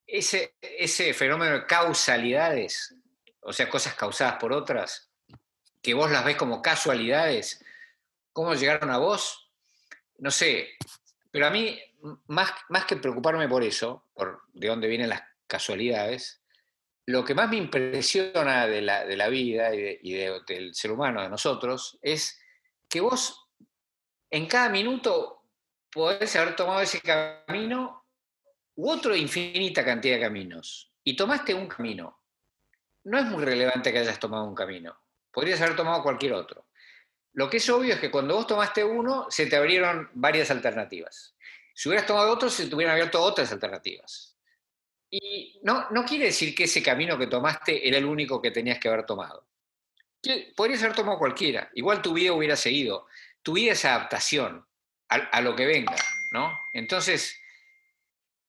ese, 0.06 0.56
ese 0.62 1.14
fenómeno 1.14 1.60
de 1.60 1.66
causalidades, 1.66 2.96
o 3.42 3.54
sea, 3.54 3.70
cosas 3.70 3.94
causadas 3.94 4.38
por 4.40 4.54
otras, 4.54 5.12
que 5.82 5.94
vos 5.94 6.10
las 6.12 6.26
ves 6.26 6.36
como 6.36 6.62
casualidades, 6.62 7.64
¿cómo 8.34 8.56
llegaron 8.56 8.90
a 8.90 8.98
vos? 8.98 9.52
No 10.18 10.32
sé, 10.32 10.70
pero 11.32 11.48
a 11.48 11.50
mí, 11.50 11.80
más, 12.28 12.52
más 12.70 12.86
que 12.86 12.98
preocuparme 12.98 13.48
por 13.48 13.64
eso, 13.64 14.06
por 14.14 14.42
de 14.54 14.68
dónde 14.68 14.88
vienen 14.88 15.10
las 15.10 15.24
casualidades, 15.46 16.42
lo 17.06 17.24
que 17.24 17.34
más 17.34 17.50
me 17.50 17.58
impresiona 17.58 18.68
de 18.68 18.82
la, 18.82 19.06
de 19.06 19.16
la 19.16 19.30
vida 19.30 19.74
y, 19.74 20.14
del 20.14 20.76
ser 20.76 20.92
humano, 20.92 21.22
de 21.22 21.30
nosotros, 21.30 21.98
es 22.02 22.38
que 22.90 23.00
vos 23.00 23.48
en 24.30 24.46
cada 24.46 24.68
minuto 24.68 25.37
podés 25.98 26.34
haber 26.36 26.56
tomado 26.56 26.80
ese 26.80 27.02
camino 27.02 28.06
u 28.76 28.90
otro 28.90 29.16
infinita 29.16 29.84
cantidad 29.84 30.16
de 30.16 30.22
caminos. 30.22 30.94
Y 31.04 31.16
tomaste 31.16 31.54
un 31.54 31.68
camino. 31.68 32.22
No 33.04 33.18
es 33.18 33.26
muy 33.26 33.44
relevante 33.44 33.92
que 33.92 34.00
hayas 34.00 34.20
tomado 34.20 34.46
un 34.46 34.56
camino. 34.56 34.98
Podrías 35.32 35.60
haber 35.62 35.76
tomado 35.76 36.04
cualquier 36.04 36.34
otro. 36.34 36.68
Lo 37.34 37.50
que 37.50 37.58
es 37.58 37.70
obvio 37.70 37.94
es 37.94 38.00
que 38.00 38.12
cuando 38.12 38.36
vos 38.36 38.48
tomaste 38.48 38.84
uno, 38.84 39.28
se 39.30 39.48
te 39.48 39.56
abrieron 39.56 40.10
varias 40.14 40.52
alternativas. 40.52 41.36
Si 41.74 41.90
hubieras 41.90 42.08
tomado 42.08 42.32
otro, 42.32 42.50
se 42.50 42.68
te 42.68 42.76
hubieran 42.76 42.94
abierto 42.94 43.22
otras 43.22 43.52
alternativas. 43.52 44.38
Y 45.10 45.60
no, 45.64 45.90
no 45.92 46.06
quiere 46.06 46.26
decir 46.26 46.54
que 46.56 46.66
ese 46.66 46.82
camino 46.82 47.18
que 47.18 47.28
tomaste 47.28 47.88
era 47.88 47.98
el 47.98 48.06
único 48.06 48.42
que 48.42 48.52
tenías 48.52 48.80
que 48.80 48.88
haber 48.88 49.06
tomado. 49.06 49.48
Podrías 50.56 50.82
haber 50.84 50.96
tomado 50.96 51.20
cualquiera. 51.20 51.70
Igual 51.74 52.02
tu 52.02 52.14
vida 52.14 52.34
hubiera 52.34 52.56
seguido 52.56 53.08
tu 53.48 53.54
vida 53.54 53.72
es 53.72 53.86
adaptación 53.86 54.68
a, 55.10 55.42
lo 55.42 55.56
que 55.56 55.66
venga, 55.66 55.96
¿no? 56.32 56.58
Entonces, 56.74 57.40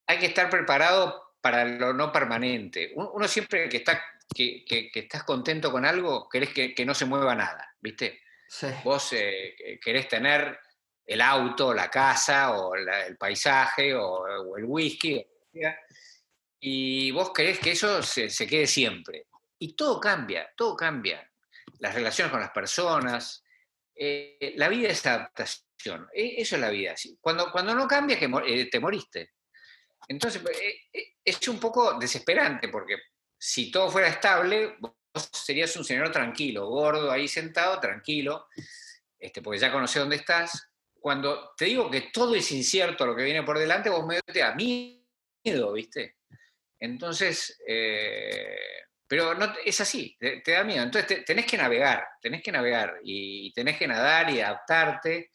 hay 0.06 0.18
que 0.18 0.26
estar 0.26 0.50
preparado 0.50 1.34
para 1.40 1.64
lo 1.64 1.92
no 1.92 2.10
permanente. 2.10 2.92
Uno, 2.94 3.28
siempre 3.28 3.68
que, 3.68 3.78
está, 3.78 4.02
que, 4.34 4.64
estás 4.94 5.24
contento 5.24 5.70
con 5.70 5.84
algo, 5.84 6.28
querés 6.28 6.50
que, 6.50 6.84
no 6.84 6.94
se 6.94 7.04
mueva 7.04 7.34
nada, 7.34 7.74
¿viste? 7.80 8.22
Vos 8.82 9.12
eh, 9.12 9.78
querés 9.82 10.08
tener 10.08 10.58
el 11.06 11.20
auto, 11.20 11.72
la 11.72 11.90
casa, 11.90 12.52
o 12.52 12.74
el 12.74 13.16
paisaje, 13.16 13.94
o, 13.94 14.56
el 14.56 14.64
whisky, 14.64 15.24
y 16.60 17.10
vos 17.12 17.32
querés 17.32 17.58
que 17.60 17.72
eso 17.72 18.02
se, 18.02 18.28
se 18.28 18.46
quede 18.46 18.66
siempre. 18.66 19.26
Y 19.58 19.74
todo 19.74 20.00
cambia, 20.00 20.52
todo 20.56 20.76
cambia. 20.76 21.30
Las 21.78 21.94
relaciones 21.94 22.30
con 22.30 22.40
las 22.40 22.50
personas, 22.50 23.44
eh, 23.94 24.54
la 24.56 24.68
vida 24.68 24.88
es 24.88 25.04
adaptación, 25.06 25.67
e, 26.12 26.40
eso 26.40 26.56
es 26.56 26.60
la 26.60 26.70
vida. 26.70 26.94
Cuando, 27.20 27.50
cuando 27.50 27.74
no 27.74 27.86
cambias, 27.86 28.20
eh, 28.46 28.68
te 28.70 28.80
moriste. 28.80 29.32
Entonces, 30.08 30.42
eh, 30.92 31.14
es 31.24 31.48
un 31.48 31.58
poco 31.58 31.98
desesperante, 31.98 32.68
porque 32.68 32.96
si 33.38 33.70
todo 33.70 33.90
fuera 33.90 34.08
estable, 34.08 34.76
vos 34.78 34.94
serías 35.32 35.74
un 35.76 35.84
señor 35.84 36.10
tranquilo, 36.10 36.68
gordo, 36.68 37.10
ahí 37.10 37.28
sentado, 37.28 37.78
tranquilo, 37.80 38.46
este, 39.18 39.42
porque 39.42 39.60
ya 39.60 39.72
conoces 39.72 40.00
dónde 40.00 40.16
estás. 40.16 40.70
Cuando 41.00 41.52
te 41.56 41.66
digo 41.66 41.90
que 41.90 42.10
todo 42.12 42.34
es 42.34 42.50
incierto 42.52 43.06
lo 43.06 43.14
que 43.14 43.24
viene 43.24 43.42
por 43.42 43.58
delante, 43.58 43.90
vos 43.90 44.06
medio 44.06 44.22
te 44.22 44.40
da 44.40 44.54
miedo, 44.54 45.72
¿viste? 45.72 46.16
Entonces, 46.80 47.56
pero 49.08 49.34
no, 49.34 49.54
es 49.64 49.80
así, 49.80 50.14
te, 50.20 50.42
da 50.52 50.62
miedo. 50.62 50.82
Entonces 50.82 51.24
tenés 51.24 51.46
que 51.46 51.56
navegar, 51.56 52.06
tenés 52.20 52.42
que 52.42 52.52
navegar 52.52 53.00
y 53.02 53.50
tenés 53.54 53.78
que 53.78 53.88
nadar 53.88 54.30
y 54.30 54.40
adaptarte 54.40 55.32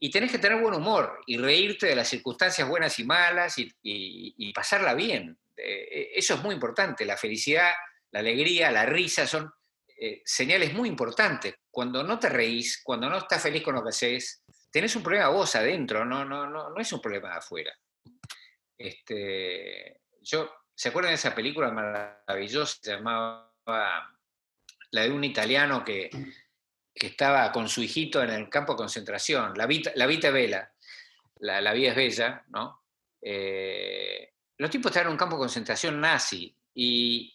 y 0.00 0.10
tenés 0.10 0.32
que 0.32 0.38
tener 0.38 0.60
buen 0.60 0.74
humor 0.74 1.20
y 1.26 1.38
reírte 1.38 1.86
de 1.86 1.94
las 1.94 2.08
circunstancias 2.08 2.66
buenas 2.66 2.98
y 2.98 3.04
malas 3.04 3.54
y, 3.58 4.52
pasarla 4.52 4.94
bien. 4.94 5.38
Eh, 5.56 6.12
eso 6.14 6.34
es 6.34 6.42
muy 6.42 6.54
importante. 6.54 7.04
La 7.04 7.16
felicidad, 7.16 7.72
la 8.10 8.20
alegría, 8.20 8.70
la 8.70 8.86
risa 8.86 9.26
son 9.26 9.52
eh, 9.96 10.22
señales 10.24 10.72
muy 10.72 10.88
importantes. 10.88 11.54
Cuando 11.70 12.02
no 12.02 12.18
te 12.18 12.30
reís, 12.30 12.82
cuando 12.82 13.08
no 13.08 13.18
estás 13.18 13.42
feliz 13.42 13.62
con 13.62 13.74
lo 13.74 13.82
que 13.82 13.90
haces, 13.90 14.42
tenés 14.72 14.96
un 14.96 15.02
problema 15.02 15.28
vos 15.28 15.54
adentro, 15.54 16.04
no, 16.04 16.24
no, 16.24 16.48
no, 16.48 16.70
no 16.70 16.80
es 16.80 16.92
un 16.92 17.00
problema 17.00 17.28
de 17.30 17.36
afuera. 17.36 17.72
Este, 18.76 20.00
yo 20.22 20.50
¿Se 20.80 20.88
acuerdan 20.88 21.10
de 21.10 21.16
esa 21.16 21.34
película 21.34 21.70
maravillosa? 21.70 22.78
Se 22.80 22.92
llamaba 22.92 23.52
la 24.92 25.02
de 25.02 25.10
un 25.10 25.22
italiano 25.24 25.84
que, 25.84 26.08
estaba 27.08 27.50
con 27.52 27.68
su 27.68 27.82
hijito 27.82 28.22
en 28.22 28.30
el 28.30 28.48
campo 28.48 28.72
de 28.72 28.78
concentración, 28.78 29.52
La 29.56 29.66
Vita, 29.66 29.92
la 29.94 30.06
Vita 30.06 30.30
Vela, 30.30 30.72
la, 31.40 31.60
la, 31.60 31.72
vida 31.72 31.90
es 31.90 31.96
bella, 31.96 32.44
¿no? 32.48 32.84
Eh, 33.20 34.34
los 34.58 34.70
tipos 34.70 34.90
estaban 34.90 35.08
en 35.08 35.12
un 35.12 35.18
campo 35.18 35.36
de 35.36 35.40
concentración 35.40 36.00
nazi 36.00 36.54
y 36.74 37.34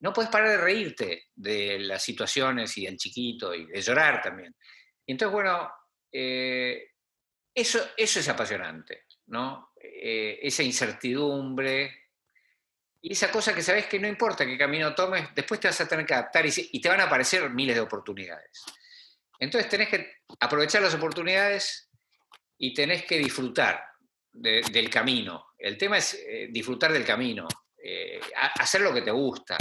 no 0.00 0.12
puedes 0.12 0.30
parar 0.30 0.50
de 0.50 0.56
reírte 0.58 1.24
de 1.34 1.78
las 1.80 2.02
situaciones 2.02 2.76
y 2.78 2.86
del 2.86 2.96
chiquito 2.96 3.54
y 3.54 3.66
de 3.66 3.80
llorar 3.80 4.22
también. 4.22 4.54
Y 5.04 5.12
entonces, 5.12 5.32
bueno, 5.32 5.70
eh, 6.12 6.90
eso, 7.52 7.80
eso 7.96 8.20
es 8.20 8.28
apasionante, 8.28 9.06
¿no? 9.26 9.72
Eh, 9.82 10.38
esa 10.42 10.62
incertidumbre, 10.62 12.00
y 13.02 13.12
esa 13.12 13.30
cosa 13.30 13.54
que 13.54 13.62
sabes 13.62 13.86
que 13.86 13.98
no 13.98 14.06
importa 14.06 14.44
qué 14.44 14.58
camino 14.58 14.94
tomes, 14.94 15.28
después 15.34 15.58
te 15.58 15.68
vas 15.68 15.80
a 15.80 15.88
tener 15.88 16.04
que 16.04 16.14
adaptar 16.14 16.44
y, 16.46 16.80
te 16.80 16.88
van 16.88 17.00
a 17.00 17.04
aparecer 17.04 17.48
miles 17.50 17.74
de 17.74 17.80
oportunidades. 17.80 18.62
Entonces 19.40 19.68
tenés 19.68 19.88
que 19.88 20.18
aprovechar 20.38 20.82
las 20.82 20.94
oportunidades 20.94 21.90
y 22.58 22.72
tenés 22.72 23.04
que 23.04 23.18
disfrutar 23.18 23.82
del 24.32 24.88
camino. 24.88 25.48
El 25.58 25.76
tema 25.76 25.98
es 25.98 26.14
eh, 26.14 26.48
disfrutar 26.50 26.92
del 26.92 27.04
camino, 27.04 27.48
eh, 27.82 28.20
hacer 28.60 28.82
lo 28.82 28.94
que 28.94 29.02
te 29.02 29.10
gusta, 29.10 29.56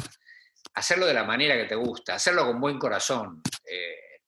hacerlo 0.75 1.07
de 1.07 1.13
la 1.13 1.23
manera 1.23 1.55
que 1.55 1.65
te 1.65 1.75
gusta, 1.75 2.15
hacerlo 2.15 2.45
con 2.45 2.61
buen 2.61 2.77
corazón. 2.77 3.41
Eh, 3.65 4.21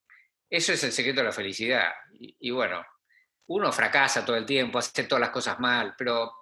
eso 0.50 0.74
es 0.74 0.84
el 0.84 0.92
secreto 0.92 1.20
de 1.20 1.28
la 1.28 1.32
felicidad. 1.32 1.94
y 2.12 2.50
bueno, 2.50 2.84
uno 3.48 3.72
fracasa 3.72 4.26
todo 4.26 4.36
el 4.36 4.46
tiempo, 4.46 4.80
hace 4.80 5.04
todas 5.04 5.22
las 5.22 5.30
cosas 5.30 5.60
mal, 5.60 5.94
pero 5.98 6.42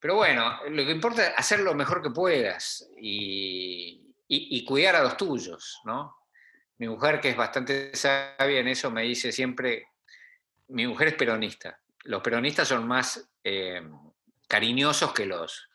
pero 0.00 0.14
bueno, 0.14 0.60
lo 0.68 0.84
que 0.84 0.92
importa 0.92 1.26
es 1.26 1.34
hacer 1.36 1.60
lo 1.60 1.74
mejor 1.74 2.02
que 2.02 2.10
puedas 2.10 2.88
y, 2.96 4.04
cuidar 4.64 4.96
a 4.96 5.02
los 5.02 5.16
tuyos, 5.16 5.80
¿no? 5.84 6.17
Mi 6.78 6.88
mujer, 6.88 7.20
que 7.20 7.30
es 7.30 7.36
bastante 7.36 7.94
sabia 7.94 8.60
en 8.60 8.68
eso, 8.68 8.90
me 8.90 9.02
dice 9.02 9.32
siempre, 9.32 9.88
mi 10.68 10.86
mujer 10.86 11.08
es 11.08 11.14
peronista. 11.14 11.80
Los 12.04 12.22
peronistas 12.22 12.68
son 12.68 12.86
más 12.86 13.28
eh, 13.44 13.82
cariñosos 14.46 15.12
que 15.12 15.26
los, 15.26 15.68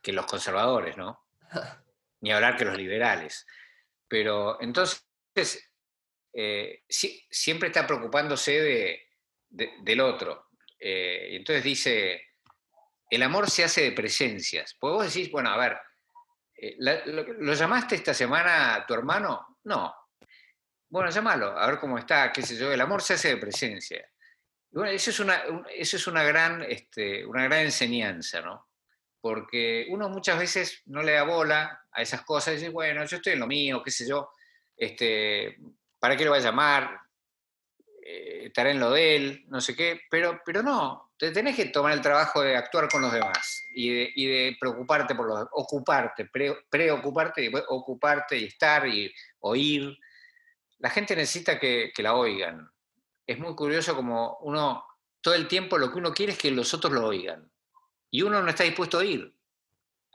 que 0.00 0.12
los 0.12 0.26
conservadores, 0.26 0.96
¿no? 0.96 1.26
Ni 2.20 2.32
hablar 2.32 2.56
que 2.56 2.64
los 2.64 2.76
liberales. 2.76 3.46
Pero 4.08 4.60
entonces, 4.60 5.04
eh, 6.32 6.84
siempre 6.88 7.68
está 7.68 7.86
preocupándose 7.86 9.00
del 9.50 10.00
otro. 10.00 10.48
Eh, 10.78 11.28
y 11.32 11.36
entonces 11.36 11.64
dice, 11.64 12.22
el 13.10 13.22
amor 13.22 13.50
se 13.50 13.64
hace 13.64 13.82
de 13.82 13.92
presencias. 13.92 14.76
Pues 14.78 14.92
vos 14.92 15.06
decís, 15.06 15.30
bueno, 15.30 15.50
a 15.50 15.56
ver, 15.56 15.78
eh, 16.56 16.76
lo, 16.78 17.54
llamaste 17.54 17.94
esta 17.94 18.14
semana 18.14 18.74
a 18.74 18.86
tu 18.86 18.94
hermano? 18.94 19.58
No. 19.64 19.94
Bueno, 20.88 21.10
llámalo, 21.10 21.58
a 21.58 21.66
ver 21.66 21.78
cómo 21.78 21.98
está, 21.98 22.32
qué 22.32 22.42
sé 22.42 22.56
yo. 22.56 22.72
El 22.72 22.80
amor 22.80 23.02
se 23.02 23.14
hace 23.14 23.28
de 23.28 23.36
presencia. 23.36 24.08
bueno, 24.70 24.90
eso 24.90 25.10
es 25.10 25.20
una, 25.20 25.42
eso 25.74 25.96
es 25.96 26.06
una, 26.06 26.22
gran, 26.22 26.62
este, 26.62 27.24
una 27.26 27.44
gran 27.44 27.60
enseñanza, 27.60 28.40
¿no? 28.40 28.68
Porque 29.20 29.86
uno 29.90 30.08
muchas 30.08 30.38
veces 30.38 30.82
no 30.86 31.02
le 31.02 31.12
da 31.12 31.22
bola 31.24 31.86
a 31.90 32.02
esas 32.02 32.22
cosas 32.22 32.54
y 32.54 32.56
dice, 32.56 32.68
bueno, 32.68 33.04
yo 33.04 33.16
estoy 33.16 33.32
en 33.32 33.40
lo 33.40 33.46
mío, 33.46 33.82
qué 33.82 33.90
sé 33.90 34.06
yo, 34.06 34.30
este, 34.76 35.58
¿para 35.98 36.16
qué 36.16 36.24
lo 36.24 36.32
va 36.32 36.36
a 36.36 36.40
llamar? 36.40 37.00
Eh, 38.06 38.52
en 38.54 38.80
lo 38.80 38.90
de 38.90 39.16
él, 39.16 39.44
no 39.48 39.60
sé 39.62 39.74
qué, 39.74 40.02
pero, 40.10 40.42
pero 40.44 40.62
no, 40.62 41.12
te 41.18 41.30
tenés 41.30 41.56
que 41.56 41.66
tomar 41.66 41.92
el 41.92 42.02
trabajo 42.02 42.42
de 42.42 42.56
actuar 42.56 42.88
con 42.88 43.00
los 43.00 43.12
demás 43.12 43.66
y 43.72 43.88
de, 44.26 44.56
preocuparte 44.60 45.14
por 45.14 45.26
los 45.26 45.48
ocuparte, 45.52 46.28
preocuparte 46.68 47.44
y 47.44 47.52
ocuparte 47.68 48.38
y 48.38 48.44
estar 48.44 48.86
y 48.86 49.12
oír. 49.40 49.98
La 50.84 50.90
gente 50.90 51.16
necesita 51.16 51.58
que, 51.58 51.94
la 51.96 52.14
oigan. 52.14 52.70
Es 53.26 53.38
muy 53.38 53.54
curioso 53.54 53.96
como 53.96 54.36
uno, 54.42 54.84
todo 55.22 55.32
el 55.32 55.48
tiempo 55.48 55.78
lo 55.78 55.90
que 55.90 55.96
uno 55.96 56.12
quiere 56.12 56.32
es 56.32 56.38
que 56.38 56.50
los 56.50 56.74
otros 56.74 56.92
lo 56.92 57.06
oigan. 57.06 57.50
Y 58.10 58.20
uno 58.20 58.42
no 58.42 58.50
está 58.50 58.64
dispuesto 58.64 58.98
a 58.98 59.04
ir. 59.06 59.34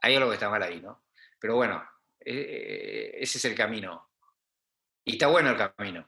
Hay 0.03 0.15
algo 0.15 0.30
que 0.30 0.36
está 0.36 0.47
mal 0.47 0.61
ahí, 0.61 0.80
¿no? 0.80 1.05
Pero 1.39 1.55
bueno, 1.55 1.84
eh, 2.20 3.17
ese 3.20 3.39
es 3.39 3.45
el 3.45 3.55
camino. 3.55 4.11
Y 5.03 5.13
está 5.13 5.26
bueno 5.26 5.49
el 5.49 5.57
camino. 5.57 6.07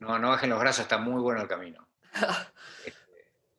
No, 0.00 0.18
no 0.18 0.30
bajen 0.30 0.50
los 0.50 0.58
brazos, 0.58 0.82
está 0.82 0.98
muy 0.98 1.22
bueno 1.22 1.40
el 1.40 1.48
camino. 1.48 1.88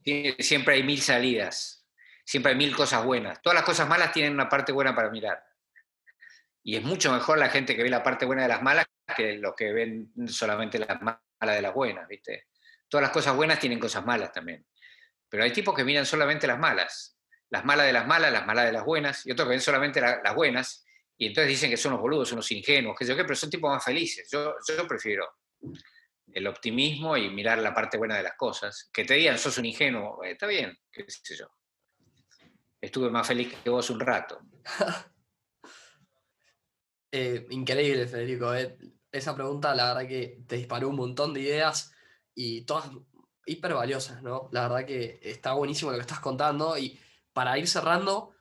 Este, 0.03 0.43
siempre 0.43 0.73
hay 0.73 0.83
mil 0.83 0.99
salidas, 0.99 1.87
siempre 2.25 2.51
hay 2.51 2.57
mil 2.57 2.75
cosas 2.75 3.05
buenas. 3.05 3.39
Todas 3.41 3.53
las 3.53 3.63
cosas 3.63 3.87
malas 3.87 4.11
tienen 4.11 4.33
una 4.33 4.49
parte 4.49 4.73
buena 4.73 4.93
para 4.93 5.11
mirar. 5.11 5.41
Y 6.63 6.75
es 6.75 6.83
mucho 6.83 7.13
mejor 7.13 7.37
la 7.37 7.49
gente 7.49 7.77
que 7.77 7.83
ve 7.83 7.89
la 7.89 8.03
parte 8.03 8.25
buena 8.25 8.41
de 8.41 8.47
las 8.47 8.63
malas 8.63 8.87
que 9.15 9.37
los 9.37 9.55
que 9.55 9.71
ven 9.71 10.11
solamente 10.27 10.79
las 10.79 11.01
malas 11.01 11.21
de 11.55 11.61
las 11.61 11.73
buenas, 11.73 12.07
¿viste? 12.07 12.47
Todas 12.87 13.03
las 13.03 13.11
cosas 13.11 13.35
buenas 13.35 13.59
tienen 13.59 13.79
cosas 13.79 14.05
malas 14.05 14.31
también. 14.31 14.65
Pero 15.29 15.43
hay 15.43 15.51
tipos 15.51 15.73
que 15.75 15.83
miran 15.83 16.05
solamente 16.05 16.47
las 16.47 16.59
malas. 16.59 17.17
Las 17.49 17.65
malas 17.65 17.85
de 17.85 17.93
las 17.93 18.07
malas, 18.07 18.31
las 18.31 18.45
malas 18.45 18.65
de 18.65 18.71
las 18.71 18.85
buenas, 18.85 19.25
y 19.25 19.31
otros 19.31 19.47
que 19.47 19.51
ven 19.51 19.61
solamente 19.61 20.01
las 20.01 20.35
buenas, 20.35 20.85
y 21.17 21.27
entonces 21.27 21.49
dicen 21.49 21.69
que 21.69 21.77
son 21.77 21.93
unos 21.93 22.01
boludos, 22.01 22.31
unos 22.31 22.51
ingenuos, 22.51 22.97
que 22.97 23.05
yo 23.05 23.15
qué, 23.15 23.23
pero 23.23 23.35
son 23.35 23.49
tipos 23.49 23.69
más 23.69 23.83
felices. 23.83 24.27
Yo, 24.31 24.55
yo 24.67 24.87
prefiero 24.87 25.27
el 26.33 26.47
optimismo 26.47 27.17
y 27.17 27.29
mirar 27.29 27.59
la 27.59 27.73
parte 27.73 27.97
buena 27.97 28.17
de 28.17 28.23
las 28.23 28.35
cosas. 28.35 28.89
Que 28.91 29.05
te 29.05 29.15
digan, 29.15 29.37
sos 29.37 29.57
un 29.57 29.65
ingenuo, 29.65 30.23
eh, 30.23 30.31
está 30.31 30.47
bien, 30.47 30.77
qué 30.91 31.05
sé 31.07 31.35
yo. 31.35 31.47
Estuve 32.79 33.09
más 33.09 33.27
feliz 33.27 33.53
que 33.63 33.69
vos 33.69 33.89
un 33.89 33.99
rato. 33.99 34.39
Eh, 37.13 37.45
increíble, 37.49 38.07
Federico. 38.07 38.55
Eh. 38.55 38.77
Esa 39.11 39.35
pregunta, 39.35 39.75
la 39.75 39.93
verdad 39.93 40.07
que 40.07 40.41
te 40.47 40.55
disparó 40.55 40.89
un 40.89 40.95
montón 40.95 41.33
de 41.33 41.41
ideas 41.41 41.93
y 42.33 42.61
todas 42.61 42.89
hiper 43.45 43.73
valiosas, 43.73 44.21
¿no? 44.23 44.49
La 44.51 44.67
verdad 44.67 44.85
que 44.85 45.19
está 45.21 45.53
buenísimo 45.53 45.91
lo 45.91 45.97
que 45.97 46.01
estás 46.01 46.19
contando 46.19 46.77
y 46.77 46.99
para 47.33 47.57
ir 47.57 47.67
cerrando, 47.67 48.33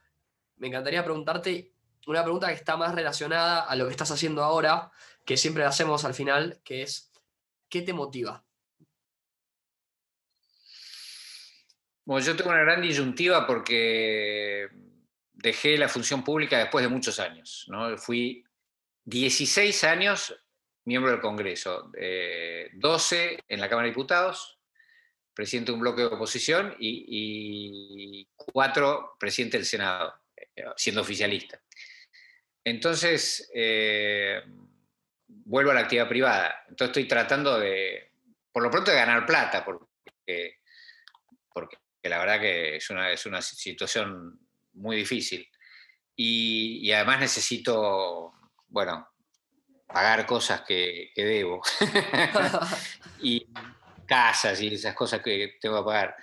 me 0.56 0.68
encantaría 0.68 1.04
preguntarte 1.04 1.72
una 2.06 2.22
pregunta 2.22 2.48
que 2.48 2.54
está 2.54 2.76
más 2.76 2.94
relacionada 2.94 3.60
a 3.62 3.76
lo 3.76 3.86
que 3.86 3.90
estás 3.90 4.10
haciendo 4.10 4.42
ahora, 4.42 4.90
que 5.24 5.36
siempre 5.36 5.64
hacemos 5.64 6.04
al 6.04 6.14
final, 6.14 6.60
que 6.64 6.82
es, 6.82 7.12
¿qué 7.68 7.82
te 7.82 7.92
motiva? 7.92 8.44
Bueno, 12.04 12.26
yo 12.26 12.36
tengo 12.36 12.50
una 12.50 12.60
gran 12.60 12.82
disyuntiva 12.82 13.46
porque 13.46 14.68
dejé 15.32 15.78
la 15.78 15.88
función 15.88 16.24
pública 16.24 16.58
después 16.58 16.82
de 16.82 16.88
muchos 16.88 17.20
años. 17.20 17.66
¿no? 17.68 17.96
Fui 17.98 18.44
16 19.04 19.84
años 19.84 20.34
miembro 20.90 21.12
del 21.12 21.20
Congreso, 21.20 21.92
12 22.72 23.44
en 23.46 23.60
la 23.60 23.68
Cámara 23.68 23.86
de 23.86 23.92
Diputados, 23.92 24.58
presidente 25.32 25.70
de 25.70 25.74
un 25.74 25.80
bloque 25.80 26.02
de 26.02 26.08
oposición 26.08 26.74
y, 26.80 28.26
4 28.34 29.16
presidente 29.16 29.56
del 29.56 29.66
Senado, 29.66 30.12
eh, 30.36 30.64
siendo 30.76 31.02
oficialista. 31.02 31.62
Entonces, 32.64 33.48
eh, 33.54 34.42
vuelvo 35.28 35.70
a 35.70 35.74
la 35.74 35.80
actividad 35.82 36.08
privada. 36.08 36.64
Entonces 36.68 36.88
estoy 36.88 37.06
tratando 37.06 37.60
de, 37.60 38.10
por 38.50 38.64
lo 38.64 38.70
pronto, 38.72 38.90
de 38.90 38.96
ganar 38.96 39.24
plata, 39.24 39.64
porque, 39.64 40.58
porque 41.52 41.76
la 42.02 42.18
verdad 42.18 42.40
que 42.40 42.76
es 42.76 42.90
una, 42.90 43.12
es 43.12 43.24
una 43.26 43.40
situación 43.40 44.40
muy 44.72 44.96
difícil. 44.96 45.48
y 46.16 46.90
además 46.90 47.20
necesito 47.20 48.34
bueno, 48.70 49.09
pagar 49.92 50.26
cosas 50.26 50.62
que, 50.62 51.12
debo. 51.16 51.62
y 53.20 53.46
casas 54.06 54.60
y 54.60 54.74
esas 54.74 54.94
cosas 54.94 55.20
que 55.22 55.58
tengo 55.60 55.78
que 55.78 55.84
pagar. 55.84 56.16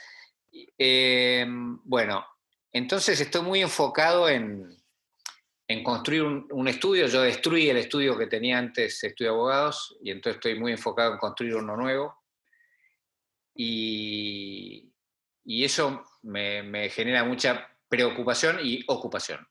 Em, 0.78 1.80
bueno, 1.84 2.26
entonces 2.72 3.20
estoy 3.20 3.41
muy 3.41 3.61
enfocado 3.61 4.28
en, 4.30 4.76
construir 5.84 6.24
un, 6.24 6.68
estudio. 6.68 7.07
Yo 7.07 7.22
destruí 7.22 7.70
el 7.70 7.78
estudio 7.78 8.18
que 8.18 8.28
tenía 8.28 8.57
antes, 8.57 9.03
estudio 9.03 9.32
de 9.32 9.38
abogados, 9.38 9.97
y 10.01 10.11
entonces 10.11 10.38
estoy 10.38 10.59
muy 10.59 10.72
enfocado 10.72 11.13
en 11.13 11.20
construir 11.20 11.55
uno 11.55 11.76
nuevo. 11.76 12.15
Y, 13.55 14.93
eso 15.45 16.03
me 16.24 16.89
genera 16.89 17.24
mucha 17.24 17.68
preocupación 17.89 18.59
y 18.61 18.84
ocupación. 18.88 19.47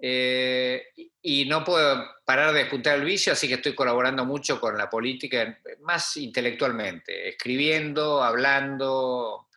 Eh, 0.00 0.88
y 1.22 1.46
no 1.46 1.64
puedo 1.64 2.04
parar 2.24 2.52
de 2.52 2.62
apuntar 2.62 2.98
el 2.98 3.04
vicio, 3.04 3.32
así 3.32 3.48
que 3.48 3.54
estoy 3.54 3.74
colaborando 3.74 4.24
mucho 4.24 4.60
con 4.60 4.76
la 4.76 4.90
política, 4.90 5.58
más 5.80 6.16
intelectualmente, 6.16 7.28
escribiendo, 7.28 8.22
hablando, 8.22 9.48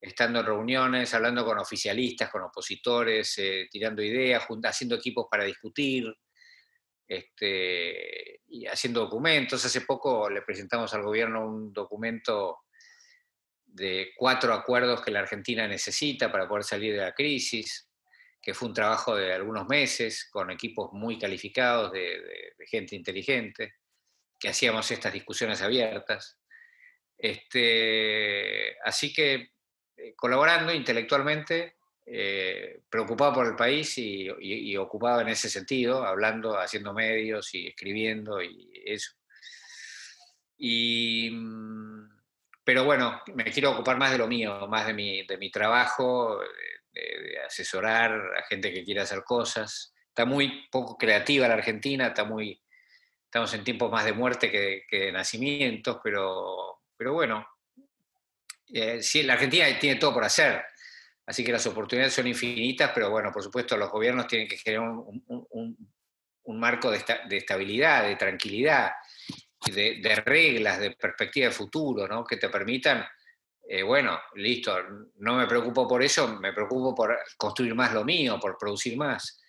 estando 0.00 0.40
en 0.40 0.46
reuniones, 0.46 1.14
hablando 1.14 1.44
con 1.44 1.58
oficialistas, 1.58 2.30
con 2.30 2.42
opositores, 2.42 3.38
eh, 3.38 3.68
tirando 3.70 4.02
ideas, 4.02 4.44
haciendo 4.64 4.96
equipos 4.96 5.26
para 5.30 5.44
discutir, 5.44 6.14
este, 7.06 8.42
y 8.48 8.66
haciendo 8.66 9.00
documentos. 9.00 9.64
Hace 9.64 9.80
poco 9.82 10.28
le 10.28 10.42
presentamos 10.42 10.92
al 10.92 11.02
gobierno 11.02 11.46
un 11.46 11.72
documento 11.72 12.58
de 13.64 14.12
cuatro 14.16 14.52
acuerdos 14.52 15.02
que 15.02 15.10
la 15.10 15.20
Argentina 15.20 15.66
necesita 15.66 16.30
para 16.30 16.48
poder 16.48 16.64
salir 16.64 16.94
de 16.94 17.00
la 17.00 17.14
crisis 17.14 17.87
que 18.40 18.54
fue 18.54 18.68
un 18.68 18.74
trabajo 18.74 19.16
de 19.16 19.32
algunos 19.32 19.66
meses 19.68 20.28
con 20.30 20.50
equipos 20.50 20.92
muy 20.92 21.18
calificados 21.18 21.92
de, 21.92 22.54
gente 22.66 22.96
inteligente, 22.96 23.74
que 24.38 24.48
hacíamos 24.48 24.90
estas 24.90 25.12
discusiones 25.12 25.60
abiertas. 25.62 26.38
Este, 27.16 28.78
así 28.84 29.12
que 29.12 29.52
eh, 29.96 30.14
colaborando 30.14 30.72
intelectualmente, 30.72 31.76
eh, 32.06 32.80
preocupado 32.88 33.34
por 33.34 33.46
el 33.46 33.56
país 33.56 33.98
y, 33.98 34.76
ocupado 34.76 35.20
en 35.20 35.28
ese 35.28 35.50
sentido, 35.50 36.04
hablando, 36.04 36.58
haciendo 36.58 36.94
medios 36.94 37.54
y 37.54 37.66
escribiendo 37.66 38.40
y 38.42 38.70
eso. 38.86 39.12
Mm, 40.58 42.08
pero 42.64 42.84
bueno, 42.84 43.22
me 43.34 43.44
quiero 43.44 43.72
ocupar 43.72 43.98
más 43.98 44.12
de 44.12 44.18
lo 44.18 44.26
mío, 44.26 44.66
más 44.68 44.86
de 44.86 44.94
mi, 44.94 45.26
de 45.26 45.36
mi 45.38 45.50
trabajo, 45.50 46.40
de, 46.98 47.38
asesorar 47.46 48.12
a 48.36 48.42
gente 48.44 48.72
que 48.72 48.84
quiere 48.84 49.00
hacer 49.00 49.22
cosas. 49.24 49.94
Está 50.08 50.24
muy 50.24 50.68
poco 50.70 50.96
creativa 50.96 51.48
la 51.48 51.54
Argentina, 51.54 52.08
está 52.08 52.24
muy, 52.24 52.60
estamos 53.24 53.52
en 53.54 53.64
tiempos 53.64 53.90
más 53.90 54.04
de 54.04 54.12
muerte 54.12 54.50
que, 54.50 54.84
de 54.90 55.12
nacimientos, 55.12 55.98
pero, 56.02 56.80
pero 56.96 57.12
bueno, 57.12 57.46
eh, 58.72 59.02
sí, 59.02 59.22
la 59.22 59.34
Argentina 59.34 59.66
tiene 59.78 59.98
todo 59.98 60.14
por 60.14 60.24
hacer, 60.24 60.62
así 61.26 61.44
que 61.44 61.52
las 61.52 61.66
oportunidades 61.66 62.14
son 62.14 62.26
infinitas, 62.26 62.90
pero 62.94 63.10
bueno, 63.10 63.30
por 63.32 63.42
supuesto 63.42 63.76
los 63.76 63.90
gobiernos 63.90 64.26
tienen 64.26 64.48
que 64.48 64.56
generar 64.56 64.88
un, 64.88 65.76
marco 66.50 66.90
de, 66.90 67.04
de, 67.28 67.36
estabilidad, 67.36 68.04
de 68.04 68.16
tranquilidad, 68.16 68.92
de, 69.66 70.00
de, 70.02 70.14
reglas, 70.16 70.80
de 70.80 70.92
perspectiva 70.92 71.48
de 71.48 71.52
futuro, 71.52 72.08
¿no? 72.08 72.24
que 72.24 72.38
te 72.38 72.48
permitan 72.48 73.06
eh, 73.70 73.82
bueno, 73.82 74.18
listo, 74.36 74.82
no 75.16 75.36
me 75.36 75.46
preocupo 75.46 75.86
por 75.86 76.02
eso, 76.02 76.26
me 76.40 76.54
preocupo 76.54 76.94
por 76.94 77.18
construir 77.36 77.74
más 77.74 77.92
lo 77.92 78.02
mío, 78.02 78.38
por 78.40 78.56
producir 78.56 78.96
más. 78.96 79.42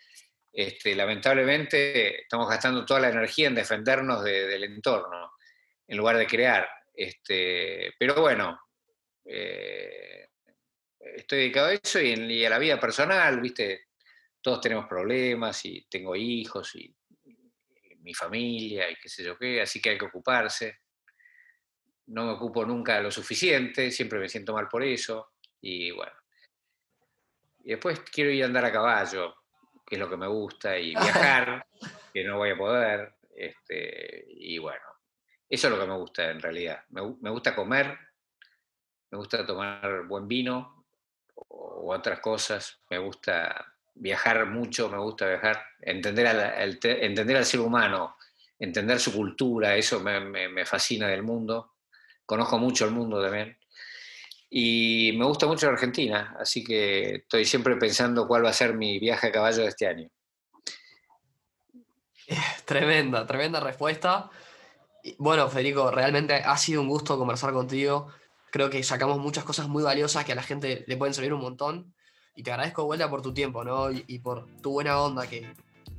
Este, 0.51 0.93
lamentablemente 0.93 2.23
estamos 2.23 2.49
gastando 2.49 2.85
toda 2.85 2.99
la 2.99 3.09
energía 3.11 3.47
en 3.47 3.55
defendernos 3.55 4.21
del 4.21 4.65
entorno, 4.65 5.35
en 5.87 5.97
lugar 5.97 6.17
de 6.17 6.27
crear. 6.27 6.67
Este, 6.93 7.93
pero 7.97 8.15
bueno, 8.15 8.59
eh, 9.23 10.27
estoy 10.99 11.39
dedicado 11.39 11.67
a 11.67 11.73
eso 11.75 12.01
y, 12.01 12.43
a 12.43 12.49
la 12.49 12.59
vida 12.59 12.77
personal, 12.77 13.39
¿viste? 13.39 13.85
Todos 14.41 14.59
tenemos 14.59 14.85
problemas 14.85 15.63
y 15.63 15.87
tengo 15.89 16.13
hijos 16.13 16.75
y 16.75 16.93
mi 17.99 18.13
familia 18.13 18.89
y 18.91 18.95
qué 18.97 19.07
sé 19.07 19.23
yo 19.23 19.37
qué, 19.37 19.61
así 19.61 19.81
que 19.81 19.91
hay 19.91 19.97
que 19.97 20.05
ocuparse 20.05 20.79
no 22.09 22.25
me 22.25 22.31
ocupo 22.31 22.65
nunca 22.65 22.99
lo 22.99 23.11
suficiente, 23.11 23.91
siempre 23.91 24.19
me 24.19 24.29
siento 24.29 24.53
mal 24.53 24.67
por 24.67 24.83
eso, 24.83 25.31
y 25.61 25.91
bueno. 25.91 26.13
Y 27.63 27.71
después 27.71 27.99
quiero 28.11 28.31
ir 28.31 28.43
a 28.43 28.47
andar 28.47 28.65
a 28.65 28.71
caballo, 28.71 29.35
que 29.85 29.95
es 29.95 29.99
lo 29.99 30.09
que 30.09 30.17
me 30.17 30.27
gusta, 30.27 30.77
y 30.77 30.91
viajar, 30.91 31.65
que 32.13 32.23
no 32.23 32.37
voy 32.37 32.51
a 32.51 32.57
poder, 32.57 33.13
este, 33.35 34.25
y 34.27 34.57
bueno, 34.57 34.83
eso 35.47 35.67
es 35.67 35.73
lo 35.73 35.79
que 35.79 35.87
me 35.87 35.97
gusta 35.97 36.31
en 36.31 36.41
realidad. 36.41 36.83
Me, 36.89 37.29
gusta 37.29 37.55
comer, 37.55 37.97
me 39.11 39.17
gusta 39.17 39.45
tomar 39.45 40.05
buen 40.07 40.27
vino 40.27 40.85
o, 41.35 41.93
otras 41.93 42.19
cosas, 42.21 42.81
me 42.89 42.97
gusta 42.97 43.75
viajar 43.93 44.47
mucho, 44.47 44.89
me 44.89 44.97
gusta 44.97 45.27
viajar, 45.27 45.63
entender 45.81 46.25
al, 46.25 46.79
entender 46.81 47.37
al 47.37 47.45
ser 47.45 47.59
humano, 47.59 48.17
entender 48.57 48.99
su 48.99 49.13
cultura, 49.13 49.75
eso 49.75 49.99
me 49.99 50.65
fascina 50.65 51.07
del 51.07 51.21
mundo 51.21 51.73
conozco 52.29 52.59
mucho 52.59 52.85
el 52.85 52.91
mundo 52.91 53.19
también. 53.19 53.57
Y 54.51 55.13
me 55.17 55.25
gusta 55.25 55.47
mucho 55.47 55.65
la 55.65 55.73
Argentina, 55.73 56.35
así 56.39 56.63
que 56.63 57.15
estoy 57.15 57.43
siempre 57.43 57.75
pensando 57.75 58.27
cuál 58.27 58.45
va 58.45 58.49
a 58.51 58.53
ser 58.53 58.75
mi 58.75 58.99
viaje 58.99 59.27
a 59.27 59.31
caballo 59.31 59.63
de 59.63 59.69
este 59.69 59.87
año. 59.87 60.07
Tremenda, 62.65 63.25
tremenda 63.25 63.59
respuesta. 63.59 64.29
Bueno, 65.17 65.49
Federico, 65.49 65.89
realmente 65.89 66.35
ha 66.35 66.55
sido 66.57 66.81
un 66.81 66.87
gusto 66.87 67.17
conversar 67.17 67.51
contigo. 67.51 68.09
Creo 68.51 68.69
que 68.69 68.83
sacamos 68.83 69.17
muchas 69.17 69.43
cosas 69.43 69.67
muy 69.67 69.81
valiosas 69.81 70.23
que 70.23 70.33
a 70.33 70.35
la 70.35 70.43
gente 70.43 70.83
le 70.85 70.97
pueden 70.97 71.15
servir 71.15 71.33
un 71.33 71.41
montón. 71.41 71.95
y 72.35 72.43
te 72.43 72.51
agradezco 72.51 72.83
de 72.83 72.85
vuelta 72.85 73.09
por 73.09 73.23
tu 73.23 73.33
tiempo, 73.33 73.63
¿no? 73.63 73.91
Y, 73.91 74.19
por 74.19 74.45
tu 74.61 74.71
buena 74.71 75.01
onda, 75.01 75.27
que 75.27 75.51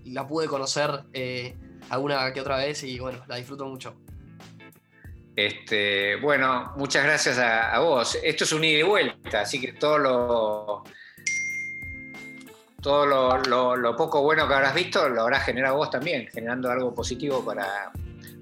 la 0.05 0.27
pude 0.29 0.47
conocer 0.47 1.05
eh, 1.13 1.57
alguna 1.91 2.33
que 2.33 2.41
otra 2.41 2.57
vez 2.57 2.85
y 2.85 3.01
bueno, 3.01 3.25
la 3.27 3.37
disfruto 3.37 3.67
mucho. 3.67 3.97
Este, 5.47 6.17
bueno, 6.17 6.75
muchas 6.77 7.03
gracias 7.03 7.39
a, 7.39 7.79
vos. 7.79 8.19
Esto 8.23 8.45
es 8.45 8.53
un 8.53 8.63
ida 8.63 8.81
y 8.81 8.83
vuelta, 8.83 9.41
así 9.41 9.59
que 9.59 9.73
todo 9.73 9.97
lo, 9.97 10.85
todo 12.83 13.07
lo, 13.07 13.97
poco 13.97 14.21
bueno 14.21 14.47
que 14.47 14.53
habrás 14.53 14.75
visto 14.75 15.09
lo 15.09 15.23
habrás 15.23 15.47
generado 15.47 15.77
vos 15.77 15.91
también, 15.91 16.29
generando 16.29 16.71
algo 16.71 16.95
positivo 16.95 17.43
para, 17.43 17.91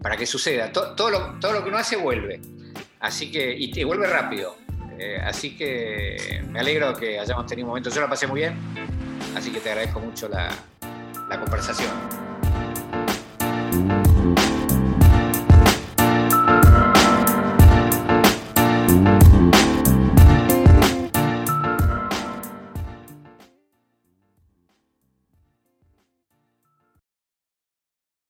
para 0.02 0.16
que 0.16 0.26
suceda. 0.26 0.72
Todo, 0.72 1.08
lo, 1.08 1.38
todo 1.38 1.52
lo 1.52 1.62
que 1.62 1.68
uno 1.68 1.78
hace 1.78 1.94
vuelve. 1.94 2.40
Así 2.98 3.30
que, 3.30 3.54
y, 3.56 3.84
vuelve 3.84 4.08
rápido. 4.08 4.56
Eh, 4.98 5.20
así 5.24 5.56
que 5.56 6.42
me 6.50 6.58
alegro 6.58 6.94
que 6.94 7.20
hayamos 7.20 7.46
tenido 7.46 7.66
un 7.66 7.70
momento. 7.70 7.90
Yo 7.90 8.00
la 8.00 8.08
pasé 8.08 8.26
muy 8.26 8.40
bien, 8.40 8.58
así 9.36 9.52
que 9.52 9.60
te 9.60 9.70
agradezco 9.70 10.00
mucho 10.00 10.28
la, 10.28 10.50
la 11.28 11.38
conversación. 11.38 11.92